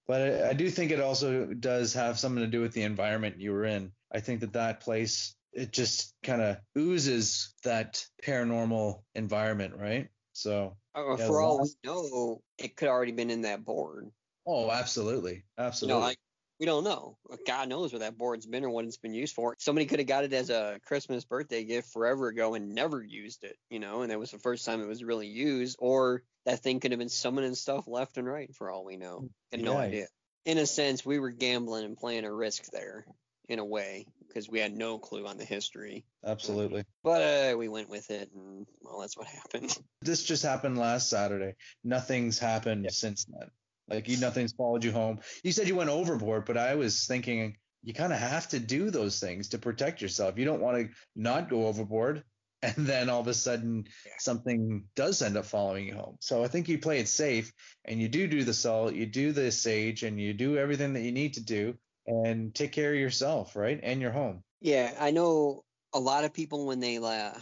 But 0.06 0.22
I, 0.22 0.50
I 0.50 0.52
do 0.54 0.70
think 0.70 0.90
it 0.90 1.00
also 1.00 1.46
does 1.46 1.94
have 1.94 2.18
something 2.18 2.42
to 2.42 2.50
do 2.50 2.60
with 2.60 2.72
the 2.72 2.82
environment 2.82 3.40
you 3.40 3.52
were 3.52 3.64
in. 3.64 3.92
I 4.12 4.20
think 4.20 4.40
that 4.40 4.54
that 4.54 4.80
place, 4.80 5.34
it 5.52 5.72
just 5.72 6.14
kind 6.22 6.40
of 6.40 6.56
oozes 6.76 7.52
that 7.64 8.04
paranormal 8.24 9.02
environment, 9.14 9.74
right? 9.76 10.08
So, 10.32 10.76
Uh, 10.94 11.16
for 11.16 11.40
all 11.40 11.60
we 11.60 11.70
know, 11.84 12.42
it 12.58 12.76
could 12.76 12.88
already 12.88 13.12
been 13.12 13.30
in 13.30 13.42
that 13.42 13.64
board. 13.64 14.10
oh, 14.46 14.70
absolutely. 14.70 15.44
Absolutely. 15.58 16.00
know, 16.00 16.06
I 16.06 16.14
We 16.60 16.66
don't 16.66 16.84
know. 16.84 17.18
God 17.46 17.68
knows 17.68 17.92
where 17.92 18.00
that 18.00 18.16
board's 18.16 18.46
been 18.46 18.64
or 18.64 18.70
what 18.70 18.84
it's 18.84 18.96
been 18.96 19.14
used 19.14 19.34
for. 19.34 19.56
Somebody 19.58 19.86
could 19.86 19.98
have 19.98 20.06
got 20.08 20.24
it 20.24 20.32
as 20.32 20.50
a 20.50 20.80
Christmas 20.86 21.24
birthday 21.24 21.64
gift 21.64 21.92
forever 21.92 22.28
ago 22.28 22.54
and 22.54 22.74
never 22.74 23.02
used 23.02 23.42
it, 23.44 23.56
you 23.70 23.80
know, 23.80 24.02
and 24.02 24.10
that 24.12 24.18
was 24.18 24.30
the 24.30 24.38
first 24.38 24.64
time 24.64 24.80
it 24.80 24.86
was 24.86 25.02
really 25.02 25.26
used. 25.26 25.76
Or 25.80 26.22
that 26.44 26.60
thing 26.60 26.78
could 26.80 26.92
have 26.92 26.98
been 27.00 27.08
summoning 27.08 27.54
stuff 27.56 27.88
left 27.88 28.18
and 28.18 28.26
right 28.26 28.54
for 28.54 28.70
all 28.70 28.84
we 28.84 28.96
know. 28.96 29.30
Had 29.50 29.60
no 29.60 29.74
Yeah. 29.74 29.78
idea. 29.78 30.06
In 30.44 30.58
a 30.58 30.66
sense, 30.66 31.04
we 31.04 31.18
were 31.18 31.30
gambling 31.30 31.84
and 31.84 31.96
playing 31.96 32.24
a 32.24 32.32
risk 32.32 32.66
there 32.70 33.06
in 33.48 33.58
a 33.58 33.64
way 33.64 34.06
because 34.26 34.48
we 34.48 34.58
had 34.58 34.74
no 34.76 34.98
clue 34.98 35.26
on 35.26 35.36
the 35.38 35.44
history. 35.44 36.04
Absolutely. 36.24 36.84
But 37.02 37.22
uh, 37.52 37.56
we 37.56 37.68
went 37.68 37.88
with 37.88 38.10
it, 38.10 38.30
and 38.34 38.66
well, 38.82 39.00
that's 39.00 39.16
what 39.16 39.26
happened. 39.26 39.76
This 40.02 40.22
just 40.22 40.42
happened 40.42 40.76
last 40.76 41.08
Saturday. 41.08 41.54
Nothing's 41.82 42.38
happened 42.38 42.86
since 42.90 43.24
then. 43.24 43.48
Like 43.88 44.06
you, 44.06 44.18
nothing's 44.18 44.52
followed 44.52 44.84
you 44.84 44.92
home. 44.92 45.20
You 45.42 45.50
said 45.52 45.66
you 45.66 45.76
went 45.76 45.88
overboard, 45.88 46.44
but 46.44 46.58
I 46.58 46.74
was 46.74 47.06
thinking 47.06 47.56
you 47.82 47.94
kind 47.94 48.12
of 48.12 48.18
have 48.18 48.48
to 48.48 48.60
do 48.60 48.90
those 48.90 49.18
things 49.18 49.50
to 49.50 49.58
protect 49.58 50.02
yourself. 50.02 50.38
You 50.38 50.44
don't 50.44 50.60
want 50.60 50.76
to 50.78 50.94
not 51.16 51.48
go 51.48 51.66
overboard, 51.68 52.22
and 52.62 52.74
then 52.76 53.08
all 53.08 53.20
of 53.20 53.28
a 53.28 53.34
sudden 53.34 53.84
Yeah. 54.04 54.12
something 54.18 54.84
does 54.94 55.22
end 55.22 55.36
up 55.38 55.46
following 55.46 55.86
you 55.86 55.94
home. 55.94 56.16
So 56.20 56.44
I 56.44 56.48
think 56.48 56.68
you 56.68 56.78
play 56.78 56.98
it 56.98 57.08
safe, 57.08 57.52
and 57.86 58.00
you 58.00 58.08
do 58.08 58.26
do 58.26 58.44
the 58.44 58.54
salt, 58.54 58.94
you 58.94 59.06
do 59.06 59.32
the 59.32 59.50
sage, 59.52 60.02
and 60.02 60.20
you 60.20 60.34
do 60.34 60.58
everything 60.58 60.92
that 60.94 61.02
you 61.02 61.12
need 61.12 61.34
to 61.34 61.42
do, 61.42 61.78
and 62.06 62.54
take 62.54 62.72
care 62.72 62.92
of 62.92 62.98
yourself, 62.98 63.56
right, 63.56 63.80
and 63.82 64.00
your 64.00 64.12
home. 64.12 64.42
Yeah, 64.60 64.92
I 64.98 65.10
know 65.10 65.62
a 65.92 66.00
lot 66.00 66.24
of 66.24 66.32
people 66.32 66.66
when 66.66 66.80
they 66.80 66.98
uh, 66.98 67.32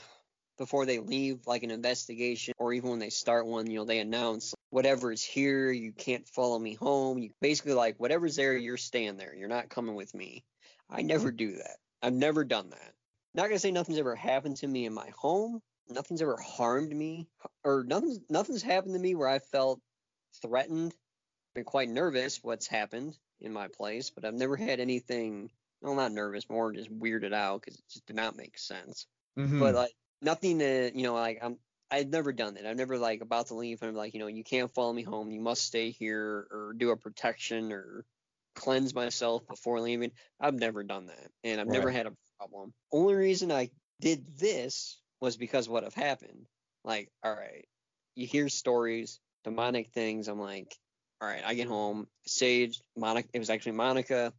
before 0.59 0.87
they 0.87 0.98
leave 0.98 1.46
like 1.46 1.62
an 1.62 1.70
investigation 1.70 2.55
or 2.59 2.72
even 2.72 2.90
when 2.90 2.98
they 2.98 3.11
start 3.11 3.46
one, 3.46 3.70
you 3.70 3.79
know, 3.79 3.85
they 3.85 3.98
announce 3.98 4.55
whatever 4.70 5.12
is 5.12 5.22
here, 5.22 5.70
you 5.70 5.92
can't 5.92 6.29
follow 6.29 6.59
me 6.59 6.75
home. 6.75 7.18
You 7.18 7.31
basically 7.40 7.72
like 7.72 7.98
whatever's 7.98 8.37
there, 8.37 8.57
you're 8.57 8.77
staying 8.77 9.16
there. 9.16 9.35
You're 9.35 9.48
not 9.48 9.70
coming 9.70 9.94
with 9.94 10.14
me. 10.14 10.44
I 10.90 11.03
never 11.03 11.31
do 11.33 11.57
that. 11.57 11.77
I've 12.03 12.12
never 12.12 12.44
done 12.44 12.70
that. 12.70 12.92
Not 13.35 13.48
gonna 13.48 13.59
say 13.59 13.70
nothing's 13.70 13.98
ever 13.98 14.14
happened 14.14 14.57
to 14.59 14.68
me 14.68 14.85
in 14.87 14.92
my 14.92 15.11
home. 15.16 15.61
Nothing's 15.88 16.22
ever 16.22 16.37
harmed 16.37 16.94
me, 16.94 17.29
or 17.64 17.85
nothing's 17.85 18.20
nothing's 18.29 18.62
happened 18.62 18.94
to 18.94 19.01
me 19.01 19.14
where 19.14 19.29
I 19.29 19.38
felt 19.38 19.81
threatened. 20.42 20.94
Been 21.55 21.64
quite 21.64 21.88
nervous 21.88 22.42
what's 22.42 22.66
happened 22.66 23.16
in 23.42 23.52
my 23.52 23.68
place, 23.68 24.11
but 24.11 24.24
I've 24.24 24.35
never 24.35 24.57
had 24.57 24.81
anything 24.81 25.50
well, 25.81 25.94
not 25.96 26.12
nervous, 26.12 26.48
more 26.48 26.72
just 26.72 26.90
weirded 26.96 27.33
out 27.35 27.61
because 27.61 27.76
it 27.76 27.85
just 27.88 28.07
did 28.07 28.16
not 28.16 28.37
make 28.37 28.57
sense. 28.59 29.07
Mhm. 29.37 29.59
But 29.59 29.74
like 29.74 29.92
nothing 30.20 30.61
to, 30.61 30.92
you 30.94 31.02
know, 31.02 31.14
like 31.14 31.38
I'm, 31.42 31.59
I've 31.90 32.09
never 32.09 32.33
done 32.33 32.55
that. 32.55 32.66
I've 32.66 32.76
never 32.76 32.98
like 32.98 33.20
about 33.20 33.48
to 33.48 33.55
leave 33.55 33.83
and 33.83 33.90
I'm 33.90 33.96
like, 33.96 34.14
you 34.14 34.20
know, 34.20 34.28
you 34.28 34.44
can't 34.44 34.72
follow 34.72 34.92
me 34.92 35.02
home. 35.02 35.31
You 35.31 35.40
must 35.40 35.64
stay 35.64 35.90
here 35.90 36.46
or 36.50 36.74
do 36.76 36.90
a 36.90 36.96
protection 36.96 37.72
or 37.72 38.07
cleanse 38.55 38.94
myself 38.94 39.46
before 39.46 39.81
leaving. 39.81 40.12
I've 40.40 40.55
never 40.55 40.85
done 40.85 41.07
that, 41.07 41.31
and 41.44 41.61
I've 41.61 41.68
never 41.68 41.90
had 41.90 42.07
a 42.07 42.16
problem. 42.38 42.74
Only 42.90 43.14
reason 43.14 43.50
I 43.50 43.70
did 44.00 44.37
this 44.37 45.00
was 45.20 45.37
because 45.37 45.68
what 45.68 45.85
have 45.85 45.94
happened. 45.94 46.46
Like, 46.85 47.11
all 47.22 47.35
right, 47.35 47.66
you 48.14 48.26
hear 48.26 48.48
stories, 48.48 49.20
demonic 49.44 49.92
things. 49.92 50.28
I'm 50.28 50.40
like, 50.40 50.76
all 51.22 51.28
right, 51.28 51.42
I 51.46 51.54
get 51.54 51.68
home, 51.68 52.08
Sage, 52.26 52.82
Monica. 52.96 53.28
It 53.32 53.38
was 53.38 53.48
actually 53.48 53.72
Monica. 53.72 54.32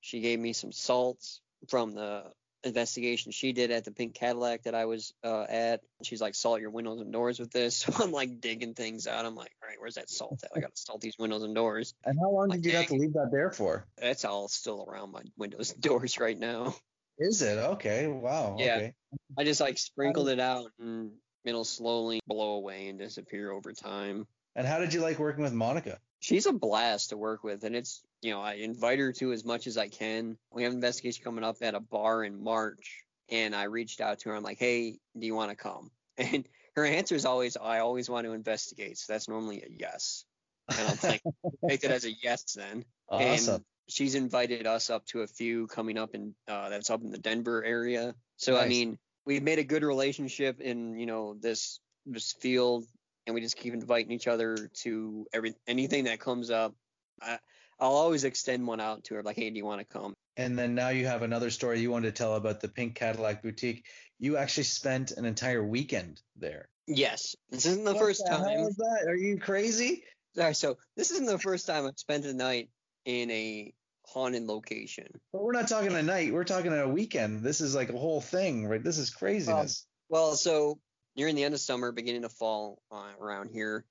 She 0.00 0.20
gave 0.20 0.38
me 0.38 0.52
some 0.52 0.70
salts 0.70 1.40
from 1.68 1.94
the 1.94 2.30
investigation 2.62 3.32
she 3.32 3.52
did 3.52 3.72
at 3.72 3.84
the 3.84 3.90
pink 3.90 4.14
Cadillac 4.14 4.62
that 4.62 4.74
I 4.76 4.84
was 4.84 5.12
uh, 5.24 5.46
at. 5.48 5.80
She's 6.04 6.20
like, 6.20 6.36
salt 6.36 6.60
your 6.60 6.70
windows 6.70 7.00
and 7.00 7.12
doors 7.12 7.40
with 7.40 7.50
this. 7.50 7.84
So 7.88 8.04
I'm 8.04 8.12
like 8.12 8.40
digging 8.40 8.74
things 8.74 9.08
out. 9.08 9.26
I'm 9.26 9.34
like, 9.34 9.50
all 9.60 9.68
right, 9.68 9.78
where's 9.80 9.96
that 9.96 10.08
salt 10.08 10.44
at? 10.44 10.50
I 10.54 10.60
got 10.60 10.72
to 10.76 10.80
salt 10.80 11.00
these 11.00 11.18
windows 11.18 11.42
and 11.42 11.56
doors. 11.56 11.94
and 12.04 12.16
how 12.20 12.30
long 12.30 12.50
like, 12.50 12.60
did 12.60 12.70
you 12.70 12.76
have 12.76 12.86
to 12.86 12.94
leave 12.94 13.14
that 13.14 13.30
there 13.32 13.50
for? 13.50 13.84
That's 14.00 14.24
all 14.24 14.46
still 14.46 14.86
around 14.88 15.10
my 15.10 15.22
windows 15.36 15.72
and 15.72 15.80
doors 15.82 16.20
right 16.20 16.38
now. 16.38 16.76
Is 17.18 17.42
it 17.42 17.58
okay? 17.58 18.06
Wow. 18.06 18.58
Yeah. 18.60 18.76
Okay. 18.76 18.92
I 19.36 19.42
just 19.42 19.60
like 19.60 19.76
sprinkled 19.76 20.28
it 20.28 20.38
out 20.38 20.70
and 20.78 21.10
it'll 21.44 21.64
slowly 21.64 22.20
blow 22.28 22.54
away 22.54 22.88
and 22.88 22.96
disappear 22.96 23.50
over 23.50 23.72
time. 23.72 24.28
And 24.54 24.68
how 24.68 24.78
did 24.78 24.94
you 24.94 25.00
like 25.00 25.18
working 25.18 25.42
with 25.42 25.52
Monica? 25.52 25.98
She's 26.20 26.46
a 26.46 26.52
blast 26.52 27.10
to 27.10 27.16
work 27.16 27.44
with, 27.44 27.64
and 27.64 27.76
it's 27.76 28.02
you 28.22 28.32
know 28.32 28.40
I 28.40 28.54
invite 28.54 28.98
her 28.98 29.12
to 29.14 29.32
as 29.32 29.44
much 29.44 29.66
as 29.66 29.78
I 29.78 29.88
can. 29.88 30.36
We 30.52 30.64
have 30.64 30.72
an 30.72 30.78
investigation 30.78 31.24
coming 31.24 31.44
up 31.44 31.56
at 31.62 31.74
a 31.74 31.80
bar 31.80 32.24
in 32.24 32.42
March, 32.42 33.04
and 33.30 33.54
I 33.54 33.64
reached 33.64 34.00
out 34.00 34.20
to 34.20 34.30
her. 34.30 34.36
I'm 34.36 34.42
like, 34.42 34.58
hey, 34.58 34.98
do 35.18 35.26
you 35.26 35.34
want 35.34 35.50
to 35.50 35.56
come? 35.56 35.90
And 36.20 36.48
her 36.74 36.84
answer 36.84 37.14
is 37.14 37.24
always, 37.24 37.56
I 37.56 37.78
always 37.78 38.10
want 38.10 38.26
to 38.26 38.32
investigate. 38.32 38.98
So 38.98 39.12
that's 39.12 39.28
normally 39.28 39.62
a 39.62 39.68
yes. 39.68 40.24
And 40.68 40.88
I'm 40.88 41.10
like, 41.10 41.22
take 41.68 41.84
it 41.84 41.92
as 41.92 42.04
a 42.04 42.12
yes 42.22 42.54
then. 42.54 42.84
Awesome. 43.08 43.54
And 43.54 43.64
she's 43.88 44.14
invited 44.14 44.66
us 44.66 44.90
up 44.90 45.06
to 45.06 45.22
a 45.22 45.26
few 45.26 45.66
coming 45.66 45.98
up 45.98 46.14
in 46.14 46.34
uh, 46.46 46.68
that's 46.68 46.90
up 46.90 47.02
in 47.02 47.10
the 47.10 47.18
Denver 47.18 47.64
area. 47.64 48.14
So 48.36 48.56
I 48.56 48.68
mean, 48.68 48.98
we've 49.26 49.42
made 49.42 49.58
a 49.58 49.64
good 49.64 49.82
relationship 49.82 50.60
in 50.60 50.98
you 50.98 51.06
know 51.06 51.34
this 51.40 51.80
this 52.06 52.32
field, 52.32 52.84
and 53.28 53.34
we 53.34 53.42
just 53.42 53.56
keep 53.56 53.74
inviting 53.74 54.10
each 54.10 54.26
other 54.26 54.56
to 54.72 55.26
every 55.34 55.54
anything 55.66 56.04
that 56.04 56.18
comes 56.18 56.50
up. 56.50 56.74
I, 57.20 57.38
I'll 57.78 57.92
always 57.92 58.24
extend 58.24 58.66
one 58.66 58.80
out 58.80 59.04
to 59.04 59.14
her, 59.14 59.22
like, 59.22 59.36
hey, 59.36 59.50
do 59.50 59.56
you 59.56 59.66
want 59.66 59.80
to 59.80 59.84
come? 59.84 60.14
And 60.36 60.58
then 60.58 60.74
now 60.74 60.88
you 60.88 61.06
have 61.06 61.22
another 61.22 61.50
story 61.50 61.80
you 61.80 61.90
wanted 61.90 62.14
to 62.14 62.18
tell 62.18 62.34
about 62.34 62.60
the 62.60 62.68
Pink 62.68 62.94
Cadillac 62.94 63.42
Boutique. 63.42 63.84
You 64.18 64.36
actually 64.38 64.64
spent 64.64 65.12
an 65.12 65.26
entire 65.26 65.62
weekend 65.62 66.20
there. 66.36 66.68
Yes, 66.86 67.36
this 67.50 67.66
isn't 67.66 67.84
the 67.84 67.92
What 67.92 68.00
first 68.00 68.24
the 68.24 68.30
hell 68.30 68.44
time. 68.44 68.60
is 68.60 68.76
that? 68.76 69.04
Are 69.06 69.14
you 69.14 69.38
crazy? 69.38 70.04
Sorry, 70.34 70.54
so 70.54 70.78
this 70.96 71.10
isn't 71.10 71.26
the 71.26 71.38
first 71.38 71.66
time 71.66 71.86
I've 71.86 71.98
spent 71.98 72.24
a 72.24 72.32
night 72.32 72.70
in 73.04 73.30
a 73.30 73.74
haunted 74.06 74.44
location. 74.44 75.08
But 75.32 75.42
we're 75.42 75.52
not 75.52 75.68
talking 75.68 75.92
a 75.92 76.02
night. 76.02 76.32
We're 76.32 76.44
talking 76.44 76.72
a 76.72 76.88
weekend. 76.88 77.42
This 77.42 77.60
is 77.60 77.74
like 77.74 77.90
a 77.90 77.98
whole 77.98 78.22
thing, 78.22 78.66
right? 78.66 78.82
This 78.82 78.96
is 78.96 79.10
um, 79.10 79.18
craziness. 79.18 79.86
Well, 80.08 80.34
so 80.34 80.78
nearing 81.18 81.34
the 81.34 81.44
end 81.44 81.52
of 81.52 81.60
summer, 81.60 81.92
beginning 81.92 82.24
of 82.24 82.32
fall 82.32 82.80
uh, 82.92 83.08
around 83.20 83.50
here, 83.50 83.84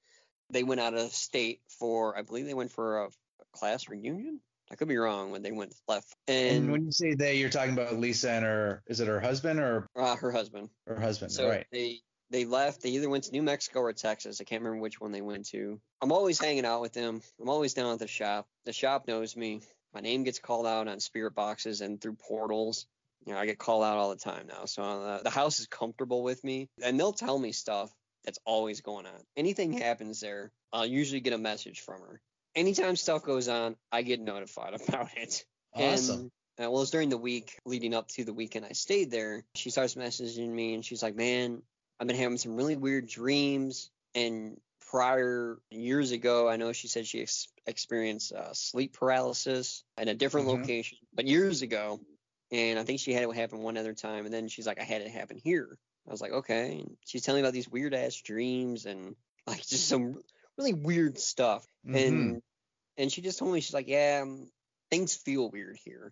they 0.50 0.64
went 0.64 0.80
out 0.80 0.94
of 0.94 1.12
state 1.12 1.60
for, 1.68 2.18
I 2.18 2.22
believe 2.22 2.46
they 2.46 2.54
went 2.54 2.72
for 2.72 3.04
a, 3.04 3.10
class 3.54 3.90
reunion. 3.90 4.40
I 4.72 4.76
could 4.76 4.88
be 4.88 4.98
wrong 4.98 5.32
when 5.32 5.42
they 5.42 5.52
went 5.52 5.74
left. 5.88 6.16
and, 6.28 6.58
And, 6.58 6.72
when 6.72 6.86
you 6.86 6.92
say 6.92 7.16
they, 7.16 7.38
you're 7.38 7.50
talking 7.50 7.74
about 7.74 7.98
Lisa 7.98 8.30
and 8.30 8.46
her. 8.46 8.84
Is 8.86 9.00
it 9.00 9.08
her 9.08 9.20
husband 9.20 9.60
or 9.60 9.88
uh, 9.96 10.16
her 10.16 10.32
husband. 10.32 10.70
her 10.86 11.00
husband? 11.00 11.32
So 11.32 11.50
right. 11.50 11.66
they 11.72 12.02
they 12.30 12.46
left. 12.46 12.82
They 12.82 12.90
either 12.90 13.10
went 13.10 13.24
to 13.24 13.32
New 13.32 13.42
Mexico 13.42 13.80
or 13.80 13.94
Texas. 13.94 14.40
I 14.40 14.44
can't 14.44 14.62
remember 14.62 14.82
which 14.82 15.02
one 15.02 15.12
they 15.12 15.22
went 15.22 15.48
to. 15.48 15.80
I'm 16.02 16.12
always 16.12 16.40
hanging 16.40 16.66
out 16.66 16.82
with 16.82 16.94
them. 16.94 17.22
I'm 17.42 17.50
always 17.50 17.74
down 17.74 17.94
at 17.94 18.00
the 18.00 18.08
shop. 18.08 18.48
The 18.66 18.74
shop 18.74 19.08
knows 19.08 19.36
me. 19.36 19.62
My 19.94 20.02
name 20.02 20.24
gets 20.24 20.38
called 20.38 20.68
out 20.68 20.88
on 20.88 21.00
spirit 21.00 21.34
boxes 21.34 21.82
and 21.82 22.00
through 22.00 22.16
portals. 22.16 22.86
You 23.26 23.34
know, 23.34 23.40
I 23.40 23.46
get 23.46 23.58
called 23.60 23.84
out 23.84 23.98
all 23.98 24.10
the 24.10 24.16
time 24.16 24.48
now. 24.48 24.66
So 24.66 24.84
uh, 24.84 25.22
the 25.24 25.30
house 25.30 25.60
is 25.60 25.68
comfortable 25.68 26.24
with 26.24 26.44
me, 26.44 26.70
and 26.82 27.00
they'll 27.00 27.14
tell 27.14 27.38
me 27.38 27.52
stuff 27.52 27.92
that's 28.24 28.40
always 28.46 28.82
going 28.82 29.06
on. 29.06 29.20
Anything 29.36 29.74
happens 29.74 30.20
there, 30.20 30.52
I'll 30.72 30.86
usually 30.86 31.22
get 31.22 31.34
a 31.34 31.38
message 31.38 31.82
from 31.82 32.02
her. 32.02 32.22
Anytime 32.56 32.96
stuff 32.96 33.24
goes 33.24 33.48
on, 33.48 33.76
I 33.92 34.02
get 34.02 34.20
notified 34.20 34.74
about 34.88 35.10
it. 35.18 35.46
Awesome. 35.74 36.20
And 36.20 36.32
uh, 36.60 36.72
well, 36.72 36.78
it 36.78 36.82
was 36.82 36.92
during 36.92 37.10
the 37.10 37.18
week 37.18 37.58
leading 37.66 37.94
up 37.94 38.08
to 38.10 38.24
the 38.24 38.34
weekend 38.34 38.66
I 38.66 38.72
stayed 38.72 39.12
there. 39.12 39.44
She 39.56 39.70
starts 39.70 39.96
messaging 39.96 40.50
me 40.50 40.74
and 40.74 40.84
she's 40.84 41.04
like, 41.04 41.16
"Man, 41.16 41.62
I've 42.00 42.08
been 42.08 42.16
having 42.16 42.38
some 42.38 42.56
really 42.56 42.76
weird 42.76 43.08
dreams." 43.08 43.92
And 44.16 44.60
prior 44.90 45.60
years 45.70 46.12
ago, 46.12 46.48
I 46.50 46.56
know 46.56 46.72
she 46.74 46.88
said 46.88 47.06
she 47.06 47.22
ex- 47.22 47.50
experienced 47.68 48.32
uh, 48.34 48.54
sleep 48.54 48.94
paralysis 48.94 49.84
in 49.98 50.08
a 50.08 50.16
different 50.16 50.48
Mhm. 50.48 50.62
location, 50.62 50.98
but 51.14 51.28
years 51.28 51.62
ago. 51.62 52.00
And 52.52 52.80
I 52.80 52.84
think 52.84 53.00
she 53.00 53.14
had 53.14 53.24
it 53.24 53.36
happen 53.36 53.60
one 53.60 53.78
other 53.78 53.94
time. 53.94 54.26
And 54.26 54.34
then 54.34 54.48
she's 54.48 54.66
like, 54.68 54.80
"I 54.80 54.84
had 54.84 55.02
it 55.02 55.12
happen 55.12 55.38
here." 55.38 55.78
I 56.08 56.12
was 56.12 56.22
like, 56.22 56.32
"Okay." 56.32 56.80
And 56.80 56.98
she's 57.06 57.22
telling 57.24 57.42
me 57.42 57.46
about 57.48 57.54
these 57.54 57.70
weird 57.70 57.94
ass 57.94 58.16
dreams 58.22 58.86
and 58.86 59.16
like 59.46 59.66
just 59.66 59.88
some 59.88 60.22
really 60.58 60.74
weird 60.74 61.18
stuff 61.20 61.66
Mhm. 61.86 61.96
and 61.96 62.42
and 62.98 63.12
she 63.12 63.22
just 63.22 63.38
told 63.38 63.54
me 63.54 63.62
she's 63.62 63.74
like, 63.76 63.88
yeah, 63.88 64.22
um, 64.24 64.50
things 64.90 65.16
feel 65.16 65.52
weird 65.52 65.78
here. 65.86 66.12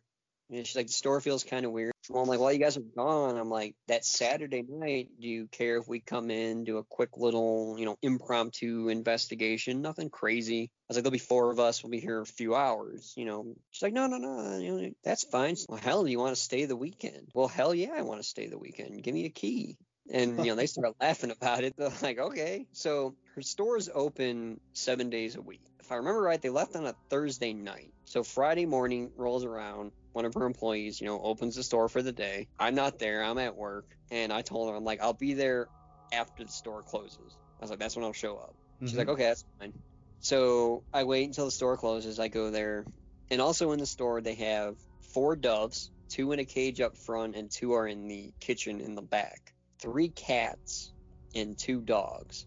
And 0.51 0.67
she's 0.67 0.75
like, 0.75 0.85
the 0.87 0.93
store 0.93 1.19
feels 1.19 1.43
kind 1.43 1.65
of 1.65 1.71
weird. 1.71 1.94
Well, 2.09 2.21
I'm 2.21 2.29
like, 2.29 2.39
well, 2.39 2.51
you 2.51 2.59
guys 2.59 2.77
are 2.77 2.81
gone. 2.81 3.37
I'm 3.37 3.49
like, 3.49 3.75
that 3.87 4.05
Saturday 4.05 4.63
night, 4.67 5.09
do 5.19 5.27
you 5.27 5.47
care 5.47 5.77
if 5.77 5.87
we 5.87 5.99
come 5.99 6.29
in, 6.29 6.63
do 6.63 6.77
a 6.77 6.83
quick 6.83 7.17
little, 7.17 7.75
you 7.77 7.85
know, 7.85 7.97
impromptu 8.01 8.89
investigation? 8.89 9.81
Nothing 9.81 10.09
crazy. 10.09 10.63
I 10.63 10.67
was 10.89 10.97
like, 10.97 11.03
there'll 11.03 11.11
be 11.11 11.19
four 11.19 11.51
of 11.51 11.59
us. 11.59 11.83
We'll 11.83 11.91
be 11.91 11.99
here 11.99 12.21
a 12.21 12.25
few 12.25 12.55
hours. 12.55 13.13
You 13.17 13.25
know, 13.25 13.55
she's 13.71 13.83
like, 13.83 13.93
no, 13.93 14.07
no, 14.07 14.17
no, 14.17 14.57
you 14.57 14.71
know, 14.71 14.91
that's 15.03 15.23
fine. 15.23 15.55
Well, 15.67 15.79
hell, 15.79 16.03
do 16.03 16.11
you 16.11 16.19
want 16.19 16.35
to 16.35 16.41
stay 16.41 16.65
the 16.65 16.75
weekend? 16.75 17.29
Well, 17.33 17.47
hell 17.47 17.73
yeah, 17.73 17.93
I 17.95 18.01
want 18.01 18.21
to 18.21 18.27
stay 18.27 18.47
the 18.47 18.59
weekend. 18.59 19.01
Give 19.03 19.13
me 19.13 19.25
a 19.25 19.29
key. 19.29 19.77
And 20.11 20.37
you 20.39 20.51
know, 20.51 20.55
they 20.55 20.67
start 20.67 20.95
laughing 21.01 21.31
about 21.31 21.63
it. 21.63 21.75
They're 21.77 21.91
like, 22.01 22.19
okay. 22.19 22.67
So 22.73 23.15
her 23.35 23.41
store's 23.41 23.89
open 23.93 24.59
seven 24.73 25.09
days 25.09 25.35
a 25.35 25.41
week. 25.41 25.61
If 25.79 25.91
I 25.91 25.95
remember 25.95 26.21
right, 26.21 26.41
they 26.41 26.49
left 26.49 26.75
on 26.75 26.85
a 26.85 26.95
Thursday 27.09 27.53
night. 27.53 27.94
So 28.05 28.23
Friday 28.23 28.65
morning 28.65 29.11
rolls 29.17 29.43
around. 29.43 29.91
One 30.13 30.25
of 30.25 30.33
her 30.35 30.45
employees, 30.45 31.01
you 31.01 31.07
know, 31.07 31.19
opens 31.21 31.55
the 31.55 31.63
store 31.63 31.89
for 31.89 32.01
the 32.01 32.13
day. 32.13 32.47
I'm 32.57 32.75
not 32.75 32.99
there. 32.99 33.21
I'm 33.21 33.37
at 33.37 33.55
work. 33.57 33.85
And 34.11 34.31
I 34.31 34.43
told 34.43 34.69
her, 34.69 34.75
I'm 34.75 34.85
like, 34.85 35.01
I'll 35.01 35.13
be 35.13 35.33
there 35.33 35.67
after 36.13 36.45
the 36.45 36.51
store 36.51 36.83
closes. 36.83 37.35
I 37.59 37.63
was 37.63 37.69
like, 37.69 37.79
that's 37.79 37.95
when 37.97 38.05
I'll 38.05 38.13
show 38.13 38.37
up. 38.37 38.55
She's 38.79 38.93
Mhm. 38.93 38.97
like, 38.99 39.09
okay, 39.09 39.23
that's 39.23 39.43
fine. 39.59 39.73
So 40.19 40.83
I 40.93 41.03
wait 41.03 41.25
until 41.25 41.45
the 41.45 41.51
store 41.51 41.75
closes. 41.75 42.19
I 42.19 42.29
go 42.29 42.49
there. 42.49 42.85
And 43.29 43.41
also 43.41 43.71
in 43.71 43.79
the 43.79 43.85
store, 43.85 44.21
they 44.21 44.35
have 44.35 44.77
four 45.01 45.35
doves, 45.35 45.91
two 46.09 46.31
in 46.31 46.39
a 46.39 46.45
cage 46.45 46.79
up 46.79 46.95
front, 46.97 47.35
and 47.35 47.51
two 47.51 47.73
are 47.73 47.87
in 47.87 48.07
the 48.07 48.33
kitchen 48.39 48.79
in 48.79 48.95
the 48.95 49.01
back. 49.01 49.53
Three 49.79 50.09
cats 50.09 50.93
and 51.33 51.57
two 51.57 51.81
dogs. 51.81 52.45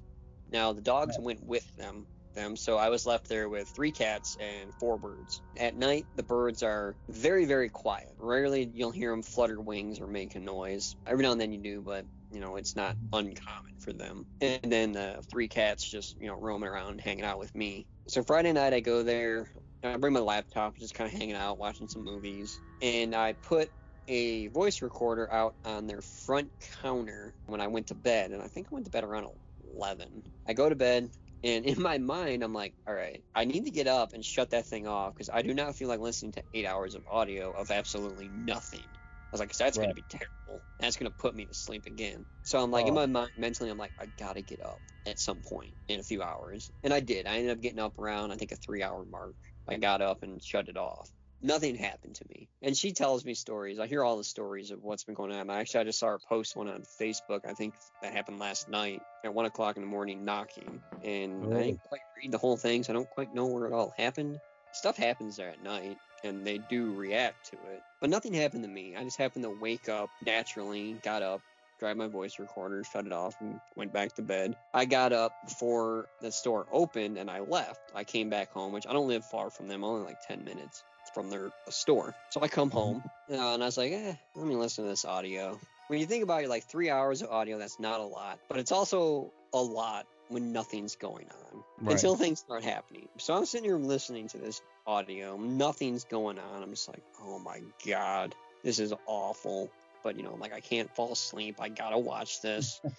Now 0.50 0.72
the 0.72 0.80
dogs 0.80 1.18
went 1.18 1.44
with 1.44 1.66
them, 1.76 2.06
them, 2.38 2.56
so 2.56 2.78
I 2.78 2.88
was 2.88 3.06
left 3.06 3.28
there 3.28 3.48
with 3.48 3.68
three 3.68 3.92
cats 3.92 4.36
and 4.40 4.72
four 4.74 4.98
birds. 4.98 5.42
At 5.56 5.76
night, 5.76 6.06
the 6.14 6.22
birds 6.22 6.62
are 6.62 6.96
very, 7.08 7.44
very 7.44 7.68
quiet. 7.68 8.14
Rarely 8.18 8.70
you'll 8.72 8.90
hear 8.90 9.10
them 9.10 9.22
flutter 9.22 9.60
wings 9.60 10.00
or 10.00 10.06
make 10.06 10.34
a 10.34 10.40
noise. 10.40 10.96
Every 11.06 11.22
now 11.22 11.32
and 11.32 11.40
then 11.40 11.52
you 11.52 11.58
do, 11.58 11.82
but 11.82 12.06
you 12.30 12.40
know 12.40 12.56
it's 12.56 12.76
not 12.76 12.96
uncommon 13.12 13.72
for 13.78 13.92
them. 13.92 14.26
And 14.40 14.60
then 14.72 14.92
the 14.92 15.22
three 15.30 15.48
cats 15.48 15.88
just 15.88 16.16
you 16.20 16.28
know 16.28 16.38
roaming 16.40 16.68
around, 16.68 17.00
hanging 17.00 17.24
out 17.24 17.38
with 17.38 17.54
me. 17.54 17.86
So 18.06 18.22
Friday 18.22 18.52
night 18.52 18.72
I 18.72 18.80
go 18.80 19.02
there. 19.02 19.48
I 19.82 19.96
bring 19.96 20.12
my 20.12 20.20
laptop, 20.20 20.76
just 20.76 20.94
kind 20.94 21.12
of 21.12 21.18
hanging 21.18 21.36
out, 21.36 21.58
watching 21.58 21.88
some 21.88 22.04
movies, 22.04 22.60
and 22.82 23.14
I 23.14 23.34
put 23.34 23.70
a 24.08 24.48
voice 24.48 24.82
recorder 24.82 25.30
out 25.32 25.54
on 25.64 25.86
their 25.86 26.00
front 26.00 26.50
counter 26.82 27.34
when 27.46 27.60
I 27.60 27.66
went 27.68 27.86
to 27.88 27.94
bed, 27.94 28.32
and 28.32 28.42
I 28.42 28.48
think 28.48 28.68
I 28.70 28.74
went 28.74 28.86
to 28.86 28.90
bed 28.90 29.04
around 29.04 29.28
11. 29.74 30.22
I 30.48 30.52
go 30.52 30.68
to 30.68 30.74
bed, 30.74 31.10
and 31.42 31.64
in 31.66 31.80
my 31.80 31.98
mind, 31.98 32.42
I'm 32.42 32.52
like, 32.52 32.74
all 32.86 32.94
right, 32.94 33.22
I 33.34 33.44
need 33.44 33.64
to 33.64 33.70
get 33.70 33.86
up 33.86 34.12
and 34.12 34.24
shut 34.24 34.50
that 34.50 34.66
thing 34.66 34.86
off 34.86 35.14
because 35.14 35.30
I 35.32 35.42
do 35.42 35.54
not 35.54 35.76
feel 35.76 35.88
like 35.88 36.00
listening 36.00 36.32
to 36.32 36.44
eight 36.54 36.66
hours 36.66 36.94
of 36.94 37.04
audio 37.10 37.52
of 37.52 37.70
absolutely 37.70 38.28
nothing. 38.28 38.88
I 38.94 38.96
was 39.32 39.40
like, 39.40 39.54
that's 39.56 39.76
Right. 39.76 39.78
going 39.78 39.90
to 39.90 39.94
be 39.94 40.06
terrible. 40.08 40.64
That's 40.80 40.96
going 40.96 41.10
to 41.10 41.16
put 41.16 41.34
me 41.34 41.46
to 41.46 41.54
sleep 41.54 41.86
again. 41.86 42.24
So 42.42 42.58
I'm 42.62 42.70
like, 42.70 42.86
in 42.86 42.94
Oh. 42.94 42.94
my 42.94 43.06
mind, 43.06 43.32
mentally, 43.36 43.70
I'm 43.70 43.76
like, 43.78 43.92
I 43.98 44.06
got 44.18 44.34
to 44.36 44.42
get 44.42 44.60
up 44.64 44.82
at 45.06 45.18
some 45.18 45.42
point 45.46 45.74
in 45.88 46.00
a 46.00 46.04
few 46.04 46.22
hours. 46.22 46.70
And 46.82 46.94
I 46.94 47.00
did. 47.00 47.26
I 47.26 47.36
ended 47.36 47.52
up 47.52 47.60
getting 47.60 47.78
up 47.78 47.98
around, 47.98 48.32
I 48.32 48.36
think, 48.36 48.52
a 48.52 48.56
three 48.56 48.82
hour 48.82 49.04
mark. 49.04 49.34
I 49.68 49.76
got 49.76 50.00
up 50.02 50.22
and 50.22 50.42
shut 50.42 50.68
it 50.68 50.76
off. 50.78 51.10
Nothing 51.40 51.76
happened 51.76 52.16
to 52.16 52.24
me. 52.28 52.48
And 52.62 52.76
she 52.76 52.92
tells 52.92 53.24
me 53.24 53.34
stories. 53.34 53.78
I 53.78 53.86
hear 53.86 54.02
all 54.02 54.16
the 54.16 54.24
stories 54.24 54.72
of 54.72 54.82
what's 54.82 55.04
been 55.04 55.14
going 55.14 55.32
on. 55.32 55.48
Actually, 55.50 55.80
I 55.80 55.84
just 55.84 56.00
saw 56.00 56.08
her 56.08 56.18
post 56.18 56.56
one 56.56 56.68
on 56.68 56.82
Facebook. 57.00 57.46
I 57.46 57.52
think 57.52 57.74
that 58.02 58.12
happened 58.12 58.40
last 58.40 58.68
night 58.68 59.00
at 59.24 59.32
one 59.32 59.46
o'clock 59.46 59.76
in 59.76 59.82
the 59.82 59.88
morning, 59.88 60.24
knocking. 60.24 60.82
And 61.04 61.54
I 61.54 61.62
didn't 61.62 61.84
quite 61.84 62.00
read 62.20 62.32
the 62.32 62.38
whole 62.38 62.56
thing, 62.56 62.82
so 62.82 62.92
I 62.92 62.94
don't 62.94 63.08
quite 63.08 63.34
know 63.34 63.46
where 63.46 63.66
it 63.66 63.72
all 63.72 63.94
happened. 63.96 64.40
Stuff 64.72 64.96
happens 64.96 65.36
there 65.36 65.50
at 65.50 65.62
night, 65.62 65.96
and 66.24 66.44
they 66.44 66.58
do 66.68 66.92
react 66.92 67.50
to 67.50 67.56
it. 67.56 67.82
But 68.00 68.10
nothing 68.10 68.34
happened 68.34 68.64
to 68.64 68.68
me. 68.68 68.96
I 68.96 69.04
just 69.04 69.16
happened 69.16 69.44
to 69.44 69.50
wake 69.60 69.88
up 69.88 70.10
naturally, 70.26 70.94
got 71.04 71.22
up, 71.22 71.40
grabbed 71.78 71.98
my 71.98 72.08
voice 72.08 72.40
recorder, 72.40 72.82
shut 72.82 73.06
it 73.06 73.12
off, 73.12 73.36
and 73.40 73.60
went 73.76 73.92
back 73.92 74.14
to 74.16 74.22
bed. 74.22 74.56
I 74.74 74.84
got 74.84 75.12
up 75.12 75.32
before 75.46 76.06
the 76.20 76.32
store 76.32 76.66
opened 76.72 77.16
and 77.16 77.30
I 77.30 77.40
left. 77.40 77.80
I 77.94 78.02
came 78.02 78.28
back 78.28 78.50
home, 78.50 78.72
which 78.72 78.86
I 78.88 78.92
don't 78.92 79.08
live 79.08 79.24
far 79.24 79.50
from 79.50 79.68
them, 79.68 79.84
only 79.84 80.04
like 80.04 80.18
10 80.26 80.44
minutes 80.44 80.82
from 81.14 81.30
their 81.30 81.50
store. 81.68 82.14
So 82.30 82.40
I 82.42 82.48
come 82.48 82.70
home 82.70 83.02
uh, 83.30 83.54
and 83.54 83.62
I 83.62 83.66
was 83.66 83.76
like, 83.76 83.92
eh, 83.92 84.14
let 84.34 84.46
me 84.46 84.56
listen 84.56 84.84
to 84.84 84.90
this 84.90 85.04
audio. 85.04 85.58
When 85.88 85.98
you 86.00 86.06
think 86.06 86.22
about 86.22 86.42
it, 86.44 86.48
like 86.48 86.64
three 86.64 86.90
hours 86.90 87.22
of 87.22 87.30
audio, 87.30 87.58
that's 87.58 87.80
not 87.80 88.00
a 88.00 88.04
lot, 88.04 88.38
but 88.48 88.58
it's 88.58 88.72
also 88.72 89.32
a 89.54 89.62
lot 89.62 90.06
when 90.28 90.52
nothing's 90.52 90.96
going 90.96 91.26
on 91.30 91.62
Right. 91.80 91.92
until 91.94 92.16
things 92.16 92.40
start 92.40 92.62
happening. 92.64 93.08
So 93.18 93.34
I'm 93.34 93.46
sitting 93.46 93.64
here 93.64 93.78
listening 93.78 94.28
to 94.28 94.38
this 94.38 94.60
audio, 94.86 95.36
nothing's 95.36 96.04
going 96.04 96.38
on. 96.38 96.62
I'm 96.62 96.70
just 96.70 96.88
like, 96.88 97.02
oh 97.22 97.38
my 97.38 97.60
god, 97.86 98.34
this 98.62 98.78
is 98.78 98.92
awful. 99.06 99.70
But 100.02 100.16
you 100.16 100.22
know, 100.22 100.34
like 100.34 100.52
I 100.52 100.60
can't 100.60 100.94
fall 100.94 101.12
asleep. 101.12 101.56
I 101.60 101.68
gotta 101.68 101.98
watch 101.98 102.40
this. 102.40 102.80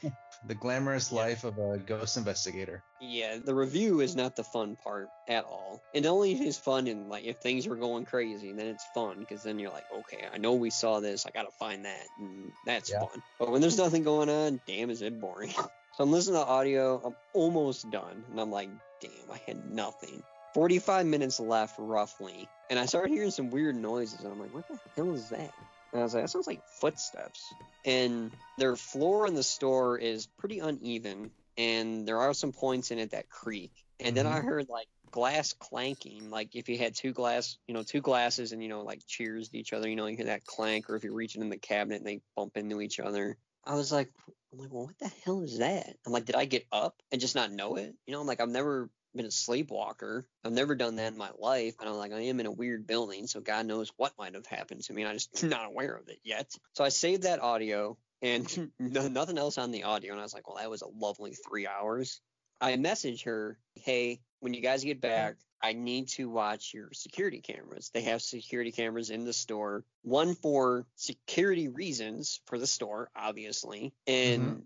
The 0.46 0.56
glamorous 0.56 1.12
Yeah. 1.12 1.18
life 1.18 1.44
of 1.44 1.58
a 1.58 1.80
ghost 1.80 2.16
investigator. 2.16 2.82
yeah, 3.02 3.40
the 3.44 3.54
review 3.54 4.00
is 4.00 4.16
not 4.16 4.38
the 4.38 4.44
fun 4.46 4.78
part 4.78 5.12
at 5.28 5.44
all. 5.44 5.84
It 5.94 6.06
only 6.06 6.32
is 6.32 6.58
fun 6.58 6.88
in 6.88 7.10
like 7.10 7.26
if 7.26 7.38
things 7.40 7.68
are 7.68 7.76
going 7.76 8.06
crazy, 8.06 8.54
then 8.54 8.68
it's 8.68 8.86
fun 8.86 9.20
because 9.20 9.44
then 9.44 9.60
you're 9.60 9.72
like, 9.72 9.84
okay, 9.92 10.26
I 10.32 10.38
know 10.38 10.54
we 10.54 10.70
saw 10.70 11.02
this. 11.02 11.26
I 11.26 11.32
gotta 11.32 11.52
find 11.60 11.84
that, 11.84 12.08
and 12.18 12.54
that's 12.66 12.90
Yeah. 12.90 13.00
fun. 13.00 13.22
But 13.38 13.52
when 13.52 13.60
there's 13.60 13.78
nothing 13.78 14.04
going 14.04 14.30
on, 14.30 14.62
damn, 14.66 14.90
is 14.90 15.02
it 15.02 15.20
boring. 15.20 15.50
so 15.92 16.04
I'm 16.06 16.12
listening 16.12 16.40
to 16.42 16.46
audio. 16.48 17.02
I'm 17.04 17.16
almost 17.34 17.90
done, 17.90 18.24
and 18.30 18.40
I'm 18.40 18.50
like, 18.50 18.70
damn, 19.02 19.30
I 19.30 19.42
had 19.46 19.66
nothing. 19.66 20.24
45 20.54 21.06
minutes 21.06 21.42
left 21.42 21.76
roughly, 21.78 22.50
and 22.70 22.80
I 22.80 22.86
started 22.86 23.12
hearing 23.12 23.32
some 23.32 23.50
weird 23.50 23.76
noises, 23.76 24.24
and 24.24 24.32
I'm 24.32 24.40
like, 24.40 24.54
what 24.54 24.68
the 24.70 24.80
hell 24.96 25.14
is 25.14 25.30
that? 25.32 25.52
And 25.92 26.02
I 26.02 26.04
was 26.04 26.14
like, 26.14 26.24
that 26.24 26.30
sounds 26.30 26.48
like 26.48 26.62
footsteps. 26.80 27.54
And 27.86 28.32
their 28.58 28.76
floor 28.76 29.28
in 29.28 29.34
the 29.34 29.44
store 29.44 29.98
is 29.98 30.28
pretty 30.28 30.60
uneven, 30.60 31.32
and 31.58 32.08
there 32.08 32.20
are 32.20 32.34
some 32.34 32.52
points 32.52 32.92
in 32.92 33.00
it 33.00 33.12
that 33.12 33.30
creak. 33.30 33.72
And 34.00 34.16
then 34.16 34.28
I 34.28 34.38
mm-hmm. 34.38 34.48
heard 34.48 34.70
like 34.70 34.88
glass 35.12 35.54
clanking, 35.54 36.30
like 36.30 36.56
if 36.56 36.70
you 36.70 36.78
had 36.78 36.96
two 36.96 37.12
glass, 37.12 37.58
you 37.68 37.74
know, 37.74 37.84
two 37.84 38.02
glasses 38.02 38.52
and 38.52 38.62
you 38.62 38.70
know, 38.70 38.82
like 38.84 39.02
cheers 39.08 39.50
to 39.50 39.58
each 39.58 39.74
other, 39.74 39.90
you 39.90 39.96
know, 39.96 40.06
you 40.06 40.16
hear 40.16 40.28
that 40.28 40.46
clank, 40.46 40.90
or 40.90 40.96
if 40.96 41.04
you're 41.04 41.14
reaching 41.14 41.42
in 41.42 41.50
the 41.50 41.58
cabinet 41.58 41.98
and 41.98 42.06
they 42.06 42.22
bump 42.36 42.56
into 42.56 42.82
each 42.82 43.00
other. 43.00 43.38
I 43.66 43.76
was 43.76 43.92
like, 43.92 44.10
I'm 44.54 44.60
like, 44.60 44.72
well, 44.72 44.86
what 44.86 45.00
the 45.00 45.12
hell 45.26 45.42
is 45.42 45.60
that? 45.60 45.96
I'm 46.06 46.14
like, 46.14 46.26
did 46.26 46.36
I 46.36 46.46
get 46.46 46.66
up 46.72 46.96
and 47.12 47.22
just 47.22 47.36
not 47.36 47.52
know 47.52 47.76
it? 47.76 47.94
You 48.08 48.14
know, 48.14 48.22
I'm 48.22 48.28
like, 48.28 48.42
I've 48.42 48.50
never 48.50 48.90
been 49.16 49.26
a 49.26 49.32
sleepwalker. 49.32 50.26
I've 50.44 50.52
never 50.52 50.76
done 50.76 50.96
that 50.98 51.12
in 51.12 51.18
my 51.18 51.32
life. 51.38 51.76
And 51.80 51.90
I'm 51.90 51.96
like, 51.96 52.14
I 52.14 52.22
am 52.22 52.40
in 52.40 52.46
a 52.46 52.52
weird 52.52 52.88
building, 52.88 53.28
so 53.28 53.40
God 53.42 53.66
knows 53.66 53.92
what 53.98 54.14
might 54.18 54.36
have 54.36 54.46
happened 54.46 54.84
to 54.84 54.94
me. 54.94 55.06
I'm 55.06 55.16
just 55.16 55.44
not 55.44 55.66
aware 55.66 55.96
of 55.96 56.10
it 56.10 56.20
yet. 56.24 56.52
So 56.74 56.84
I 56.84 56.90
saved 56.90 57.24
that 57.24 57.42
audio 57.42 57.98
and 58.22 58.72
nothing 58.80 59.38
else 59.38 59.58
on 59.58 59.72
the 59.72 59.84
audio. 59.84 60.12
And 60.12 60.20
I 60.20 60.24
was 60.24 60.34
like, 60.34 60.48
well, 60.48 60.58
that 60.58 60.70
was 60.70 60.82
a 60.82 60.88
lovely 60.88 61.34
three 61.34 61.68
hours. 61.68 62.22
I 62.62 62.74
messaged 62.74 63.24
her, 63.24 63.58
hey, 63.76 64.20
when 64.42 64.54
you 64.54 64.62
guys 64.62 64.84
get 64.84 65.00
back, 65.00 65.36
I 65.62 65.74
need 65.74 66.10
to 66.10 66.30
watch 66.30 66.74
your 66.74 66.90
security 66.94 67.42
cameras. 67.42 67.92
They 67.94 68.04
have 68.04 68.22
security 68.22 68.72
cameras 68.72 69.10
in 69.10 69.26
the 69.26 69.34
store, 69.34 69.84
one 70.04 70.36
for 70.36 70.86
security 70.96 71.68
reasons 71.68 72.42
for 72.46 72.58
the 72.58 72.68
store, 72.68 73.10
obviously, 73.16 73.94
and 74.08 74.42
mm-hmm. 74.42 74.60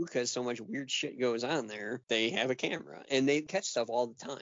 Because 0.00 0.30
so 0.30 0.42
much 0.42 0.60
weird 0.60 0.90
shit 0.90 1.20
goes 1.20 1.44
on 1.44 1.66
there, 1.66 2.02
they 2.08 2.30
have 2.30 2.50
a 2.50 2.54
camera 2.54 3.02
and 3.10 3.28
they 3.28 3.42
catch 3.42 3.64
stuff 3.64 3.88
all 3.88 4.06
the 4.06 4.14
time. 4.14 4.38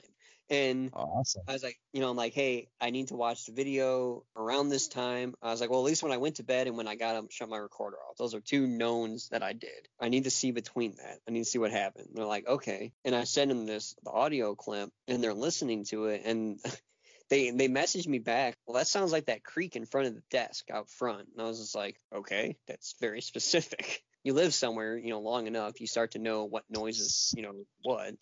And 0.49 0.91
Awesome. 0.93 1.41
I 1.47 1.53
was 1.53 1.63
like, 1.63 1.79
you 1.91 2.01
know, 2.01 2.09
I'm 2.09 2.15
like, 2.15 2.33
hey, 2.33 2.69
I 2.79 2.91
need 2.91 3.07
to 3.07 3.15
watch 3.15 3.45
the 3.45 3.51
video 3.51 4.23
around 4.35 4.69
this 4.69 4.87
time. 4.87 5.33
I 5.41 5.49
was 5.49 5.59
like, 5.59 5.71
well, 5.71 5.79
at 5.79 5.85
least 5.85 6.03
when 6.03 6.11
I 6.11 6.17
went 6.17 6.35
to 6.35 6.43
bed 6.43 6.67
and 6.67 6.77
when 6.77 6.87
I 6.87 6.95
got 6.95 7.15
up, 7.15 7.31
shut 7.31 7.49
my 7.49 7.57
recorder 7.57 7.97
off. 7.97 8.17
Those 8.17 8.35
are 8.35 8.41
two 8.41 8.67
knowns 8.67 9.29
that 9.29 9.41
I 9.41 9.53
did. 9.53 9.87
I 9.99 10.09
need 10.09 10.25
to 10.25 10.31
see 10.31 10.51
between 10.51 10.95
that. 10.97 11.19
I 11.27 11.31
need 11.31 11.39
to 11.39 11.49
see 11.49 11.57
what 11.57 11.71
happened. 11.71 12.09
They're 12.13 12.25
like, 12.25 12.47
okay. 12.47 12.93
And 13.03 13.15
I 13.15 13.23
send 13.23 13.49
them 13.49 13.65
this 13.65 13.95
the 14.03 14.11
audio 14.11 14.53
clip, 14.53 14.89
and 15.07 15.23
they're 15.23 15.33
listening 15.33 15.85
to 15.85 16.05
it, 16.05 16.21
and 16.25 16.59
they 17.29 17.49
they 17.49 17.67
messaged 17.67 18.07
me 18.07 18.19
back. 18.19 18.55
Well, 18.67 18.77
that 18.77 18.87
sounds 18.87 19.11
like 19.11 19.25
that 19.25 19.43
creak 19.43 19.75
in 19.75 19.85
front 19.85 20.07
of 20.07 20.15
the 20.15 20.23
desk 20.29 20.69
out 20.69 20.91
front. 20.91 21.27
And 21.33 21.41
I 21.41 21.47
was 21.47 21.59
just 21.59 21.75
like, 21.75 21.99
okay, 22.13 22.55
that's 22.67 22.95
very 23.01 23.21
specific. 23.21 24.03
You 24.25 24.33
live 24.33 24.55
somewhere, 24.55 24.97
you 24.97 25.11
know, 25.11 25.19
long 25.19 25.45
enough, 25.45 25.79
you 25.79 25.85
start 25.85 26.13
to 26.13 26.19
know 26.19 26.45
what 26.45 26.63
noises, 26.67 27.31
you 27.37 27.43
know, 27.43 27.53
what. 27.83 28.15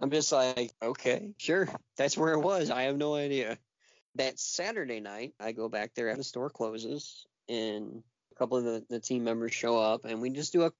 I'm 0.00 0.10
just 0.10 0.32
like, 0.32 0.72
okay, 0.82 1.34
sure. 1.36 1.68
That's 1.98 2.16
where 2.16 2.32
it 2.32 2.40
was. 2.40 2.70
I 2.70 2.84
have 2.84 2.96
no 2.96 3.14
idea. 3.14 3.58
That 4.14 4.40
Saturday 4.40 5.00
night, 5.00 5.34
I 5.38 5.52
go 5.52 5.68
back 5.68 5.92
there 5.94 6.08
after 6.08 6.20
the 6.20 6.24
store 6.24 6.48
closes, 6.48 7.26
and 7.50 8.02
a 8.32 8.34
couple 8.34 8.56
of 8.56 8.64
the, 8.64 8.84
the 8.88 8.98
team 8.98 9.24
members 9.24 9.52
show 9.52 9.78
up, 9.78 10.06
and 10.06 10.22
we 10.22 10.30
just 10.30 10.54
do 10.54 10.64
a 10.64 10.72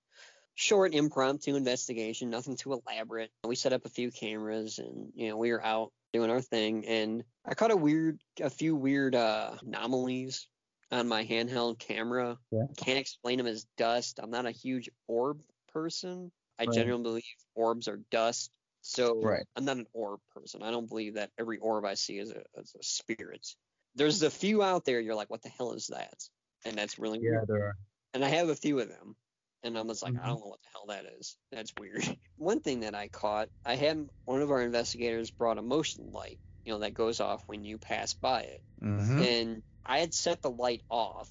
short 0.55 0.95
impromptu 0.95 1.55
investigation, 1.55 2.31
nothing 2.31 2.57
too 2.57 2.73
elaborate. 2.73 3.31
We 3.45 3.57
set 3.57 3.75
up 3.75 3.85
a 3.85 3.91
few 3.91 4.11
cameras, 4.11 4.79
and 4.79 5.13
you 5.15 5.29
know, 5.29 5.37
we 5.37 5.53
were 5.53 5.63
out 5.63 5.93
doing 6.15 6.31
our 6.31 6.41
thing, 6.41 6.87
and 6.87 7.25
I 7.45 7.53
caught 7.53 7.73
a 7.73 7.77
weird, 7.77 8.21
a 8.41 8.49
few 8.49 8.75
weird 8.75 9.15
uh, 9.15 9.51
anomalies 9.61 10.47
on 10.93 11.09
my 11.09 11.25
handheld 11.25 11.79
camera. 11.79 12.39
Yeah. 12.51 12.67
Can't 12.77 12.99
explain 12.99 13.39
them 13.39 13.47
as 13.47 13.67
dust. 13.77 14.21
I'm 14.23 14.31
not 14.31 14.47
a 14.47 14.51
huge 14.51 14.91
orb 15.09 15.43
person. 15.73 16.31
I 16.59 16.67
Right. 16.67 16.75
generally 16.75 17.03
believe 17.03 17.25
orbs 17.55 17.89
are 17.89 17.97
dust. 18.11 18.51
So 18.83 19.21
Right. 19.23 19.47
I'm 19.57 19.65
not 19.65 19.79
an 19.79 19.87
orb 19.93 20.21
person. 20.35 20.63
I 20.63 20.71
don't 20.71 20.89
believe 20.89 21.15
that 21.15 21.31
every 21.39 21.59
orb 21.59 21.85
I 21.85 21.95
see 21.95 22.19
is 22.19 22.31
a, 22.31 22.43
is 22.57 22.75
a 22.79 22.83
spirit. 22.83 23.47
There's 23.95 24.23
a 24.23 24.31
few 24.31 24.63
out 24.63 24.85
there 24.85 25.01
you're 25.01 25.15
like, 25.15 25.31
what 25.31 25.43
the 25.43 25.49
hell 25.49 25.73
is 25.73 25.89
that? 25.89 26.29
And 26.65 26.77
that's 26.77 26.99
really 26.99 27.19
Yeah, 27.21 27.31
weird. 27.31 27.49
there 27.49 27.63
are. 27.65 27.75
And 28.15 28.25
I 28.25 28.29
have 28.29 28.49
a 28.51 28.55
few 28.57 28.79
of 28.81 28.89
them. 28.89 29.17
And 29.65 29.79
I'm 29.79 29.89
just 29.89 30.03
like, 30.03 30.15
I 30.17 30.19
Mhm. 30.23 30.27
don't 30.27 30.41
know 30.41 30.47
what 30.49 30.63
the 30.63 30.69
hell 30.73 30.87
that 30.89 31.07
is. 31.19 31.37
That's 31.53 31.73
weird. 31.79 32.03
One 32.37 32.61
thing 32.61 32.81
that 32.81 32.95
I 32.95 33.09
caught, 33.09 33.49
I 33.65 33.77
had 33.77 34.09
one 34.25 34.43
of 34.43 34.51
our 34.51 34.63
investigators 34.63 35.31
brought 35.31 35.59
a 35.59 35.63
motion 35.63 36.11
light, 36.13 36.41
you 36.65 36.73
know, 36.73 36.81
that 36.81 36.95
goes 36.95 37.21
off 37.21 37.45
when 37.47 37.65
you 37.65 37.79
pass 37.79 38.15
by 38.15 38.43
it 38.43 38.63
Mm-hmm. 38.83 39.23
and 39.23 39.63
I 39.85 39.99
had 39.99 40.15
set 40.15 40.43
the 40.43 40.51
light 40.51 40.83
off. 40.89 41.29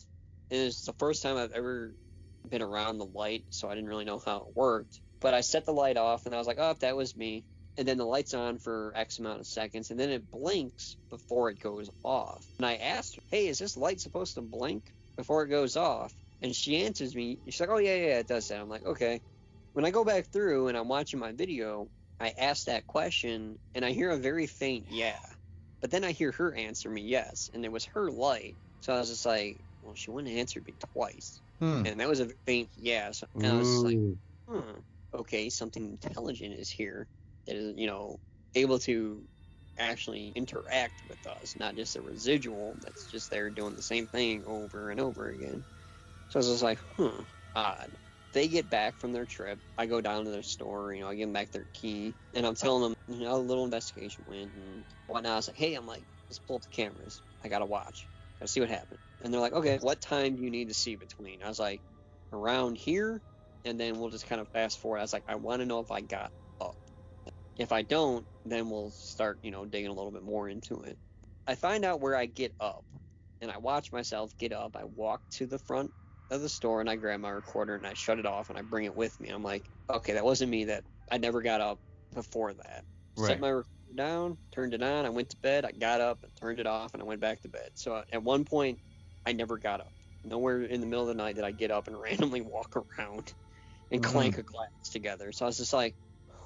And 0.50 0.60
it's 0.62 0.86
the 0.86 0.94
first 0.94 1.24
time 1.24 1.38
I've 1.38 1.52
ever 1.52 1.96
been 2.50 2.62
around 2.62 2.98
the 2.98 3.06
light, 3.06 3.46
so 3.50 3.70
I 3.70 3.76
didn't 3.76 3.90
really 3.90 4.06
know 4.06 4.22
how 4.24 4.38
it 4.38 4.56
worked. 4.56 5.00
But 5.22 5.34
I 5.34 5.42
set 5.42 5.66
the 5.66 5.74
light 5.74 5.98
off, 5.98 6.26
and 6.26 6.34
I 6.34 6.38
was 6.38 6.48
like, 6.48 6.58
"Oh, 6.60 6.76
that 6.80 6.96
was 6.96 7.16
me." 7.16 7.46
And 7.78 7.88
then 7.88 7.98
the 7.98 8.06
light's 8.06 8.34
on 8.34 8.58
for 8.58 8.92
X 8.96 9.20
amount 9.20 9.40
of 9.40 9.48
seconds, 9.48 9.92
and 9.92 10.00
then 10.00 10.10
it 10.10 10.30
blinks 10.30 10.98
before 11.10 11.50
it 11.50 11.60
goes 11.60 11.90
off. 12.04 12.46
And 12.58 12.66
I 12.66 12.76
asked 12.76 13.16
her, 13.16 13.22
"Hey, 13.30 13.48
is 13.48 13.60
this 13.60 13.78
light 13.78 14.02
supposed 14.02 14.34
to 14.36 14.42
blink 14.42 14.92
before 15.16 15.44
it 15.44 15.50
goes 15.50 15.78
off?" 15.78 16.14
And 16.42 16.56
she 16.56 16.84
answers 16.84 17.16
me. 17.16 17.40
She's 17.46 17.60
like, 17.60 17.70
"Oh 17.70 17.78
yeah, 17.78 17.96
yeah, 17.96 18.20
it 18.20 18.28
does 18.28 18.48
that." 18.48 18.60
I'm 18.60 18.70
like, 18.70 18.86
"Okay." 18.86 19.22
When 19.74 19.86
I 19.86 19.92
go 19.92 20.04
back 20.04 20.28
through 20.32 20.68
and 20.68 20.78
I'm 20.78 20.90
watching 20.90 21.20
my 21.20 21.32
video, 21.32 21.90
I 22.20 22.34
ask 22.38 22.66
that 22.66 22.88
question, 22.88 23.58
and 23.74 23.86
I 23.86 23.92
hear 23.92 24.10
a 24.10 24.18
very 24.18 24.48
faint 24.48 24.88
"yeah." 24.90 25.20
But 25.82 25.92
then 25.92 26.04
I 26.04 26.12
hear 26.12 26.32
her 26.34 26.54
answer 26.56 26.90
me 26.90 27.02
yes, 27.04 27.50
and 27.54 27.66
it 27.66 27.72
was 27.72 27.86
her 27.86 28.12
light. 28.12 28.58
So 28.82 28.94
I 28.96 29.00
was 29.00 29.10
just 29.10 29.26
like, 29.26 29.66
well, 29.82 29.96
she 29.96 30.12
wouldn't 30.12 30.34
answer 30.36 30.62
me 30.66 30.76
twice, 30.94 31.42
Hmm. 31.60 31.86
and 31.86 32.00
that 32.00 32.10
was 32.10 32.20
a 32.20 32.30
faint 32.46 32.72
yes. 32.76 33.24
And 33.42 33.54
I 33.54 33.58
was 33.58 33.70
just 33.70 33.84
like, 33.86 34.02
huh, 34.48 34.82
okay, 35.14 35.50
something 35.50 35.84
intelligent 35.86 36.56
is 36.60 36.70
here 36.72 37.08
that 37.48 37.56
is, 37.56 37.76
you 37.78 37.88
know, 37.88 38.20
able 38.56 38.80
to 38.80 39.28
actually 39.78 40.30
interact 40.30 41.02
with 41.04 41.26
us, 41.28 41.56
not 41.56 41.76
just 41.76 41.96
a 41.96 42.02
residual 42.02 42.78
that's 42.82 43.08
just 43.08 43.30
there 43.32 43.50
doing 43.50 43.76
the 43.76 43.82
same 43.82 44.08
thing 44.08 44.44
over 44.46 44.90
and 44.90 45.00
over 45.00 45.30
again. 45.30 45.66
So 46.30 46.40
I 46.40 46.42
was 46.42 46.48
just 46.50 46.64
like, 46.64 46.80
hmm, 46.98 47.24
odd. 47.56 47.92
They 48.34 48.48
get 48.48 48.70
back 48.70 48.98
from 49.00 49.12
their 49.12 49.26
trip. 49.26 49.60
I 49.78 49.86
go 49.86 50.00
down 50.00 50.26
to 50.26 50.32
their 50.32 50.44
store, 50.44 50.94
you 50.94 51.02
know, 51.02 51.10
I 51.10 51.16
give 51.16 51.28
them 51.28 51.34
back 51.34 51.52
their 51.52 51.68
key, 51.74 52.16
and 52.34 52.46
I'm 52.46 52.56
telling 52.56 52.84
them, 52.84 52.94
you 53.08 53.26
know, 53.26 53.36
a 53.36 53.38
little 53.38 53.66
investigation 53.66 54.24
went 54.26 54.54
and 54.54 54.86
whatnot. 55.08 55.34
I 55.34 55.36
was 55.36 55.48
like, 55.48 55.58
hey, 55.58 55.74
I'm 55.76 55.86
like, 55.86 56.06
let's 56.30 56.40
pull 56.40 56.58
up 56.58 56.62
the 56.62 56.70
cameras. 56.76 57.22
I 57.44 57.50
gotta 57.50 57.66
watch. 57.66 58.08
Gotta 58.40 58.52
see 58.52 58.62
what 58.62 58.70
happened. 58.70 59.00
And 59.22 59.34
they're 59.34 59.42
like, 59.42 59.54
okay, 59.54 59.80
what 59.82 60.02
time 60.02 60.36
do 60.36 60.42
you 60.42 60.50
need 60.50 60.70
to 60.70 60.74
see 60.74 60.96
between? 60.96 61.44
I 61.44 61.50
was 61.50 61.60
like, 61.60 61.82
around 62.32 62.78
here, 62.78 63.22
and 63.66 63.80
then 63.80 64.00
we'll 64.00 64.10
just 64.10 64.28
kind 64.28 64.40
of 64.40 64.48
fast 64.50 64.80
forward. 64.80 65.00
I 65.00 65.02
was 65.02 65.14
like, 65.14 65.26
I 65.28 65.36
want 65.36 65.62
to 65.62 65.66
know 65.66 65.80
if 65.80 65.92
I 65.92 66.02
got 66.02 66.32
up. 66.62 66.76
If 67.58 67.72
I 67.72 67.82
don't, 67.82 68.26
then 68.46 68.70
we'll 68.70 68.92
start, 68.92 69.40
you 69.44 69.52
know, 69.52 69.66
digging 69.66 69.90
a 69.90 69.94
little 69.94 70.12
bit 70.12 70.24
more 70.24 70.48
into 70.48 70.82
it. 70.84 70.98
I 71.46 71.56
find 71.56 71.84
out 71.84 72.00
where 72.00 72.16
I 72.16 72.28
get 72.28 72.54
up, 72.60 72.86
and 73.42 73.52
I 73.52 73.58
watch 73.58 73.92
myself 73.92 74.32
get 74.40 74.54
up. 74.54 74.76
I 74.76 74.86
walk 74.86 75.22
to 75.32 75.48
the 75.48 75.60
front 75.60 75.92
of 76.32 76.42
the 76.42 76.50
store 76.50 76.82
and 76.82 76.90
I 76.90 76.98
grab 76.98 77.20
my 77.22 77.30
recorder 77.30 77.76
and 77.76 77.88
I 77.88 77.94
shut 77.94 78.20
it 78.20 78.26
off 78.26 78.50
and 78.50 78.58
I 78.60 78.64
bring 78.64 78.86
it 78.86 78.96
with 78.96 79.20
me. 79.20 79.30
I'm 79.30 79.44
like, 79.44 79.70
okay, 79.90 80.14
that 80.14 80.26
wasn't 80.26 80.52
me. 80.52 80.66
That 80.66 80.86
I 81.12 81.20
never 81.20 81.42
got 81.42 81.62
up 81.62 81.82
before 82.14 82.54
that. 82.54 82.86
Right. 83.18 83.28
Set 83.28 83.40
my 83.40 83.50
recorder 83.50 83.68
down, 83.96 84.40
turned 84.54 84.74
it 84.74 84.84
on. 84.84 85.06
I 85.06 85.10
went 85.10 85.30
to 85.32 85.38
bed. 85.44 85.66
I 85.66 85.72
got 85.74 86.02
up 86.02 86.24
and 86.24 86.36
turned 86.36 86.60
it 86.60 86.68
off 86.68 86.94
and 86.94 87.04
I 87.04 87.06
went 87.06 87.22
back 87.22 87.42
to 87.42 87.50
bed. 87.50 87.72
So 87.76 87.96
uh, 87.96 88.04
at 88.14 88.24
one 88.24 88.46
point, 88.46 88.82
I 89.26 89.34
never 89.34 89.58
got 89.60 89.82
up. 89.82 89.94
Nowhere 90.24 90.64
in 90.64 90.82
the 90.82 90.88
middle 90.88 91.04
of 91.04 91.10
the 91.10 91.16
night 91.22 91.36
did 91.36 91.44
I 91.46 91.52
get 91.52 91.72
up 91.72 91.88
and 91.88 92.00
randomly 92.02 92.42
walk 92.42 92.76
around 92.78 93.34
and 93.92 94.02
Mhm. 94.02 94.04
clank 94.04 94.38
a 94.40 94.44
glass 94.44 94.90
together. 94.92 95.32
So 95.34 95.46
I 95.46 95.50
was 95.50 95.58
just 95.58 95.74
like, 95.74 95.98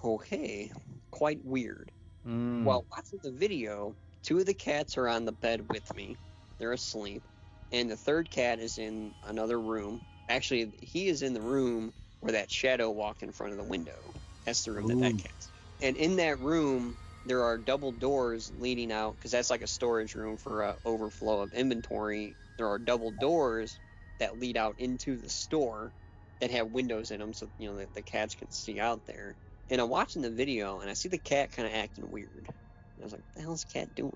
okay, 0.04 0.72
quite 1.12 1.44
weird. 1.46 1.92
Mm. 2.26 2.66
While 2.66 2.86
watching 2.92 3.20
the 3.24 3.32
video, 3.32 3.98
two 4.24 4.40
of 4.40 4.46
the 4.46 4.54
cats 4.54 4.98
are 4.98 5.08
on 5.08 5.26
the 5.26 5.32
bed 5.32 5.70
with 5.72 5.94
me. 5.96 6.18
They're 6.60 6.74
asleep. 6.74 7.28
And 7.72 7.90
the 7.90 7.98
third 7.98 8.30
cat 8.30 8.60
is 8.60 8.78
in 8.78 9.14
another 9.24 9.60
room. 9.60 10.02
Actually, 10.28 10.74
he 10.82 11.08
is 11.08 11.22
in 11.22 11.34
the 11.34 11.42
room 11.42 11.94
where 12.20 12.34
that 12.34 12.52
shadow 12.52 12.90
walked 12.92 13.24
in 13.24 13.32
front 13.32 13.52
of 13.54 13.58
the 13.58 13.64
window. 13.66 14.14
That's 14.46 14.64
the 14.64 14.72
room 14.72 14.88
that 14.88 15.00
that 15.00 15.18
cat's. 15.18 15.52
And 15.80 15.98
in 15.98 16.16
that 16.18 16.40
room, 16.40 16.98
there 17.24 17.44
are 17.44 17.58
double 17.58 17.92
doors 17.92 18.52
leading 18.52 18.92
out 18.92 19.14
because 19.14 19.32
that's 19.32 19.50
like 19.50 19.62
a 19.62 19.68
storage 19.68 20.16
room 20.16 20.38
for 20.38 20.64
uh, 20.64 20.76
overflow 20.86 21.42
of 21.42 21.54
inventory. 21.54 22.38
There 22.58 22.68
are 22.68 22.80
double 22.80 23.12
doors 23.12 23.80
that 24.20 24.38
lead 24.38 24.58
out 24.58 24.76
into 24.80 25.18
the 25.18 25.30
store 25.30 25.94
that 26.40 26.52
have 26.52 26.70
windows 26.72 27.12
in 27.12 27.20
them, 27.20 27.34
so 27.34 27.50
you 27.58 27.70
know 27.70 27.78
the, 27.78 27.88
the 27.94 28.04
cats 28.04 28.36
can 28.36 28.50
see 28.52 28.80
out 28.80 29.06
there. 29.06 29.36
And 29.70 29.82
I'm 29.82 29.90
watching 29.90 30.22
the 30.22 30.32
video, 30.32 30.80
and 30.80 30.90
I 30.90 30.94
see 30.94 31.10
the 31.10 31.20
cat 31.20 31.52
kind 31.52 31.68
of 31.68 31.74
acting 31.74 32.10
weird. 32.10 32.48
And 32.96 33.04
I 33.04 33.06
was 33.06 33.12
like, 33.14 33.22
"What 33.22 33.34
the 33.36 33.42
hell's 33.42 33.64
the 33.66 33.74
cat 33.80 33.94
doing?" 33.96 34.12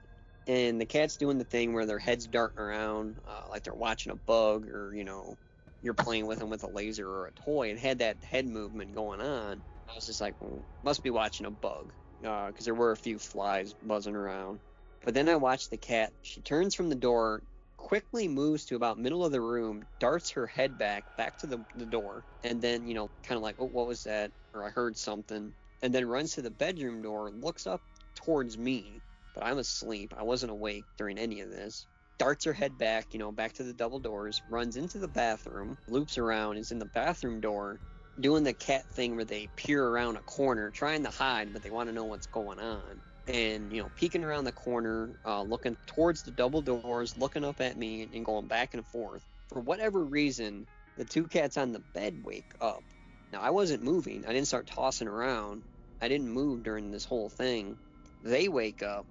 And 0.49 0.81
the 0.81 0.85
cat's 0.87 1.15
doing 1.17 1.37
the 1.37 1.45
thing 1.45 1.73
where 1.73 1.85
their 1.85 1.99
heads 1.99 2.25
darting 2.25 2.59
around, 2.59 3.19
uh, 3.23 3.43
like 3.51 3.63
they're 3.63 3.75
watching 3.75 4.11
a 4.11 4.15
bug, 4.15 4.67
or 4.67 4.95
you 4.95 5.03
know, 5.03 5.37
you're 5.83 5.93
playing 5.93 6.25
with 6.25 6.39
them 6.39 6.49
with 6.49 6.63
a 6.63 6.69
laser 6.69 7.07
or 7.07 7.27
a 7.27 7.31
toy. 7.33 7.69
and 7.69 7.79
had 7.79 7.99
that 7.99 8.23
head 8.23 8.47
movement 8.47 8.95
going 8.95 9.21
on. 9.21 9.63
I 9.87 9.93
was 9.95 10.07
just 10.07 10.21
like, 10.21 10.35
well, 10.39 10.65
must 10.83 11.03
be 11.03 11.11
watching 11.11 11.45
a 11.45 11.51
bug, 11.51 11.93
because 12.19 12.65
there 12.65 12.73
were 12.73 12.91
a 12.91 12.97
few 12.97 13.19
flies 13.19 13.75
buzzing 13.75 14.15
around. 14.15 14.59
But 15.05 15.13
then 15.13 15.29
I 15.29 15.35
watched 15.35 15.69
the 15.69 15.77
cat. 15.77 16.13
She 16.23 16.41
turns 16.41 16.73
from 16.73 16.89
the 16.89 16.95
door, 16.95 17.43
quickly 17.77 18.27
moves 18.27 18.65
to 18.65 18.75
about 18.75 18.97
middle 18.97 19.23
of 19.23 19.31
the 19.31 19.41
room, 19.41 19.83
darts 19.99 20.31
her 20.31 20.47
head 20.47 20.79
back, 20.79 21.05
back 21.15 21.37
to 21.37 21.47
the, 21.47 21.63
the 21.75 21.85
door, 21.85 22.25
and 22.43 22.59
then, 22.59 22.87
you 22.87 22.95
know, 22.95 23.11
kind 23.23 23.37
of 23.37 23.43
like, 23.43 23.55
oh, 23.59 23.65
what 23.65 23.87
was 23.87 24.03
that? 24.03 24.31
Or 24.53 24.65
I 24.65 24.71
heard 24.71 24.97
something. 24.97 25.53
And 25.83 25.93
then 25.93 26.07
runs 26.07 26.33
to 26.33 26.41
the 26.41 26.51
bedroom 26.51 27.03
door, 27.03 27.29
looks 27.31 27.67
up 27.67 27.83
towards 28.15 28.57
me, 28.57 29.03
but 29.39 29.47
I'm 29.47 29.57
asleep. 29.57 30.13
I 30.17 30.23
wasn't 30.23 30.51
awake 30.51 30.83
during 30.97 31.17
any 31.17 31.39
of 31.39 31.49
this. 31.49 31.87
Darts 32.17 32.43
her 32.43 32.51
head 32.51 32.77
back, 32.77 33.13
you 33.13 33.19
know, 33.19 33.31
back 33.31 33.53
to 33.53 33.63
the 33.63 33.73
double 33.73 33.99
doors, 33.99 34.41
runs 34.49 34.75
into 34.75 34.99
the 34.99 35.07
bathroom, 35.07 35.77
loops 35.87 36.17
around, 36.17 36.57
is 36.57 36.71
in 36.71 36.79
the 36.79 36.85
bathroom 36.85 37.39
door, 37.39 37.79
doing 38.19 38.43
the 38.43 38.53
cat 38.53 38.83
thing 38.91 39.15
where 39.15 39.23
they 39.23 39.47
peer 39.55 39.85
around 39.85 40.17
a 40.17 40.21
corner, 40.21 40.71
trying 40.71 41.03
to 41.03 41.09
hide, 41.09 41.53
but 41.53 41.63
they 41.63 41.69
want 41.69 41.87
to 41.87 41.95
know 41.95 42.03
what's 42.03 42.27
going 42.27 42.59
on. 42.59 42.99
And, 43.27 43.71
you 43.71 43.81
know, 43.81 43.89
peeking 43.95 44.25
around 44.25 44.43
the 44.43 44.51
corner, 44.51 45.11
uh, 45.25 45.43
looking 45.43 45.77
towards 45.87 46.23
the 46.23 46.31
double 46.31 46.61
doors, 46.61 47.15
looking 47.15 47.45
up 47.45 47.61
at 47.61 47.77
me, 47.77 48.09
and 48.13 48.25
going 48.25 48.47
back 48.47 48.73
and 48.73 48.85
forth. 48.87 49.23
For 49.47 49.61
whatever 49.61 50.03
reason, 50.03 50.65
the 50.97 51.05
two 51.05 51.23
cats 51.23 51.55
on 51.55 51.71
the 51.71 51.83
bed 51.93 52.19
wake 52.25 52.51
up. 52.59 52.83
Now, 53.31 53.39
I 53.39 53.51
wasn't 53.51 53.83
moving. 53.83 54.25
I 54.25 54.33
didn't 54.33 54.47
start 54.47 54.67
tossing 54.67 55.07
around. 55.07 55.63
I 56.01 56.09
didn't 56.09 56.29
move 56.29 56.63
during 56.63 56.91
this 56.91 57.05
whole 57.05 57.29
thing. 57.29 57.77
They 58.21 58.49
wake 58.49 58.83
up, 58.83 59.05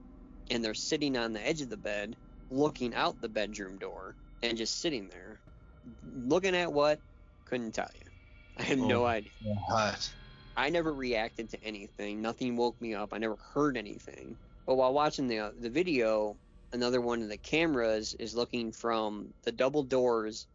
and 0.50 0.64
they're 0.64 0.74
sitting 0.74 1.16
on 1.16 1.32
the 1.32 1.46
edge 1.46 1.60
of 1.60 1.70
the 1.70 1.76
bed, 1.76 2.16
looking 2.50 2.94
out 2.94 3.20
the 3.20 3.28
bedroom 3.28 3.78
door, 3.78 4.16
and 4.42 4.56
just 4.56 4.80
sitting 4.80 5.08
there. 5.08 5.40
Looking 6.02 6.56
at 6.56 6.72
what? 6.72 7.00
Couldn't 7.46 7.72
tell 7.72 7.90
you. 7.94 8.10
I 8.56 8.62
have 8.64 8.78
no 8.78 9.02
Oh. 9.02 9.06
idea. 9.06 9.32
Hot. 9.68 10.10
I 10.56 10.70
never 10.70 10.92
reacted 10.92 11.50
to 11.50 11.62
anything. 11.62 12.20
Nothing 12.20 12.56
woke 12.56 12.80
me 12.80 12.94
up. 12.94 13.12
I 13.12 13.18
never 13.18 13.36
heard 13.54 13.76
anything. 13.76 14.36
But 14.66 14.74
while 14.76 14.92
watching 14.92 15.28
the 15.28 15.38
uh, 15.38 15.50
the 15.58 15.70
video, 15.70 16.36
another 16.72 17.00
one 17.00 17.22
of 17.22 17.28
the 17.28 17.38
cameras 17.38 18.14
is 18.14 18.34
looking 18.34 18.72
from 18.72 19.32
the 19.44 19.52
double 19.52 19.84
doors 19.84 20.46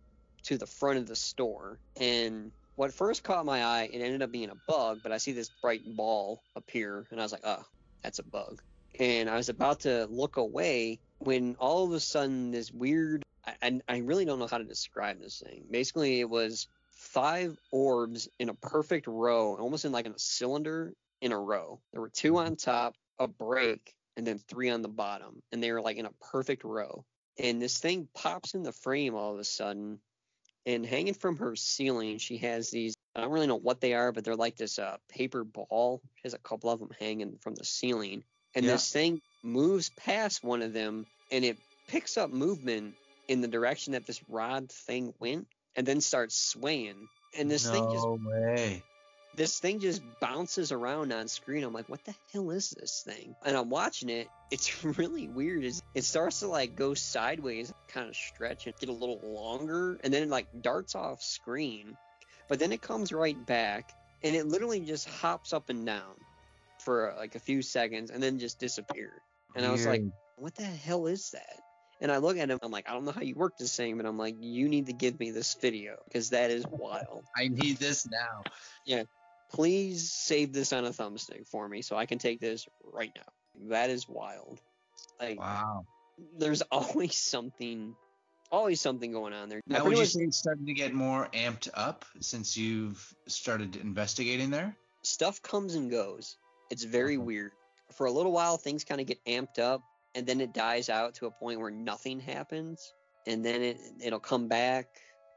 to 0.43 0.57
the 0.57 0.67
front 0.67 0.99
of 0.99 1.07
the 1.07 1.15
store. 1.15 1.79
And 1.99 2.51
what 2.75 2.93
first 2.93 3.23
caught 3.23 3.45
my 3.45 3.63
eye, 3.63 3.89
it 3.91 4.01
ended 4.01 4.21
up 4.21 4.31
being 4.31 4.49
a 4.49 4.55
bug, 4.67 4.99
but 5.01 5.11
I 5.13 5.17
see 5.17 5.31
this 5.31 5.49
bright 5.61 5.83
ball 5.85 6.43
appear, 6.55 7.07
and 7.11 7.19
I 7.19 7.23
was 7.23 7.31
like, 7.31 7.45
oh, 7.45 7.63
that's 8.03 8.19
a 8.19 8.23
bug. 8.23 8.61
And 8.99 9.29
I 9.29 9.35
was 9.35 9.49
about 9.49 9.81
to 9.81 10.07
look 10.09 10.37
away 10.37 10.99
when 11.19 11.55
all 11.59 11.85
of 11.85 11.93
a 11.93 11.99
sudden 11.99 12.51
this 12.51 12.71
weird, 12.71 13.23
I, 13.45 13.53
I, 13.61 13.81
I 13.87 13.97
really 13.99 14.25
don't 14.25 14.39
know 14.39 14.47
how 14.47 14.59
to 14.59 14.63
describe 14.63 15.19
this 15.19 15.41
thing. 15.43 15.65
Basically, 15.69 16.19
it 16.19 16.29
was 16.29 16.67
five 16.91 17.57
orbs 17.71 18.29
in 18.39 18.49
a 18.49 18.53
perfect 18.53 19.07
row, 19.07 19.55
almost 19.55 19.85
in 19.85 19.91
like 19.91 20.07
a 20.07 20.13
cylinder 20.17 20.93
in 21.21 21.31
a 21.31 21.39
row. 21.39 21.79
There 21.91 22.01
were 22.01 22.09
two 22.09 22.37
on 22.37 22.55
top, 22.55 22.95
a 23.19 23.27
break, 23.27 23.95
and 24.15 24.27
then 24.27 24.37
three 24.37 24.69
on 24.69 24.81
the 24.81 24.89
bottom, 24.89 25.41
and 25.51 25.61
they 25.61 25.71
were 25.71 25.81
like 25.81 25.97
in 25.97 26.05
a 26.05 26.13
perfect 26.31 26.63
row. 26.63 27.03
And 27.39 27.61
this 27.61 27.79
thing 27.79 28.07
pops 28.13 28.53
in 28.53 28.63
the 28.63 28.71
frame 28.71 29.15
all 29.15 29.33
of 29.33 29.39
a 29.39 29.43
sudden, 29.43 29.99
and 30.65 30.85
hanging 30.85 31.15
from 31.15 31.37
her 31.37 31.55
ceiling, 31.55 32.19
she 32.19 32.37
has 32.37 32.69
these. 32.69 32.95
I 33.15 33.21
don't 33.21 33.31
really 33.31 33.47
know 33.47 33.55
what 33.55 33.81
they 33.81 33.93
are, 33.93 34.11
but 34.11 34.23
they're 34.23 34.35
like 34.35 34.55
this 34.55 34.79
uh, 34.79 34.97
paper 35.09 35.43
ball. 35.43 36.01
She 36.15 36.21
has 36.23 36.33
a 36.33 36.39
couple 36.39 36.69
of 36.69 36.79
them 36.79 36.91
hanging 36.99 37.37
from 37.41 37.55
the 37.55 37.65
ceiling, 37.65 38.23
and 38.55 38.65
Yeah. 38.65 38.73
this 38.73 38.91
thing 38.91 39.21
moves 39.43 39.89
past 39.91 40.43
one 40.43 40.61
of 40.61 40.73
them, 40.73 41.05
and 41.31 41.43
it 41.43 41.57
picks 41.87 42.17
up 42.17 42.31
movement 42.31 42.95
in 43.27 43.41
the 43.41 43.47
direction 43.47 43.93
that 43.93 44.05
this 44.05 44.21
rod 44.29 44.71
thing 44.71 45.13
went, 45.19 45.47
and 45.75 45.85
then 45.85 46.01
starts 46.01 46.35
swaying. 46.35 47.07
And 47.37 47.49
this 47.49 47.69
thing 47.69 47.89
just 47.91 48.05
no 48.05 48.19
way. 48.23 48.83
this 49.35 49.59
thing 49.59 49.79
just 49.79 50.01
bounces 50.21 50.71
around 50.71 51.11
on 51.11 51.27
screen. 51.27 51.63
I'm 51.63 51.73
like, 51.73 51.89
what 51.89 52.03
the 52.05 52.13
hell 52.31 52.51
is 52.51 52.69
this 52.69 53.01
thing? 53.01 53.35
And 53.43 53.57
I'm 53.57 53.69
watching 53.69 54.09
it. 54.09 54.27
It's 54.51 54.83
really 54.85 55.27
weird. 55.27 55.63
It 55.95 56.03
starts 56.03 56.41
to 56.41 56.47
like 56.47 56.75
go 56.75 56.93
sideways, 56.93 57.73
kind 57.87 58.07
of 58.07 58.15
stretch 58.15 58.67
and 58.67 58.75
get 58.79 58.89
a 58.89 58.93
little 58.93 59.19
longer, 59.23 59.99
and 60.03 60.13
then 60.13 60.21
it 60.21 60.29
like 60.29 60.45
darts 60.61 60.93
off 60.93 61.23
screen. 61.23 61.97
But 62.47 62.59
then 62.59 62.71
it 62.71 62.79
comes 62.79 63.11
right 63.11 63.43
back, 63.47 63.89
and 64.23 64.35
it 64.35 64.45
literally 64.45 64.81
just 64.81 65.09
hops 65.09 65.53
up 65.53 65.69
and 65.69 65.83
down 65.83 66.13
for 66.83 67.11
uh, 67.11 67.17
like 67.17 67.35
a 67.35 67.39
few 67.39 67.61
seconds, 67.61 68.11
and 68.11 68.21
then 68.21 68.39
just 68.39 68.59
disappeared. 68.59 69.19
And 69.55 69.65
I 69.65 69.71
was 69.71 69.85
like, 69.85 70.01
what 70.37 70.55
the 70.55 70.63
hell 70.63 71.07
is 71.07 71.31
that? 71.31 71.59
And 72.01 72.11
I 72.11 72.17
look 72.17 72.37
at 72.37 72.49
him, 72.49 72.59
I'm 72.61 72.71
like, 72.71 72.89
I 72.89 72.93
don't 72.93 73.05
know 73.05 73.11
how 73.11 73.21
you 73.21 73.35
work 73.35 73.57
this 73.57 73.75
thing, 73.75 73.97
but 73.97 74.05
I'm 74.05 74.17
like, 74.17 74.35
you 74.39 74.67
need 74.67 74.87
to 74.87 74.93
give 74.93 75.19
me 75.19 75.31
this 75.31 75.55
video 75.61 75.95
because 76.05 76.31
that 76.31 76.51
is 76.51 76.65
wild. 76.67 77.23
I 77.37 77.47
need 77.47 77.77
this 77.77 78.07
now. 78.09 78.43
Yeah. 78.85 79.03
Please 79.51 80.11
save 80.11 80.51
this 80.51 80.73
on 80.73 80.85
a 80.85 80.89
thumbstick 80.89 81.47
for 81.47 81.69
me 81.69 81.81
so 81.81 81.95
I 81.95 82.05
can 82.05 82.17
take 82.17 82.39
this 82.39 82.67
right 82.83 83.11
now. 83.15 83.69
That 83.69 83.89
is 83.89 84.09
wild. 84.09 84.59
Like, 85.19 85.39
Wow. 85.39 85.85
there's 86.37 86.61
always 86.71 87.15
something, 87.15 87.95
always 88.51 88.81
something 88.81 89.11
going 89.11 89.33
on 89.33 89.47
there. 89.47 89.61
I 89.69 89.73
Now, 89.73 89.81
pretty 89.81 89.97
would 89.97 89.99
you 89.99 90.05
say 90.07 90.23
it's 90.23 90.37
starting 90.39 90.65
to 90.65 90.73
get 90.73 90.93
more 90.93 91.29
amped 91.33 91.69
up 91.73 92.03
since 92.19 92.57
you've 92.57 93.13
started 93.27 93.75
investigating 93.75 94.49
there? 94.49 94.75
stuff 95.05 95.41
comes 95.41 95.75
and 95.75 95.91
goes. 95.91 96.37
It's 96.73 96.83
very 96.83 97.17
weird. 97.17 97.51
For 97.91 98.07
a 98.07 98.11
little 98.11 98.31
while, 98.31 98.57
things 98.57 98.83
kind 98.83 98.99
of 98.99 99.07
get 99.07 99.23
amped 99.25 99.59
up, 99.59 99.81
and 100.15 100.25
then 100.27 100.41
it 100.41 100.53
dies 100.53 100.89
out 100.89 101.13
to 101.15 101.27
a 101.27 101.31
point 101.31 101.59
where 101.59 101.71
nothing 101.71 102.19
happens, 102.19 102.93
and 103.25 103.45
then 103.45 103.61
it 103.61 103.77
it'll 104.03 104.19
come 104.19 104.47
back. 104.47 104.87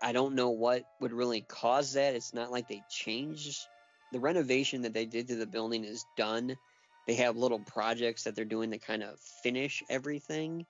I 0.03 0.13
don't 0.13 0.35
know 0.35 0.51
what 0.51 0.83
would 1.01 1.13
really 1.13 1.43
cause 1.43 1.93
that. 1.93 2.15
It's 2.15 2.35
not 2.35 2.51
like 2.51 2.69
they 2.69 2.83
changed 2.91 3.57
the 4.13 4.21
renovation 4.21 4.83
that 4.83 4.95
they 4.95 5.05
did 5.07 5.29
to 5.29 5.37
the 5.37 5.47
building 5.47 5.85
is 5.85 6.05
done, 6.17 6.57
they 7.07 7.15
have 7.15 7.37
little 7.37 7.59
projects 7.61 8.25
that 8.25 8.35
they're 8.35 8.45
doing 8.45 8.71
to 8.71 8.79
kind 8.79 9.03
of 9.03 9.19
finish 9.43 9.83
everything, 9.89 10.67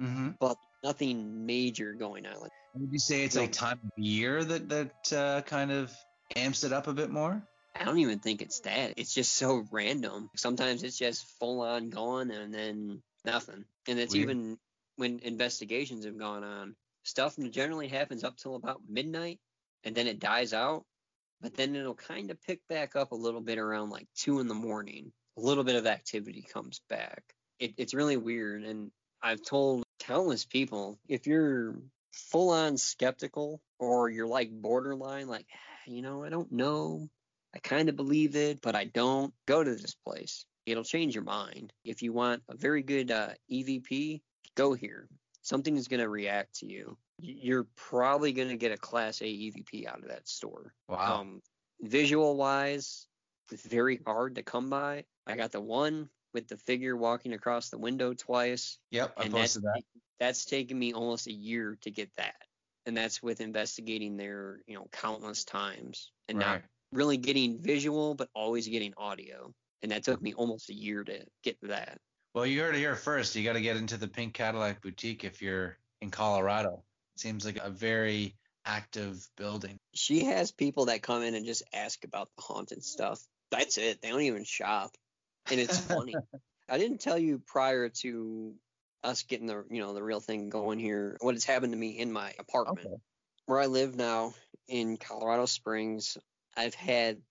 Mm-hmm. 0.00 0.32
but 0.40 0.58
nothing 0.84 1.46
major 1.46 1.94
going 1.94 2.26
on. 2.26 2.38
Like, 2.38 2.52
Would 2.74 2.92
you 2.92 2.98
say 2.98 3.24
it's 3.24 3.34
like 3.34 3.50
time 3.50 3.80
of 3.82 3.90
year 3.96 4.44
that 4.44 4.68
that 4.68 5.12
uh, 5.12 5.40
kind 5.42 5.70
of 5.70 5.90
amps 6.36 6.64
it 6.64 6.72
up 6.72 6.86
a 6.86 6.92
bit 6.92 7.10
more? 7.10 7.42
I 7.78 7.84
don't 7.84 7.98
even 7.98 8.18
think 8.18 8.42
it's 8.42 8.60
that. 8.60 8.94
It's 8.96 9.14
just 9.14 9.34
so 9.34 9.64
random. 9.70 10.30
Sometimes 10.36 10.82
it's 10.82 10.98
just 10.98 11.26
full 11.38 11.60
on 11.60 11.90
going 11.90 12.30
and 12.30 12.52
then 12.52 13.02
nothing. 13.24 13.64
And 13.88 13.98
it's 13.98 14.14
Weird. 14.14 14.30
even 14.30 14.58
when 14.96 15.20
investigations 15.22 16.04
have 16.04 16.18
gone 16.18 16.44
on, 16.44 16.76
stuff 17.02 17.36
generally 17.50 17.88
happens 17.88 18.24
up 18.24 18.36
till 18.36 18.56
about 18.56 18.80
midnight 18.88 19.38
and 19.84 19.94
then 19.94 20.06
it 20.06 20.18
dies 20.18 20.52
out. 20.52 20.84
But 21.40 21.54
then 21.54 21.76
it'll 21.76 21.94
kind 21.94 22.30
of 22.30 22.40
pick 22.42 22.60
back 22.68 22.96
up 22.96 23.12
a 23.12 23.16
little 23.16 23.42
bit 23.42 23.58
around 23.58 23.90
like 23.90 24.08
two 24.16 24.40
in 24.40 24.48
the 24.48 24.54
morning. 24.54 25.12
A 25.36 25.40
little 25.40 25.64
bit 25.64 25.76
of 25.76 25.86
activity 25.86 26.42
comes 26.42 26.80
back. 26.88 27.22
It, 27.58 27.74
it's 27.76 27.92
really 27.92 28.16
weird. 28.16 28.64
And 28.64 28.90
I've 29.22 29.42
told 29.42 29.84
countless 29.98 30.46
people 30.46 30.98
if 31.08 31.26
you're 31.26 31.76
full 32.12 32.50
on 32.50 32.78
skeptical 32.78 33.60
or 33.78 34.08
you're 34.08 34.26
like 34.26 34.50
borderline, 34.50 35.28
like, 35.28 35.46
"Ah, 35.52 35.90
you 35.90 36.00
know, 36.00 36.24
I 36.24 36.30
don't 36.30 36.50
know. 36.50 37.08
I 37.56 37.58
kind 37.60 37.88
of 37.88 37.96
believe 37.96 38.36
it, 38.36 38.60
but 38.60 38.76
I 38.76 38.84
don't. 38.84 39.32
Go 39.46 39.64
to 39.64 39.74
this 39.74 39.94
place. 39.94 40.44
It'll 40.66 40.84
change 40.84 41.14
your 41.14 41.24
mind. 41.24 41.72
If 41.86 42.02
you 42.02 42.12
want 42.12 42.42
a 42.50 42.54
very 42.54 42.82
good 42.82 43.10
uh, 43.10 43.30
EVP, 43.50 44.20
go 44.56 44.74
here. 44.74 45.08
Something 45.40 45.78
is 45.78 45.88
going 45.88 46.00
to 46.00 46.08
react 46.10 46.56
to 46.56 46.70
you. 46.70 46.98
You're 47.18 47.66
probably 47.74 48.32
going 48.32 48.50
to 48.50 48.58
get 48.58 48.72
a 48.72 48.76
Class 48.76 49.22
A 49.22 49.24
EVP 49.24 49.86
out 49.86 50.00
of 50.00 50.08
that 50.08 50.28
store. 50.28 50.74
Wow. 50.86 51.20
Um, 51.20 51.40
visual 51.80 52.36
wise, 52.36 53.06
it's 53.50 53.64
very 53.64 54.00
hard 54.04 54.34
to 54.34 54.42
come 54.42 54.68
by. 54.68 55.04
I 55.26 55.34
got 55.34 55.52
the 55.52 55.60
one 55.62 56.10
with 56.34 56.48
the 56.48 56.58
figure 56.58 56.94
walking 56.94 57.32
across 57.32 57.70
the 57.70 57.78
window 57.78 58.12
twice. 58.12 58.76
yep, 58.90 59.14
I 59.16 59.24
and 59.24 59.32
posted 59.32 59.62
that. 59.62 59.82
That's 60.20 60.44
taken 60.44 60.78
me 60.78 60.92
almost 60.92 61.26
a 61.26 61.32
year 61.32 61.78
to 61.82 61.90
get 61.90 62.10
that. 62.18 62.36
And 62.84 62.94
that's 62.94 63.22
with 63.22 63.40
investigating 63.40 64.18
there, 64.18 64.60
you 64.66 64.74
know, 64.74 64.88
countless 64.92 65.44
times 65.44 66.10
and 66.28 66.38
not 66.38 66.50
Right. 66.50 66.62
Really 66.92 67.16
getting 67.16 67.60
visual, 67.60 68.14
but 68.14 68.28
always 68.34 68.68
getting 68.68 68.94
audio. 68.96 69.52
And 69.82 69.92
that 69.92 70.04
took 70.04 70.20
me 70.20 70.34
almost 70.34 70.70
a 70.70 70.74
year 70.74 71.04
to 71.04 71.24
get 71.42 71.58
that. 71.62 71.98
Well, 72.34 72.46
you 72.46 72.60
heard 72.60 72.74
it 72.74 72.78
here 72.78 72.96
first. 72.96 73.34
You 73.34 73.44
got 73.44 73.54
to 73.54 73.60
get 73.60 73.76
into 73.76 73.96
the 73.96 74.08
Pink 74.08 74.34
Cadillac 74.34 74.82
Boutique 74.82 75.24
if 75.24 75.40
you're 75.40 75.78
in 76.00 76.10
Colorado. 76.10 76.82
It 77.14 77.20
Seems 77.20 77.44
like 77.46 77.58
a 77.62 77.70
very 77.70 78.34
active 78.64 79.26
building. 79.36 79.78
She 79.94 80.24
has 80.24 80.52
people 80.52 80.86
that 80.86 81.02
come 81.02 81.22
in 81.22 81.34
and 81.34 81.46
just 81.46 81.62
ask 81.72 82.04
about 82.04 82.28
the 82.36 82.42
haunted 82.42 82.84
stuff. 82.84 83.20
That's 83.50 83.78
it. 83.78 84.02
They 84.02 84.10
don't 84.10 84.22
even 84.22 84.44
shop. 84.44 84.90
And 85.50 85.60
it's 85.60 85.78
funny. 85.78 86.14
I 86.68 86.78
didn't 86.78 87.00
tell 87.00 87.16
you 87.16 87.40
prior 87.46 87.88
to 88.00 88.54
us 89.04 89.22
getting 89.22 89.46
the 89.46 89.64
you 89.70 89.80
know 89.80 89.94
the 89.94 90.02
real 90.02 90.18
thing 90.18 90.48
going 90.48 90.80
here 90.80 91.16
what 91.20 91.34
has 91.34 91.44
happened 91.44 91.72
to 91.72 91.78
me 91.78 91.98
in 91.98 92.12
my 92.12 92.32
apartment. 92.38 92.86
Okay. 92.86 92.96
Where 93.46 93.60
I 93.60 93.66
live 93.66 93.94
now 93.94 94.34
in 94.66 94.96
Colorado 94.96 95.46
Springs, 95.46 96.18
I've 96.56 96.74
had 96.74 97.22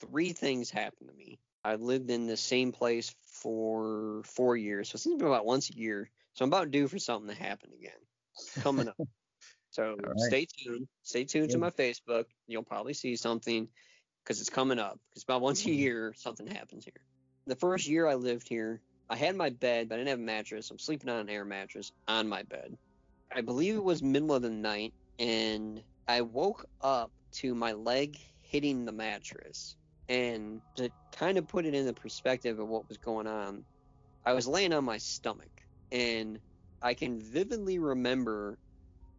three 0.00 0.32
things 0.32 0.70
happen 0.70 1.08
to 1.08 1.14
me. 1.14 1.40
I've 1.64 1.80
lived 1.82 2.10
in 2.10 2.26
the 2.26 2.36
same 2.36 2.72
place 2.72 3.14
for 3.26 4.22
four 4.24 4.56
years, 4.56 4.90
so 4.90 4.96
it 4.96 5.00
seems 5.00 5.16
to 5.18 5.24
be 5.24 5.26
about 5.28 5.46
once 5.46 5.70
a 5.70 5.76
year. 5.76 6.10
So 6.34 6.44
I'm 6.44 6.50
about 6.50 6.70
due 6.70 6.88
for 6.88 6.98
something 6.98 7.28
to 7.34 7.40
happen 7.42 7.72
again 7.72 8.00
coming 8.60 8.88
up. 8.88 8.98
So 9.70 10.14
right. 10.16 10.16
stay 10.16 10.46
tuned. 10.46 10.88
Stay 11.02 11.24
tuned 11.24 11.50
to 11.50 11.58
my 11.58 11.70
Facebook. 11.70 12.26
You'll 12.46 12.62
probably 12.64 12.94
see 12.94 13.16
something 13.16 13.68
because 14.24 14.40
it's 14.40 14.50
coming 14.50 14.78
up. 14.78 15.00
Because 15.10 15.24
about 15.24 15.42
once 15.42 15.60
Mm-hmm. 15.60 15.70
a 15.70 15.72
year, 15.72 16.14
something 16.16 16.46
happens 16.46 16.84
here. 16.84 17.02
The 17.46 17.56
first 17.56 17.86
year 17.86 18.06
I 18.06 18.14
lived 18.14 18.48
here, 18.48 18.82
I 19.08 19.16
had 19.16 19.36
my 19.36 19.50
bed, 19.50 19.88
but 19.88 19.96
I 19.96 19.98
didn't 19.98 20.10
have 20.10 20.18
a 20.18 20.22
mattress. 20.22 20.70
I'm 20.70 20.78
sleeping 20.78 21.10
on 21.10 21.20
an 21.20 21.28
air 21.30 21.44
mattress 21.44 21.92
on 22.08 22.28
my 22.28 22.42
bed. 22.42 22.76
I 23.34 23.42
believe 23.42 23.76
it 23.76 23.84
was 23.84 24.02
middle 24.02 24.32
of 24.34 24.42
the 24.42 24.50
night, 24.50 24.94
and 25.18 25.84
I 26.08 26.22
woke 26.22 26.66
up 26.80 27.12
to 27.34 27.54
my 27.54 27.72
leg 27.72 28.18
hitting 28.48 28.84
the 28.84 28.92
mattress. 28.92 29.76
And 30.08 30.60
to 30.76 30.90
kind 31.12 31.36
of 31.36 31.48
put 31.48 31.66
it 31.66 31.74
in 31.74 31.84
the 31.84 31.92
perspective 31.92 32.58
of 32.58 32.68
what 32.68 32.88
was 32.88 32.98
going 32.98 33.26
on, 33.26 33.64
I 34.24 34.32
was 34.32 34.46
laying 34.46 34.72
on 34.72 34.84
my 34.84 34.98
stomach, 34.98 35.62
and 35.90 36.38
I 36.82 36.94
can 36.94 37.20
vividly 37.20 37.78
remember 37.78 38.58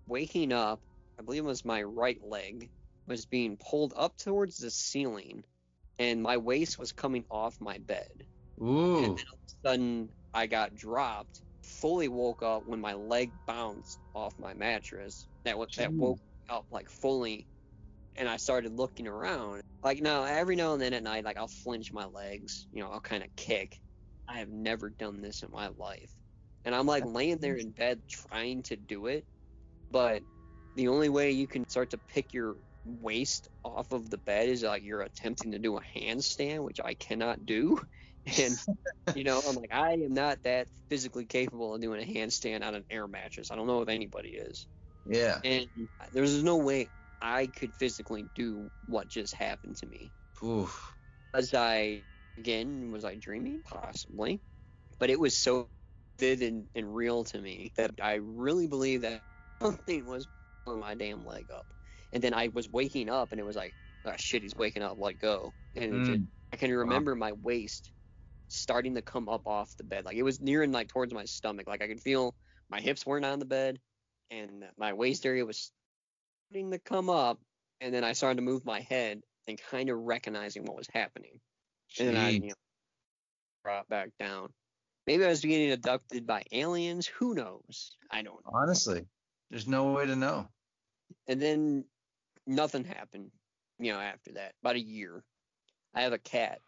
waking 0.07 0.53
up. 0.53 0.79
I 1.19 1.23
believe 1.23 1.43
it 1.43 1.47
was 1.47 1.65
my 1.65 1.83
right 1.83 2.19
leg 2.25 2.69
was 3.07 3.25
being 3.25 3.57
pulled 3.57 3.93
up 3.95 4.17
towards 4.17 4.57
the 4.57 4.69
ceiling, 4.69 5.43
and 5.97 6.21
my 6.21 6.37
waist 6.37 6.77
was 6.77 6.91
coming 6.91 7.25
off 7.31 7.59
my 7.59 7.77
bed. 7.79 8.25
Ooh. 8.61 8.97
And 8.97 9.03
then 9.03 9.09
all 9.09 9.15
of 9.15 9.39
a 9.47 9.67
sudden, 9.67 10.09
I 10.33 10.47
got 10.47 10.75
dropped. 10.75 11.41
Fully 11.61 12.07
woke 12.07 12.43
up 12.43 12.65
when 12.65 12.79
my 12.79 12.93
leg 12.93 13.31
bounced 13.45 13.99
off 14.15 14.33
my 14.39 14.53
mattress. 14.53 15.27
That 15.43 15.57
was 15.57 15.69
that 15.77 15.91
woke 15.91 16.19
up 16.49 16.65
like 16.71 16.89
fully, 16.89 17.45
and 18.17 18.27
I 18.27 18.37
started 18.37 18.73
looking 18.73 19.07
around. 19.07 19.61
Like 19.83 20.01
now, 20.01 20.23
every 20.23 20.55
now 20.55 20.73
and 20.73 20.81
then 20.81 20.93
at 20.93 21.03
night, 21.03 21.23
like 21.23 21.37
I'll 21.37 21.47
flinch 21.47 21.93
my 21.93 22.05
legs. 22.05 22.67
You 22.71 22.83
know, 22.83 22.91
I'll 22.91 22.99
kind 22.99 23.23
of 23.23 23.29
kick. 23.35 23.77
I 24.27 24.39
have 24.39 24.49
never 24.49 24.89
done 24.89 25.21
this 25.21 25.43
in 25.43 25.49
my 25.51 25.69
life, 25.77 26.11
and 26.65 26.75
I'm 26.75 26.87
like 26.87 27.05
laying 27.05 27.37
there 27.37 27.55
in 27.55 27.71
bed 27.71 28.01
trying 28.09 28.63
to 28.63 28.75
do 28.75 29.05
it, 29.05 29.25
but 29.91 30.21
the 30.75 30.89
only 30.89 31.09
way 31.09 31.31
you 31.31 31.47
can 31.47 31.67
start 31.69 31.91
to 31.91 31.99
pick 32.09 32.33
your 32.33 32.55
waist 32.85 33.47
off 33.63 33.91
of 33.91 34.09
the 34.09 34.17
bed 34.17 34.49
is 34.49 34.63
like 34.63 34.83
you're 34.83 35.01
attempting 35.01 35.51
to 35.51 35.59
do 35.59 35.77
a 35.77 35.81
handstand, 35.95 36.63
which 36.63 36.79
I 36.83 36.93
cannot 36.93 37.45
do. 37.45 37.79
And 38.37 38.57
you 39.15 39.23
know, 39.23 39.41
I'm 39.47 39.55
like, 39.55 39.73
I 39.73 39.93
am 39.93 40.13
not 40.13 40.39
that 40.43 40.67
physically 40.89 41.23
capable 41.23 41.73
of 41.73 41.79
doing 41.79 42.03
a 42.03 42.05
handstand 42.05 42.61
on 42.61 42.75
an 42.75 42.83
air 42.89 43.07
mattress. 43.07 43.51
I 43.51 43.55
don't 43.55 43.67
know 43.67 43.81
if 43.81 43.87
anybody 43.87 44.31
is. 44.31 44.67
Yeah. 45.05 45.39
And 45.45 45.67
there's 46.11 46.43
no 46.43 46.57
way 46.57 46.89
I 47.21 47.47
could 47.47 47.73
physically 47.73 48.29
do 48.35 48.69
what 48.85 49.07
just 49.07 49.33
happened 49.33 49.77
to 49.77 49.87
me. 49.87 50.13
Oof. 50.43 50.95
Was 51.33 51.53
I 51.53 52.03
again? 52.37 52.91
Was 52.91 53.05
I 53.05 53.15
dreaming? 53.15 53.61
Possibly, 53.65 54.41
but 54.99 55.09
it 55.09 55.19
was 55.19 55.37
so 55.37 55.69
vivid 56.19 56.67
and 56.73 56.95
real 56.95 57.23
to 57.25 57.39
me 57.39 57.71
that 57.77 57.91
I 58.01 58.15
really 58.15 58.67
believe 58.67 59.01
that 59.01 59.21
something 59.61 60.05
was 60.05 60.27
pulling 60.65 60.81
my 60.81 60.95
damn 60.95 61.25
leg 61.25 61.47
up. 61.53 61.65
And 62.13 62.23
then 62.23 62.33
I 62.33 62.49
was 62.49 62.69
waking 62.69 63.09
up, 63.09 63.31
and 63.31 63.39
it 63.39 63.45
was 63.45 63.55
like, 63.55 63.75
oh 64.05 64.13
shit, 64.17 64.43
he's 64.43 64.55
waking 64.55 64.83
up. 64.83 64.97
Let 64.97 65.19
go. 65.19 65.53
And 65.75 65.83
it 65.95 66.05
just, 66.05 66.19
Mm. 66.19 66.27
I 66.53 66.55
can 66.55 66.71
remember 66.71 67.15
my 67.15 67.33
waist 67.33 67.91
starting 68.47 68.95
to 68.95 69.01
come 69.01 69.27
up 69.27 69.45
off 69.45 69.75
the 69.77 69.83
bed. 69.83 70.05
Like 70.05 70.15
it 70.15 70.23
was 70.23 70.39
nearing 70.39 70.71
like 70.71 70.87
towards 70.87 71.13
my 71.13 71.25
stomach. 71.25 71.67
Like 71.67 71.81
I 71.81 71.87
could 71.87 71.99
feel 71.99 72.33
my 72.69 72.79
hips 72.79 73.05
weren't 73.05 73.25
on 73.25 73.39
the 73.39 73.45
bed, 73.45 73.79
and 74.31 74.65
my 74.77 74.93
waist 74.93 75.25
area 75.25 75.45
was 75.45 75.71
starting 76.49 76.71
to 76.71 76.79
come 76.79 77.09
up. 77.09 77.39
And 77.81 77.93
then 77.93 78.03
I 78.03 78.13
started 78.13 78.37
to 78.37 78.41
move 78.41 78.65
my 78.65 78.81
head 78.81 79.21
and 79.47 79.59
kind 79.69 79.89
of 79.89 79.99
recognizing 79.99 80.65
what 80.65 80.77
was 80.77 80.87
happening. 80.93 81.39
And 81.99 82.09
then 82.09 82.17
I 82.17 82.29
you 82.29 82.39
know, 82.49 82.53
brought 83.63 83.87
back 83.87 84.09
down. 84.19 84.49
Maybe 85.05 85.23
I 85.23 85.29
was 85.29 85.41
getting 85.41 85.71
abducted 85.71 86.27
by 86.27 86.43
aliens. 86.51 87.07
Who 87.07 87.33
knows? 87.33 87.95
I 88.11 88.23
don't 88.23 88.43
know. 88.45 88.51
Honestly, 88.53 89.05
there's 89.49 89.67
no 89.67 89.93
way 89.93 90.05
to 90.05 90.15
know. 90.15 90.49
And 91.27 91.41
then 91.41 91.85
nothing 92.45 92.83
happened, 92.83 93.31
you 93.79 93.93
know, 93.93 93.99
after 93.99 94.33
that. 94.33 94.53
About 94.61 94.75
a 94.75 94.81
year. 94.81 95.23
I 95.93 96.01
have 96.01 96.13
a 96.13 96.17
cat. 96.17 96.59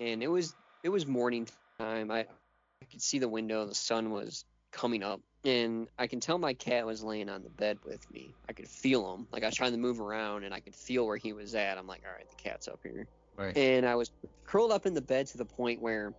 And 0.00 0.22
it 0.22 0.28
was 0.28 0.54
it 0.84 0.88
was 0.88 1.06
morning 1.06 1.48
time. 1.78 2.10
I, 2.10 2.20
I 2.20 2.84
could 2.90 3.02
see 3.02 3.18
the 3.18 3.28
window, 3.28 3.66
the 3.66 3.74
sun 3.74 4.10
was 4.10 4.44
coming 4.76 5.02
up. 5.02 5.20
And 5.44 5.88
I 5.98 6.06
can 6.06 6.20
tell 6.20 6.38
my 6.38 6.54
cat 6.54 6.86
was 6.86 7.02
laying 7.02 7.28
on 7.28 7.42
the 7.42 7.50
bed 7.50 7.78
with 7.84 8.10
me. 8.12 8.34
I 8.48 8.52
could 8.52 8.68
feel 8.68 9.14
him. 9.14 9.26
Like 9.32 9.42
I 9.42 9.46
was 9.46 9.54
trying 9.54 9.72
to 9.72 9.78
move 9.78 10.00
around 10.00 10.44
and 10.44 10.52
I 10.52 10.60
could 10.60 10.74
feel 10.74 11.06
where 11.06 11.16
he 11.16 11.32
was 11.32 11.54
at. 11.54 11.78
I'm 11.78 11.86
like, 11.86 12.02
all 12.06 12.12
right, 12.12 12.28
the 12.28 12.36
cat's 12.36 12.68
up 12.68 12.80
here. 12.82 13.06
Right. 13.36 13.56
And 13.56 13.86
I 13.86 13.94
was 13.94 14.10
curled 14.44 14.72
up 14.72 14.86
in 14.86 14.94
the 14.94 15.00
bed 15.00 15.28
to 15.28 15.38
the 15.38 15.44
point 15.44 15.80
where 15.80 16.12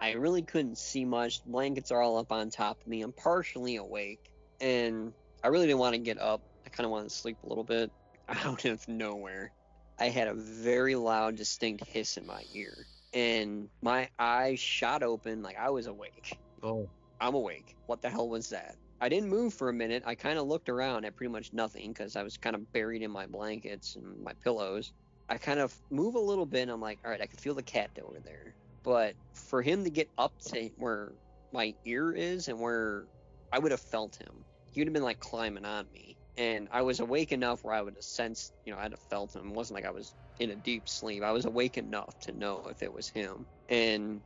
I 0.00 0.12
really 0.12 0.42
couldn't 0.42 0.78
see 0.78 1.04
much. 1.04 1.44
Blankets 1.44 1.90
are 1.90 2.02
all 2.02 2.18
up 2.18 2.32
on 2.32 2.50
top 2.50 2.80
of 2.80 2.86
me. 2.86 3.02
I'm 3.02 3.12
partially 3.12 3.76
awake. 3.76 4.30
And 4.60 5.12
I 5.42 5.48
really 5.48 5.66
didn't 5.66 5.78
want 5.78 5.94
to 5.94 5.98
get 5.98 6.20
up. 6.20 6.42
I 6.66 6.68
kind 6.68 6.84
of 6.84 6.90
wanted 6.90 7.08
to 7.08 7.14
sleep 7.14 7.38
a 7.44 7.48
little 7.48 7.64
bit. 7.64 7.90
Out 8.28 8.64
of 8.64 8.86
nowhere, 8.88 9.52
I 9.98 10.08
had 10.08 10.28
a 10.28 10.34
very 10.34 10.94
loud, 10.94 11.36
distinct 11.36 11.86
hiss 11.86 12.16
in 12.16 12.26
my 12.26 12.42
ear. 12.54 12.86
And 13.12 13.68
my 13.82 14.08
eyes 14.18 14.58
shot 14.58 15.02
open 15.02 15.42
like 15.42 15.58
I 15.58 15.70
was 15.70 15.86
awake. 15.86 16.38
Oh. 16.62 16.88
I'm 17.22 17.34
awake. 17.34 17.76
What 17.86 18.02
the 18.02 18.10
hell 18.10 18.28
was 18.28 18.48
that? 18.48 18.74
I 19.00 19.08
didn't 19.08 19.30
move 19.30 19.54
for 19.54 19.68
a 19.68 19.72
minute. 19.72 20.02
I 20.04 20.16
kind 20.16 20.38
of 20.38 20.48
looked 20.48 20.68
around 20.68 21.04
at 21.04 21.16
pretty 21.16 21.32
much 21.32 21.52
nothing 21.52 21.92
because 21.92 22.16
I 22.16 22.24
was 22.24 22.36
kind 22.36 22.56
of 22.56 22.72
buried 22.72 23.02
in 23.02 23.12
my 23.12 23.26
blankets 23.26 23.94
and 23.94 24.22
my 24.24 24.32
pillows. 24.42 24.92
I 25.28 25.38
kind 25.38 25.60
of 25.60 25.72
move 25.90 26.16
a 26.16 26.20
little 26.20 26.46
bit 26.46 26.62
and 26.62 26.70
I'm 26.72 26.80
like, 26.80 26.98
all 27.04 27.10
right, 27.12 27.22
I 27.22 27.26
can 27.26 27.38
feel 27.38 27.54
the 27.54 27.62
cat 27.62 27.90
over 28.02 28.18
there. 28.24 28.54
But 28.82 29.14
for 29.34 29.62
him 29.62 29.84
to 29.84 29.90
get 29.90 30.10
up 30.18 30.32
to 30.48 30.70
where 30.76 31.12
my 31.52 31.74
ear 31.84 32.12
is 32.12 32.48
and 32.48 32.60
where 32.60 33.06
I 33.52 33.60
would 33.60 33.70
have 33.70 33.80
felt 33.80 34.16
him, 34.16 34.44
he 34.72 34.80
would 34.80 34.88
have 34.88 34.94
been 34.94 35.04
like 35.04 35.20
climbing 35.20 35.64
on 35.64 35.86
me. 35.92 36.16
And 36.36 36.66
I 36.72 36.82
was 36.82 36.98
awake 36.98 37.30
enough 37.30 37.62
where 37.62 37.74
I 37.74 37.82
would 37.82 37.94
have 37.94 38.04
sensed, 38.04 38.52
you 38.64 38.72
know, 38.72 38.78
I'd 38.80 38.90
have 38.90 39.00
felt 39.10 39.36
him. 39.36 39.50
It 39.50 39.54
wasn't 39.54 39.76
like 39.76 39.86
I 39.86 39.92
was 39.92 40.12
in 40.40 40.50
a 40.50 40.56
deep 40.56 40.88
sleep. 40.88 41.22
I 41.22 41.30
was 41.32 41.44
awake 41.44 41.78
enough 41.78 42.18
to 42.22 42.32
know 42.32 42.66
if 42.68 42.82
it 42.82 42.92
was 42.92 43.08
him. 43.08 43.46
And 43.68 44.22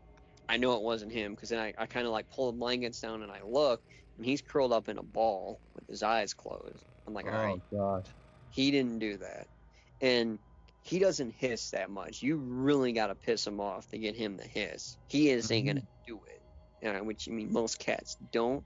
I 0.48 0.56
know 0.56 0.74
it 0.76 0.82
wasn't 0.82 1.12
him 1.12 1.34
because 1.34 1.48
then 1.48 1.58
I, 1.58 1.74
I 1.76 1.86
kind 1.86 2.06
of 2.06 2.12
like 2.12 2.30
pull 2.30 2.52
the 2.52 2.58
blankets 2.58 3.00
down 3.00 3.22
and 3.22 3.32
I 3.32 3.40
look 3.44 3.82
and 4.16 4.24
he's 4.24 4.40
curled 4.40 4.72
up 4.72 4.88
in 4.88 4.98
a 4.98 5.02
ball 5.02 5.60
with 5.74 5.86
his 5.88 6.02
eyes 6.02 6.34
closed. 6.34 6.84
I'm 7.06 7.14
like, 7.14 7.26
all 7.26 7.32
right, 7.32 7.60
oh 7.72 7.76
God. 7.76 8.08
he 8.50 8.70
didn't 8.70 8.98
do 8.98 9.16
that. 9.18 9.46
And 10.00 10.38
he 10.86 11.00
doesn't 11.00 11.34
hiss 11.36 11.70
that 11.70 11.90
much. 11.90 12.22
You 12.22 12.36
really 12.36 12.92
got 12.92 13.08
to 13.08 13.14
piss 13.16 13.46
him 13.46 13.60
off 13.60 13.90
to 13.90 13.98
get 13.98 14.14
him 14.14 14.38
to 14.38 14.46
hiss. 14.46 14.96
He 15.08 15.30
is 15.30 15.50
ain't 15.50 15.66
mm-hmm. 15.66 15.78
going 15.78 15.86
to 15.86 15.88
do 16.06 16.20
it. 16.28 16.40
You 16.80 16.92
know, 16.92 17.02
which, 17.02 17.28
I 17.28 17.32
mean, 17.32 17.52
most 17.52 17.80
cats 17.80 18.16
don't. 18.30 18.62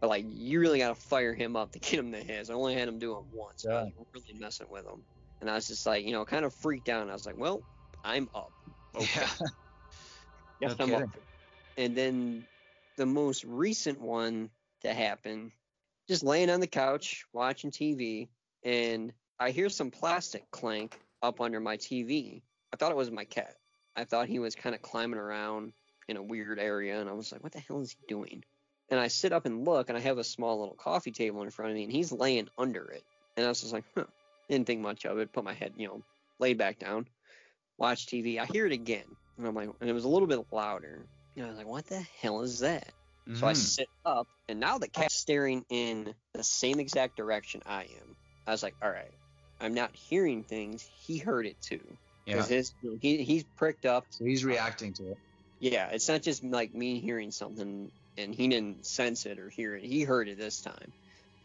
But, 0.00 0.08
like, 0.08 0.24
you 0.28 0.60
really 0.60 0.78
got 0.78 0.94
to 0.94 0.94
fire 0.94 1.34
him 1.34 1.56
up 1.56 1.72
to 1.72 1.78
get 1.80 1.98
him 1.98 2.12
to 2.12 2.18
hiss. 2.18 2.48
I 2.50 2.54
only 2.54 2.74
had 2.74 2.86
him 2.86 3.00
do 3.00 3.16
it 3.16 3.24
once. 3.32 3.64
but 3.64 3.74
I 3.74 3.82
was 3.82 4.06
really 4.14 4.38
messing 4.38 4.68
with 4.70 4.86
him. 4.86 5.02
And 5.40 5.50
I 5.50 5.54
was 5.54 5.66
just 5.66 5.84
like, 5.84 6.04
you 6.04 6.12
know, 6.12 6.24
kind 6.24 6.44
of 6.44 6.54
freaked 6.54 6.88
out. 6.88 7.02
And 7.02 7.10
I 7.10 7.14
was 7.14 7.26
like, 7.26 7.38
well, 7.38 7.62
I'm 8.04 8.28
up. 8.34 8.52
Okay. 8.94 9.26
Yeah. 9.40 9.46
Yes, 10.60 10.78
No 10.78 10.96
I'm. 10.96 11.12
And 11.76 11.96
then 11.96 12.44
the 12.96 13.06
most 13.06 13.44
recent 13.44 14.00
one 14.00 14.50
to 14.82 14.92
happen, 14.92 15.52
just 16.08 16.24
laying 16.24 16.50
on 16.50 16.60
the 16.60 16.66
couch 16.66 17.24
watching 17.32 17.70
TV, 17.70 18.28
and 18.64 19.12
I 19.38 19.50
hear 19.50 19.68
some 19.68 19.90
plastic 19.90 20.50
clank 20.50 20.98
up 21.22 21.40
under 21.40 21.60
my 21.60 21.76
TV. 21.76 22.42
I 22.72 22.76
thought 22.76 22.90
it 22.90 22.96
was 22.96 23.10
my 23.10 23.24
cat. 23.24 23.54
I 23.96 24.04
thought 24.04 24.28
he 24.28 24.38
was 24.38 24.54
kind 24.54 24.74
of 24.74 24.82
climbing 24.82 25.18
around 25.18 25.72
in 26.08 26.16
a 26.16 26.22
weird 26.22 26.58
area, 26.58 27.00
and 27.00 27.08
I 27.08 27.12
was 27.12 27.30
like, 27.30 27.42
what 27.42 27.52
the 27.52 27.60
hell 27.60 27.80
is 27.80 27.92
he 27.92 27.98
doing? 28.08 28.44
And 28.90 28.98
I 28.98 29.08
sit 29.08 29.32
up 29.32 29.46
and 29.46 29.64
look, 29.64 29.88
and 29.88 29.98
I 29.98 30.00
have 30.00 30.18
a 30.18 30.24
small 30.24 30.58
little 30.58 30.74
coffee 30.74 31.12
table 31.12 31.42
in 31.42 31.50
front 31.50 31.70
of 31.70 31.76
me, 31.76 31.84
and 31.84 31.92
he's 31.92 32.10
laying 32.10 32.48
under 32.56 32.84
it. 32.86 33.04
And 33.36 33.46
I 33.46 33.48
was 33.48 33.60
just 33.60 33.72
like, 33.72 33.84
huh. 33.96 34.04
Didn't 34.48 34.66
think 34.66 34.80
much 34.80 35.04
of 35.04 35.18
it. 35.18 35.32
Put 35.32 35.44
my 35.44 35.52
head, 35.52 35.74
you 35.76 35.88
know, 35.88 36.02
laid 36.38 36.56
back 36.56 36.78
down, 36.78 37.06
watch 37.76 38.06
TV. 38.06 38.38
I 38.38 38.46
hear 38.46 38.64
it 38.64 38.72
again, 38.72 39.04
and 39.38 39.46
I'm 39.46 39.54
like, 39.54 39.70
and 39.80 39.90
it 39.90 39.94
was 39.94 40.04
a 40.04 40.08
little 40.08 40.28
bit 40.28 40.46
louder. 40.52 41.08
And 41.36 41.46
I 41.46 41.48
was 41.48 41.58
like, 41.58 41.66
what 41.66 41.86
the 41.86 42.00
hell 42.00 42.42
is 42.42 42.60
that? 42.60 42.94
So 43.34 43.46
I 43.46 43.52
Mhm. 43.52 43.54
sit 43.54 43.88
up, 44.04 44.28
and 44.48 44.60
now 44.60 44.78
the 44.78 44.88
cat's 44.90 45.16
staring 45.16 45.64
in 45.70 46.16
the 46.34 46.44
same 46.44 46.80
exact 46.80 47.16
direction 47.16 47.62
I 47.66 47.84
am. 47.84 48.16
I 48.46 48.52
was 48.52 48.62
like, 48.62 48.76
all 48.82 48.90
right, 48.90 49.14
I'm 49.60 49.74
not 49.74 49.94
hearing 49.96 50.44
things. 50.44 50.82
He 50.82 51.18
heard 51.18 51.46
it 51.46 51.60
too. 51.60 51.98
yeah. 52.26 52.32
Because 52.32 52.48
his 52.48 52.74
he 53.00 53.24
he's 53.24 53.44
pricked 53.44 53.86
up. 53.86 54.08
So 54.10 54.24
he's 54.24 54.44
reacting 54.44 54.92
to 54.94 55.12
it. 55.12 55.18
Yeah, 55.60 55.88
it's 55.90 56.08
not 56.08 56.22
just 56.22 56.44
like 56.44 56.72
me 56.74 57.00
hearing 57.00 57.30
something 57.30 57.90
and 58.16 58.34
he 58.34 58.48
didn't 58.48 58.86
sense 58.86 59.26
it 59.26 59.38
or 59.38 59.48
hear 59.50 59.74
it. 59.76 59.84
He 59.84 60.02
heard 60.02 60.28
it 60.28 60.38
this 60.38 60.60
time. 60.60 60.94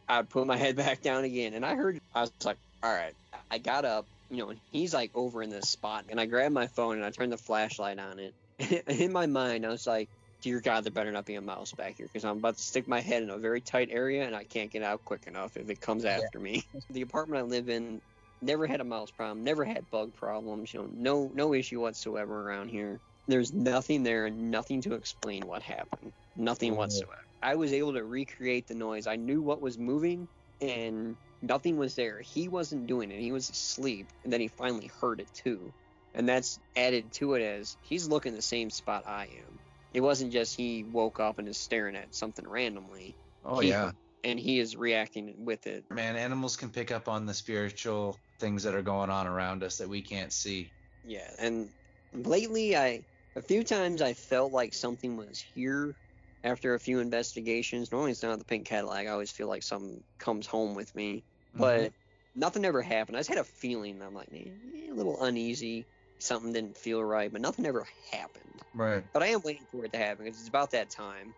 I 0.08 0.24
put 0.24 0.48
my 0.48 0.58
head 0.58 0.76
back 0.78 1.02
down 1.02 1.26
again, 1.26 1.54
and 1.56 1.66
I 1.66 1.76
heard. 1.76 2.00
I 2.14 2.22
was 2.24 2.34
like, 2.44 2.60
all 2.84 2.94
right. 2.94 3.16
I 3.52 3.60
got 3.60 3.86
up. 3.86 4.10
You 4.34 4.48
know, 4.48 4.54
he's 4.72 4.94
like 4.94 5.12
over 5.14 5.44
in 5.44 5.50
this 5.50 5.70
spot, 5.70 6.06
and 6.10 6.20
I 6.20 6.26
grabbed 6.26 6.54
my 6.54 6.68
phone 6.68 6.96
and 6.98 7.06
I 7.06 7.12
turned 7.12 7.32
the 7.32 7.38
flashlight 7.38 8.00
on 8.00 8.20
it. 8.20 8.34
in 8.88 9.12
my 9.12 9.28
mind, 9.28 9.66
I 9.66 9.70
was 9.70 9.86
like, 9.88 10.10
dear 10.42 10.60
God, 10.60 10.84
there 10.84 10.92
better 10.92 11.12
not 11.12 11.26
be 11.26 11.36
a 11.36 11.42
mouse 11.42 11.72
back 11.72 11.96
here 11.98 12.08
because 12.08 12.26
I'm 12.26 12.38
about 12.38 12.58
to 12.58 12.64
stick 12.64 12.88
my 12.88 13.00
head 13.00 13.24
in 13.24 13.30
a 13.30 13.38
very 13.38 13.62
tight 13.62 13.90
area 13.92 14.26
and 14.26 14.36
I 14.36 14.44
can't 14.44 14.72
get 14.72 14.84
out 14.84 15.06
quick 15.06 15.28
enough 15.28 15.56
if 15.56 15.70
it 15.70 15.80
comes 15.80 16.04
after 16.06 16.40
me. 16.40 16.64
the 16.90 17.02
apartment 17.02 17.40
I 17.40 17.44
live 17.44 17.70
in 17.70 18.02
never 18.42 18.68
had 18.68 18.82
a 18.82 18.84
mouse 18.84 19.12
problem, 19.12 19.44
never 19.44 19.64
had 19.64 19.90
bug 19.90 20.14
problems, 20.14 20.74
you 20.74 20.82
know, 20.82 20.90
no 20.92 21.32
no 21.34 21.54
issue 21.54 21.80
whatsoever 21.80 22.42
around 22.42 22.70
here. 22.70 23.00
There's 23.28 23.54
nothing 23.54 24.04
there 24.04 24.26
and 24.26 24.52
nothing 24.52 24.82
to 24.82 24.96
explain 24.96 25.48
what 25.48 25.62
happened. 25.62 26.12
Nothing 26.36 26.76
whatsoever. 26.76 27.18
I 27.42 27.56
was 27.56 27.72
able 27.72 27.94
to 27.94 28.04
recreate 28.04 28.68
the 28.68 28.76
noise. 28.76 29.08
I 29.08 29.16
knew 29.16 29.42
what 29.42 29.62
was 29.62 29.78
moving 29.78 30.28
and 30.60 31.16
nothing 31.44 31.78
was 31.78 31.96
there. 31.96 32.22
He 32.22 32.48
wasn't 32.48 32.88
doing 32.88 33.12
it. 33.12 33.20
He 33.20 33.32
was 33.32 33.50
asleep 33.50 34.08
and 34.24 34.34
then 34.34 34.42
he 34.42 34.48
finally 34.48 34.90
heard 35.00 35.20
it 35.20 35.32
too. 35.34 35.72
And 36.16 36.28
that's 36.28 36.60
added 36.76 37.12
to 37.14 37.34
it 37.34 37.42
as 37.44 37.78
he's 37.82 38.08
looking 38.08 38.34
the 38.34 38.42
same 38.42 38.70
spot 38.70 39.04
I 39.08 39.26
am. 39.26 39.60
It 39.94 40.02
wasn't 40.02 40.32
just 40.34 40.56
he 40.56 40.84
woke 40.84 41.20
up 41.20 41.38
and 41.38 41.48
is 41.48 41.58
staring 41.58 41.96
at 41.96 42.16
something 42.16 42.48
randomly 42.48 43.16
Oh 43.46 43.60
He- 43.60 43.70
yeah. 43.70 43.92
and 44.24 44.40
he 44.40 44.60
is 44.60 44.76
reacting 44.76 45.46
with 45.46 45.68
it. 45.68 45.84
Man, 45.92 46.16
animals 46.16 46.56
can 46.56 46.70
pick 46.70 46.92
up 46.92 47.08
on 47.08 47.26
the 47.26 47.34
spiritual 47.34 48.18
things 48.40 48.64
that 48.64 48.74
are 48.74 48.82
going 48.82 49.10
on 49.10 49.28
around 49.28 49.64
us 49.64 49.78
that 49.78 49.90
we 49.90 50.02
can't 50.02 50.32
see. 50.32 50.72
Yeah, 51.06 51.30
and 51.40 51.70
lately 52.14 52.76
I 52.78 53.04
a 53.36 53.42
few 53.42 53.64
times 53.64 54.02
I 54.02 54.14
felt 54.14 54.54
like 54.54 54.74
something 54.74 55.18
was 55.18 55.42
here 55.54 55.96
after 56.44 56.74
a 56.74 56.80
few 56.80 57.00
investigations. 57.00 57.92
Normally 57.92 58.12
it's 58.12 58.24
not 58.24 58.40
the 58.40 58.46
pink 58.46 58.66
Cadillac. 58.68 59.08
I 59.08 59.10
always 59.12 59.32
feel 59.32 59.48
like 59.48 59.64
something 59.64 60.04
comes 60.20 60.48
home 60.48 60.76
with 60.76 60.94
me, 60.96 61.26
but 61.56 61.94
nothing 62.36 62.66
ever 62.66 62.82
happened. 62.82 63.18
I 63.18 63.20
just 63.20 63.30
had 63.30 63.38
a 63.38 63.44
feeling. 63.44 64.02
I'm 64.02 64.14
like, 64.14 64.32
man, 64.32 64.60
eh, 64.76 64.92
a 64.92 64.94
little 64.94 65.22
uneasy. 65.24 65.86
Something 66.20 66.54
didn't 66.54 66.78
feel 66.78 67.04
right, 67.04 67.32
but 67.32 67.42
nothing 67.42 67.66
ever 67.66 67.86
happened. 68.12 68.62
Right. 68.74 69.04
But 69.14 69.24
I 69.24 69.28
am 69.28 69.42
waiting 69.44 69.66
for 69.72 69.84
it 69.86 69.92
to 69.92 69.98
happen 69.98 70.26
because 70.26 70.40
it's 70.40 70.48
about 70.48 70.72
that 70.72 70.90
time. 70.90 71.34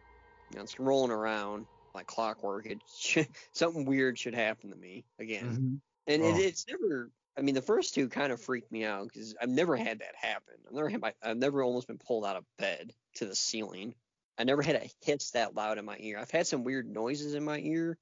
You 0.52 0.58
know, 0.58 0.64
it's 0.64 0.80
rolling 0.80 1.12
around 1.12 1.66
like 1.94 2.08
clockwork. 2.08 2.66
It 2.68 2.82
should, 2.88 3.28
something 3.54 3.86
weird 3.86 4.20
should 4.20 4.36
happen 4.36 4.70
to 4.70 4.76
me 4.76 5.06
again. 5.20 5.82
Mhm. 6.08 6.14
And 6.14 6.24
Oh. 6.24 6.38
it, 6.38 6.40
it's 6.42 6.66
never. 6.68 7.10
I 7.38 7.42
mean, 7.42 7.56
the 7.56 7.62
first 7.62 7.94
two 7.94 8.08
kind 8.08 8.32
of 8.32 8.42
freaked 8.42 8.72
me 8.72 8.86
out 8.86 9.08
because 9.08 9.36
I've 9.42 9.50
never 9.50 9.76
had 9.76 10.00
that 10.00 10.16
happen. 10.16 10.54
I've 10.68 10.74
never 10.74 10.88
had 10.90 11.02
my. 11.02 11.14
I've 11.22 11.38
never 11.38 11.64
almost 11.64 11.88
been 11.88 11.98
pulled 11.98 12.26
out 12.26 12.38
of 12.38 12.46
bed 12.58 12.94
to 13.16 13.26
the 13.26 13.36
ceiling. 13.36 13.96
I 14.38 14.44
never 14.44 14.62
had 14.62 14.76
a 14.76 14.90
hiss 15.02 15.32
that 15.32 15.56
loud 15.56 15.78
in 15.78 15.86
my 15.86 15.98
ear. 16.00 16.20
I've 16.20 16.32
had 16.32 16.48
some 16.48 16.64
weird 16.64 16.88
noises 16.88 17.34
in 17.34 17.44
my 17.44 17.60
ear 17.60 17.98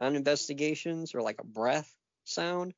on 0.00 0.16
investigations 0.16 1.14
or 1.14 1.22
like 1.22 1.40
a 1.40 1.46
breath 1.46 1.92
sound. 2.24 2.74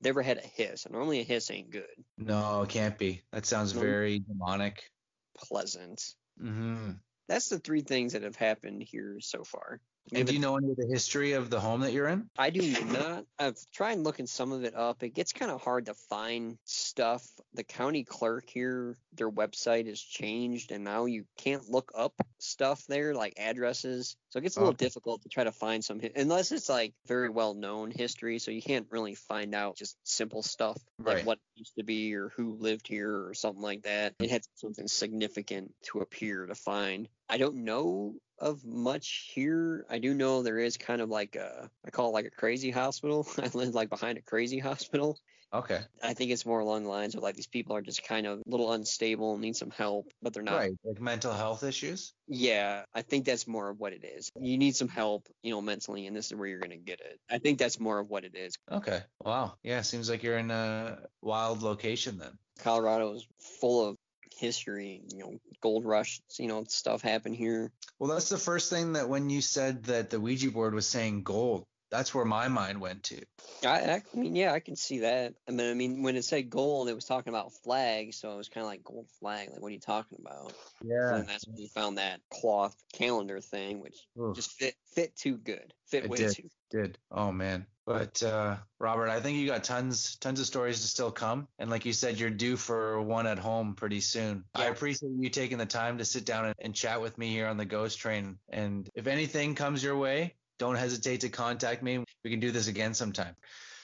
Never 0.00 0.22
had 0.22 0.38
a 0.38 0.46
hiss. 0.46 0.84
And 0.84 0.94
normally 0.94 1.20
a 1.20 1.24
hiss 1.24 1.50
ain't 1.50 1.70
good. 1.70 1.86
No, 2.18 2.62
it 2.62 2.68
can't 2.68 2.98
be. 2.98 3.22
That 3.32 3.46
sounds 3.46 3.72
very 3.72 4.18
demonic. 4.18 4.90
Pleasant. 5.36 6.02
hmm 6.38 6.92
That's 7.28 7.48
the 7.48 7.58
three 7.58 7.82
things 7.82 8.14
that 8.14 8.22
have 8.22 8.36
happened 8.36 8.82
here 8.82 9.18
so 9.20 9.44
far. 9.44 9.80
And 10.14 10.26
do 10.26 10.34
you 10.34 10.40
know 10.40 10.56
any 10.56 10.70
of 10.70 10.76
the 10.76 10.86
history 10.86 11.32
of 11.32 11.50
the 11.50 11.60
home 11.60 11.80
that 11.80 11.92
you're 11.92 12.08
in? 12.08 12.28
I 12.36 12.50
do 12.50 12.84
not. 12.84 13.26
I've 13.38 13.58
tried 13.72 13.98
looking 13.98 14.26
some 14.26 14.52
of 14.52 14.64
it 14.64 14.74
up. 14.74 15.02
It 15.02 15.10
gets 15.10 15.32
kind 15.32 15.50
of 15.50 15.62
hard 15.62 15.86
to 15.86 15.94
find 15.94 16.58
stuff. 16.64 17.26
The 17.54 17.64
county 17.64 18.04
clerk 18.04 18.48
here, 18.48 18.96
their 19.12 19.30
website 19.30 19.86
has 19.86 20.00
changed, 20.00 20.72
and 20.72 20.82
now 20.82 21.04
you 21.04 21.26
can't 21.36 21.68
look 21.68 21.92
up 21.94 22.14
stuff 22.38 22.84
there, 22.86 23.14
like 23.14 23.34
addresses. 23.38 24.16
So 24.30 24.38
it 24.38 24.42
gets 24.42 24.56
a 24.56 24.60
little 24.60 24.72
Okay. 24.72 24.86
difficult 24.86 25.22
to 25.22 25.28
try 25.28 25.44
to 25.44 25.52
find 25.52 25.84
some, 25.84 26.00
unless 26.16 26.52
it's 26.52 26.68
like 26.70 26.94
very 27.06 27.28
well 27.28 27.52
known 27.54 27.90
history. 27.90 28.38
So 28.38 28.50
you 28.50 28.62
can't 28.62 28.86
really 28.90 29.14
find 29.14 29.54
out 29.54 29.76
just 29.76 29.96
simple 30.02 30.42
stuff 30.42 30.78
like 31.04 31.06
Right. 31.16 31.26
what 31.26 31.38
it 31.38 31.58
used 31.60 31.74
to 31.76 31.84
be 31.84 32.14
or 32.14 32.30
who 32.30 32.54
lived 32.54 32.88
here 32.88 33.26
or 33.26 33.34
something 33.34 33.62
like 33.62 33.82
that. 33.82 34.14
It 34.18 34.30
had 34.30 34.42
something 34.54 34.88
significant 34.88 35.74
to 35.82 36.00
appear 36.00 36.46
to 36.46 36.54
find. 36.54 37.08
I 37.28 37.36
don't 37.38 37.64
know 37.64 38.14
of 38.42 38.64
much 38.64 39.30
here. 39.32 39.86
I 39.88 39.98
do 39.98 40.12
know 40.12 40.42
there 40.42 40.58
is 40.58 40.76
kind 40.76 41.00
of 41.00 41.08
like 41.08 41.36
a, 41.36 41.70
I 41.86 41.90
call 41.90 42.10
it 42.10 42.12
like 42.12 42.26
a 42.26 42.30
crazy 42.30 42.70
hospital. 42.70 43.26
I 43.38 43.48
live 43.54 43.74
like 43.74 43.88
behind 43.88 44.18
a 44.18 44.22
crazy 44.22 44.58
hospital. 44.58 45.16
Okay. 45.54 45.80
I 46.02 46.14
think 46.14 46.30
it's 46.30 46.46
more 46.46 46.60
along 46.60 46.84
the 46.84 46.88
lines 46.88 47.14
of 47.14 47.22
like 47.22 47.36
these 47.36 47.46
people 47.46 47.76
are 47.76 47.82
just 47.82 48.02
kind 48.04 48.26
of 48.26 48.38
a 48.38 48.42
little 48.46 48.72
unstable, 48.72 49.36
need 49.36 49.54
some 49.54 49.70
help, 49.70 50.10
but 50.22 50.32
they're 50.32 50.42
not. 50.42 50.56
Right. 50.56 50.72
Like 50.82 51.00
mental 51.00 51.32
health 51.32 51.62
issues? 51.62 52.14
Yeah, 52.26 52.84
I 52.94 53.02
think 53.02 53.26
that's 53.26 53.46
more 53.46 53.68
of 53.68 53.78
what 53.78 53.92
it 53.92 54.02
is. 54.02 54.30
You 54.40 54.56
need 54.56 54.74
some 54.74 54.88
help, 54.88 55.28
you 55.42 55.52
know, 55.52 55.60
mentally, 55.60 56.06
and 56.06 56.16
this 56.16 56.26
is 56.26 56.34
where 56.34 56.48
you're 56.48 56.58
going 56.58 56.70
to 56.70 56.76
get 56.78 57.00
it. 57.00 57.20
I 57.30 57.38
think 57.38 57.58
that's 57.58 57.78
more 57.78 57.98
of 57.98 58.08
what 58.08 58.24
it 58.24 58.34
is. 58.34 58.56
Okay. 58.70 59.02
Wow. 59.22 59.54
Yeah, 59.62 59.82
seems 59.82 60.08
like 60.08 60.22
you're 60.22 60.38
in 60.38 60.50
a 60.50 61.00
wild 61.20 61.62
location 61.62 62.18
then. 62.18 62.32
Colorado 62.58 63.12
is 63.14 63.26
full 63.60 63.86
of 63.86 63.96
history, 64.38 65.02
you 65.12 65.18
know, 65.18 65.40
gold 65.60 65.84
rush, 65.84 66.20
you 66.38 66.48
know, 66.48 66.64
stuff 66.64 67.02
happened 67.02 67.36
here. 67.36 67.72
Well, 67.98 68.10
that's 68.10 68.28
the 68.28 68.38
first 68.38 68.70
thing 68.70 68.94
that 68.94 69.08
when 69.08 69.30
you 69.30 69.40
said 69.40 69.84
that 69.84 70.10
the 70.10 70.20
Ouija 70.20 70.50
board 70.50 70.74
was 70.74 70.86
saying 70.86 71.22
gold, 71.22 71.66
that's 71.90 72.14
where 72.14 72.24
my 72.24 72.48
mind 72.48 72.80
went 72.80 73.02
to. 73.04 73.22
I, 73.64 73.78
I 73.78 74.02
mean, 74.14 74.34
yeah, 74.34 74.52
I 74.52 74.60
can 74.60 74.76
see 74.76 75.00
that. 75.00 75.34
I 75.46 75.52
mean, 75.52 75.70
I 75.70 75.74
mean, 75.74 76.02
when 76.02 76.16
it 76.16 76.24
said 76.24 76.48
gold, 76.48 76.88
it 76.88 76.94
was 76.94 77.04
talking 77.04 77.30
about 77.30 77.52
flags, 77.64 78.16
so 78.16 78.32
it 78.32 78.36
was 78.36 78.48
kind 78.48 78.64
of 78.64 78.70
like 78.70 78.82
gold 78.82 79.08
flag. 79.20 79.50
Like, 79.50 79.60
what 79.60 79.68
are 79.68 79.74
you 79.74 79.78
talking 79.78 80.18
about? 80.18 80.54
Yeah. 80.82 81.16
And 81.16 81.28
that's 81.28 81.46
when 81.46 81.56
we 81.56 81.68
found 81.68 81.98
that 81.98 82.20
cloth 82.30 82.74
calendar 82.94 83.40
thing, 83.40 83.80
which 83.80 83.98
Oof. 84.18 84.34
just 84.34 84.52
fit 84.52 84.74
fit 84.94 85.14
too 85.14 85.36
good, 85.36 85.74
fit 85.86 86.04
It 86.04 86.10
way 86.10 86.16
did. 86.16 86.34
too. 86.34 86.48
Did. 86.70 86.98
Oh 87.10 87.30
man. 87.30 87.66
But 87.84 88.22
uh 88.22 88.56
Robert, 88.78 89.08
I 89.08 89.20
think 89.20 89.38
you 89.38 89.46
got 89.46 89.64
tons 89.64 90.16
tons 90.16 90.40
of 90.40 90.46
stories 90.46 90.80
to 90.80 90.86
still 90.86 91.10
come. 91.10 91.48
And 91.58 91.68
like 91.70 91.84
you 91.84 91.92
said, 91.92 92.18
you're 92.18 92.30
due 92.30 92.56
for 92.56 93.00
one 93.02 93.26
at 93.26 93.38
home 93.38 93.74
pretty 93.74 94.00
soon. 94.00 94.44
I 94.54 94.66
appreciate 94.66 95.12
you 95.18 95.28
taking 95.30 95.58
the 95.58 95.66
time 95.66 95.98
to 95.98 96.04
sit 96.04 96.24
down 96.24 96.46
and, 96.46 96.54
and 96.60 96.74
chat 96.74 97.00
with 97.00 97.18
me 97.18 97.30
here 97.30 97.48
on 97.48 97.56
the 97.56 97.64
Ghost 97.64 97.98
Train. 97.98 98.38
And 98.48 98.88
if 98.94 99.06
anything 99.06 99.54
comes 99.54 99.82
your 99.82 99.96
way, 99.96 100.34
don't 100.58 100.76
hesitate 100.76 101.22
to 101.22 101.28
contact 101.28 101.82
me. 101.82 102.04
We 102.22 102.30
can 102.30 102.40
do 102.40 102.52
this 102.52 102.68
again 102.68 102.94
sometime. 102.94 103.34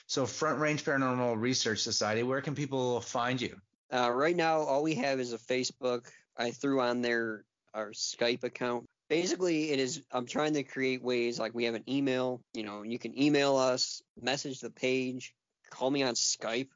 So 0.07 0.25
Front 0.25 0.59
Range 0.59 0.83
Paranormal 0.83 1.39
Research 1.39 1.79
Society, 1.79 2.23
where 2.23 2.41
can 2.41 2.55
people 2.55 3.01
find 3.01 3.39
you? 3.39 3.59
Uh, 3.93 4.09
right 4.11 4.35
now, 4.35 4.59
all 4.59 4.81
we 4.81 4.95
have 4.95 5.19
is 5.19 5.33
a 5.33 5.37
Facebook. 5.37 6.07
I 6.37 6.51
threw 6.51 6.81
on 6.81 7.01
there 7.01 7.43
our 7.73 7.91
Skype 7.91 8.43
account. 8.43 8.87
Basically, 9.09 9.71
it 9.71 9.79
is. 9.79 10.03
I'm 10.11 10.25
trying 10.27 10.53
to 10.53 10.63
create 10.63 11.01
ways 11.03 11.39
like 11.39 11.53
we 11.55 11.65
have 11.65 11.73
an 11.75 11.83
email. 11.89 12.41
You 12.53 12.63
know, 12.63 12.83
you 12.83 12.99
can 12.99 13.19
email 13.19 13.55
us, 13.57 14.01
message 14.21 14.59
the 14.59 14.69
page, 14.69 15.33
call 15.71 15.89
me 15.89 16.03
on 16.03 16.13
Skype. 16.13 16.69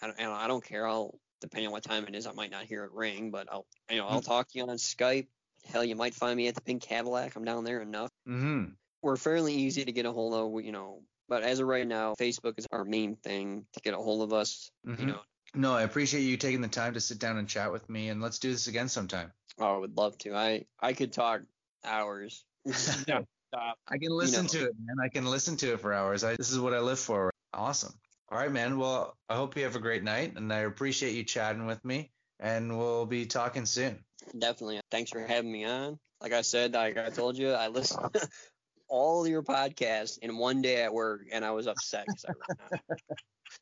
I 0.00 0.06
don't, 0.06 0.18
and 0.18 0.30
I 0.30 0.46
don't 0.46 0.64
care. 0.64 0.86
I'll 0.86 1.18
depending 1.40 1.66
on 1.68 1.72
what 1.72 1.82
time 1.82 2.06
it 2.06 2.14
is. 2.14 2.26
I 2.26 2.32
might 2.32 2.50
not 2.50 2.64
hear 2.64 2.84
it 2.84 2.92
ring, 2.92 3.30
but 3.30 3.48
I'll 3.50 3.66
you 3.90 3.96
know 3.98 4.06
I'll 4.06 4.20
talk 4.22 4.48
to 4.50 4.58
you 4.58 4.64
on 4.64 4.76
Skype. 4.76 5.26
Hell, 5.66 5.84
you 5.84 5.96
might 5.96 6.14
find 6.14 6.36
me 6.36 6.46
at 6.48 6.54
the 6.54 6.62
Pink 6.62 6.82
Cadillac. 6.82 7.34
I'm 7.36 7.44
down 7.44 7.64
there 7.64 7.80
enough. 7.82 8.10
Mm-hmm. 8.26 8.70
We're 9.02 9.16
fairly 9.16 9.54
easy 9.54 9.84
to 9.84 9.92
get 9.92 10.06
a 10.06 10.12
hold 10.12 10.32
of, 10.34 10.64
you 10.64 10.72
know. 10.72 11.02
But 11.28 11.42
as 11.42 11.58
of 11.60 11.66
right 11.66 11.86
now, 11.86 12.14
Facebook 12.14 12.58
is 12.58 12.66
our 12.72 12.84
main 12.84 13.16
thing 13.16 13.66
to 13.74 13.80
get 13.80 13.94
a 13.94 13.98
hold 13.98 14.22
of 14.22 14.32
us. 14.32 14.70
Mhm. 14.86 15.00
You 15.00 15.06
know, 15.06 15.20
No, 15.54 15.74
I 15.74 15.82
appreciate 15.82 16.22
you 16.22 16.36
taking 16.36 16.60
the 16.60 16.68
time 16.68 16.94
to 16.94 17.00
sit 17.00 17.18
down 17.18 17.36
and 17.36 17.48
chat 17.48 17.72
with 17.72 17.88
me, 17.90 18.08
and 18.08 18.20
let's 18.22 18.38
do 18.38 18.50
this 18.50 18.68
again 18.68 18.88
sometime. 18.88 19.32
oh, 19.58 19.74
I 19.74 19.76
would 19.76 19.96
love 19.96 20.16
to. 20.18 20.34
I 20.36 20.66
I 20.80 20.92
could 20.92 21.12
talk 21.12 21.42
hours. 21.84 22.44
Stop. 22.70 23.26
I 23.88 23.98
can 23.98 24.10
listen 24.10 24.44
know. 24.44 24.48
to 24.48 24.58
it, 24.66 24.74
man. 24.84 24.96
I 25.02 25.08
can 25.08 25.24
listen 25.24 25.56
to 25.58 25.72
it 25.72 25.80
for 25.80 25.92
hours. 25.92 26.22
I, 26.22 26.36
this 26.36 26.52
is 26.52 26.60
what 26.60 26.74
I 26.74 26.80
live 26.80 26.98
for. 26.98 27.32
Awesome. 27.52 27.92
All 28.30 28.38
right, 28.38 28.52
man. 28.52 28.78
Well, 28.78 29.16
I 29.28 29.34
hope 29.34 29.56
you 29.56 29.64
have 29.64 29.74
a 29.74 29.80
great 29.80 30.04
night, 30.04 30.36
and 30.36 30.52
I 30.52 30.60
appreciate 30.60 31.14
you 31.14 31.24
chatting 31.24 31.66
with 31.66 31.84
me, 31.84 32.12
and 32.38 32.78
we'll 32.78 33.06
be 33.06 33.26
talking 33.26 33.66
soon. 33.66 34.04
Definitely. 34.38 34.80
Thanks 34.90 35.10
for 35.10 35.20
having 35.26 35.50
me 35.50 35.64
on. 35.64 35.98
Like 36.20 36.32
I 36.32 36.42
said, 36.42 36.74
like 36.74 36.96
I 36.96 37.10
told 37.10 37.36
you, 37.36 37.50
I 37.50 37.68
listened 37.68 38.16
all 38.88 39.26
your 39.26 39.42
podcasts 39.42 40.18
in 40.18 40.36
one 40.36 40.62
day 40.62 40.82
at 40.82 40.92
work, 40.92 41.22
and 41.32 41.44
I 41.44 41.50
was 41.50 41.66
upset 41.66 42.06
because 42.06 42.24
I 42.26 42.32
ran 42.32 42.80
out. 42.90 42.98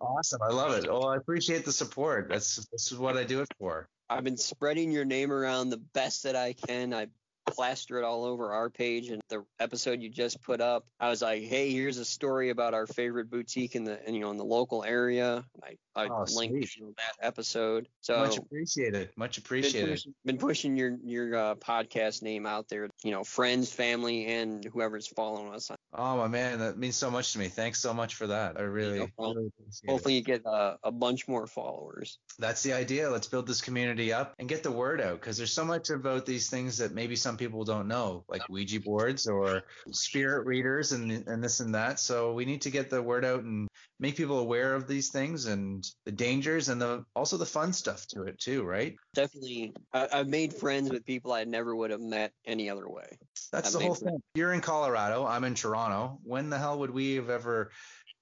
Awesome. 0.00 0.40
I 0.42 0.52
love 0.52 0.72
it. 0.72 0.86
Well, 0.86 1.08
I 1.08 1.16
appreciate 1.16 1.64
the 1.64 1.72
support. 1.72 2.28
That's 2.28 2.56
this 2.70 2.92
is 2.92 2.98
what 2.98 3.16
I 3.16 3.24
do 3.24 3.40
it 3.40 3.48
for. 3.58 3.88
I've 4.10 4.22
been 4.22 4.36
spreading 4.36 4.92
your 4.92 5.06
name 5.06 5.32
around 5.32 5.70
the 5.70 5.78
best 5.78 6.24
that 6.24 6.36
I 6.36 6.52
can. 6.52 6.92
I 6.92 7.06
plaster 7.50 7.98
it 7.98 8.04
all 8.04 8.24
over 8.24 8.52
our 8.52 8.70
page 8.70 9.08
and 9.08 9.20
the 9.28 9.44
episode 9.58 10.00
you 10.00 10.08
just 10.08 10.42
put 10.42 10.60
up. 10.60 10.84
I 11.00 11.08
was 11.08 11.22
like, 11.22 11.42
"Hey, 11.42 11.70
here's 11.70 11.98
a 11.98 12.04
story 12.04 12.50
about 12.50 12.74
our 12.74 12.86
favorite 12.86 13.30
boutique 13.30 13.74
in 13.74 13.84
the 13.84 14.00
you 14.06 14.20
know 14.20 14.30
in 14.30 14.36
the 14.36 14.44
local 14.44 14.84
area." 14.84 15.44
I 15.62 15.76
I 15.98 16.06
Oh, 16.08 16.24
linked 16.34 16.68
sweet. 16.68 16.94
that 16.96 17.26
episode. 17.26 17.88
So 18.02 18.18
Much 18.18 18.36
appreciated. 18.38 19.10
Much 19.16 19.36
been 19.36 19.42
appreciated. 19.44 19.90
pushing, 19.90 20.14
been 20.24 20.38
pushing 20.38 20.76
your 20.76 20.96
your 21.04 21.34
uh, 21.36 21.54
podcast 21.56 22.22
name 22.22 22.46
out 22.46 22.68
there. 22.68 22.88
You 23.02 23.10
know, 23.10 23.24
friends, 23.24 23.72
family, 23.72 24.26
and 24.26 24.64
whoever's 24.64 25.06
following 25.08 25.52
us. 25.52 25.70
Oh 25.92 26.16
my 26.16 26.28
man, 26.28 26.60
that 26.60 26.78
means 26.78 26.96
so 26.96 27.10
much 27.10 27.32
to 27.32 27.38
me. 27.38 27.48
Thanks 27.48 27.80
so 27.80 27.92
much 27.92 28.14
for 28.14 28.26
that. 28.28 28.58
I 28.58 28.62
really, 28.62 28.98
No 29.00 29.08
really 29.18 29.46
appreciate 29.48 29.84
it. 29.84 29.90
Hopefully, 29.90 30.14
you 30.14 30.22
get 30.22 30.46
uh, 30.46 30.76
a 30.82 30.92
bunch 30.92 31.26
more 31.26 31.46
followers. 31.46 32.18
That's 32.38 32.62
the 32.62 32.72
idea. 32.74 33.10
Let's 33.10 33.26
build 33.26 33.46
this 33.46 33.60
community 33.60 34.12
up 34.12 34.34
and 34.38 34.48
get 34.48 34.62
the 34.62 34.70
word 34.70 35.00
out 35.00 35.20
because 35.20 35.36
there's 35.36 35.52
so 35.52 35.64
much 35.64 35.90
about 35.90 36.26
these 36.26 36.48
things 36.48 36.78
that 36.78 36.94
maybe 36.94 37.16
some 37.16 37.36
people 37.36 37.64
don't 37.64 37.88
know, 37.88 38.24
like 38.28 38.48
Ouija 38.48 38.80
boards 38.80 39.26
or 39.26 39.62
spirit 39.90 40.46
readers 40.46 40.92
and 40.92 41.10
and 41.26 41.42
this 41.42 41.60
and 41.60 41.74
that. 41.74 41.98
So 41.98 42.32
we 42.32 42.44
need 42.44 42.62
to 42.62 42.70
get 42.70 42.90
the 42.90 43.02
word 43.02 43.24
out 43.24 43.42
and 43.42 43.68
make 43.98 44.16
people 44.16 44.38
aware 44.38 44.74
of 44.74 44.86
these 44.86 45.08
things 45.10 45.46
and 45.46 45.87
the 46.04 46.12
dangers 46.12 46.68
and 46.68 46.80
the 46.80 47.04
also 47.14 47.36
the 47.36 47.46
fun 47.46 47.72
stuff 47.72 48.06
to 48.08 48.22
it 48.22 48.38
too, 48.38 48.62
right? 48.64 48.96
Definitely, 49.14 49.72
I, 49.92 50.08
I've 50.12 50.28
made 50.28 50.52
friends 50.54 50.90
with 50.90 51.04
people 51.04 51.32
I 51.32 51.44
never 51.44 51.74
would 51.74 51.90
have 51.90 52.00
met 52.00 52.32
any 52.46 52.68
other 52.70 52.88
way. 52.88 53.06
That's 53.52 53.72
That 53.72 53.78
the 53.78 53.84
whole 53.84 53.94
sense. 53.94 54.10
thing. 54.10 54.22
You're 54.34 54.52
in 54.52 54.60
Colorado. 54.60 55.24
I'm 55.26 55.44
in 55.44 55.54
Toronto. 55.54 56.18
When 56.22 56.50
the 56.50 56.58
hell 56.58 56.78
would 56.80 56.90
we 56.90 57.14
have 57.16 57.30
ever 57.30 57.70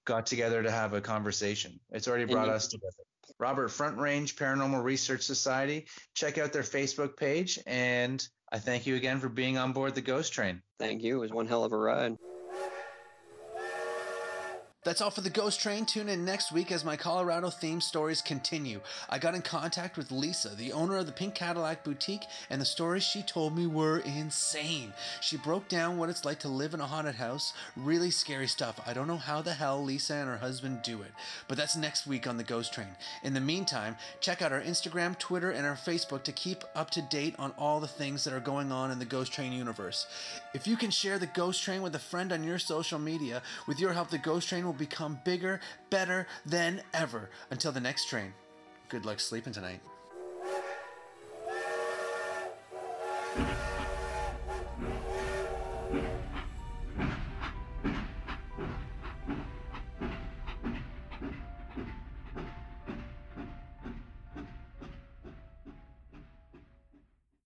got 0.05 0.27
together 0.27 0.63
to 0.63 0.71
have 0.71 0.93
a 0.95 1.01
conversation? 1.01 1.81
It's 1.91 2.09
already 2.09 2.25
brought 2.25 2.45
Indeed. 2.47 2.57
us 2.57 2.69
together. 2.69 2.93
Robert 3.39 3.69
Front 3.69 3.99
Range 3.99 4.35
Paranormal 4.37 4.83
Research 4.83 5.23
Society. 5.23 5.87
Check 6.15 6.39
out 6.39 6.53
their 6.53 6.63
Facebook 6.63 7.17
page. 7.17 7.59
And 7.67 8.27
I 8.51 8.59
thank 8.59 8.87
you 8.87 8.95
again 8.97 9.21
for 9.21 9.29
being 9.29 9.59
on 9.59 9.73
board 9.73 9.95
the 9.95 10.01
Ghost 10.01 10.33
Train. 10.33 10.63
Thank 10.79 11.03
you. 11.03 11.17
It 11.17 11.21
was 11.21 11.33
one 11.33 11.47
hell 11.47 11.65
of 11.65 11.73
a 11.73 11.77
ride. 11.77 12.17
That's 14.87 15.01
all 15.01 15.11
for 15.11 15.21
the 15.21 15.31
Ghost 15.31 15.59
Train. 15.59 15.85
Tune 15.85 16.09
in 16.09 16.25
next 16.25 16.53
week 16.53 16.71
as 16.71 16.85
my 16.85 16.97
Colorado 16.97 17.49
themed 17.49 17.83
stories 17.83 18.23
continue. 18.23 18.81
I 19.11 19.19
got 19.19 19.35
in 19.35 19.43
contact 19.43 19.97
with 19.97 20.13
Lisa, 20.13 20.51
the 20.51 20.73
owner 20.73 20.97
of 20.97 21.07
the 21.07 21.13
Pink 21.13 21.35
Cadillac 21.35 21.83
Boutique, 21.83 22.23
and 22.51 22.61
the 22.61 22.65
stories 22.65 23.03
she 23.03 23.25
told 23.25 23.57
me 23.57 23.67
were 23.67 23.99
insane. 23.99 24.93
She 25.21 25.39
broke 25.39 25.67
down 25.67 25.99
what 25.99 26.09
it's 26.09 26.25
like 26.25 26.39
to 26.39 26.49
live 26.49 26.73
in 26.73 26.81
a 26.81 26.87
haunted 26.87 27.17
house. 27.17 27.53
Really 27.77 28.13
scary 28.13 28.47
stuff. 28.47 28.81
I 28.87 28.93
don't 28.93 29.09
know 29.09 29.17
how 29.17 29.43
the 29.43 29.55
hell 29.55 29.83
Lisa 29.83 30.15
and 30.15 30.29
her 30.29 30.37
husband 30.37 30.83
do 30.85 31.03
it, 31.03 31.11
but 31.49 31.59
that's 31.59 31.75
next 31.75 32.07
week 32.07 32.29
on 32.29 32.37
the 32.37 32.45
Ghost 32.45 32.73
Train. 32.73 32.95
In 33.25 33.35
the 33.35 33.41
meantime, 33.41 33.97
check 34.21 34.41
out 34.41 34.53
our 34.53 34.63
Instagram, 34.63 35.19
Twitter, 35.19 35.51
and 35.51 35.67
our 35.67 35.75
Facebook 35.75 36.23
to 36.23 36.33
keep 36.33 36.63
up 36.77 36.91
to 36.93 37.03
date 37.03 37.35
on 37.41 37.51
all 37.59 37.81
the 37.81 37.89
things 37.89 38.23
that 38.23 38.33
are 38.33 38.39
going 38.39 38.71
on 38.71 38.93
in 38.93 39.01
the 39.01 39.05
Ghost 39.05 39.33
Train 39.33 39.51
universe. 39.51 40.07
If 40.55 40.69
you 40.69 40.77
can 40.77 40.93
share 40.93 41.19
the 41.19 41.27
Ghost 41.27 41.61
Train 41.65 41.83
with 41.83 41.97
a 41.97 41.99
friend 41.99 42.33
on 42.33 42.45
your 42.45 42.61
social 42.61 43.01
media, 43.01 43.43
with 43.67 43.81
your 43.81 43.93
help, 43.93 44.11
the 44.11 44.19
Ghost 44.19 44.49
Train 44.49 44.65
will 44.65 44.76
become 44.77 45.21
bigger, 45.25 45.61
better 45.91 46.27
than 46.45 46.83
ever. 46.95 47.31
Until 47.51 47.73
the 47.73 47.81
next 47.81 48.09
train, 48.09 48.33
good 48.89 49.05
luck 49.05 49.21
sleeping 49.21 49.53
tonight. 49.53 49.81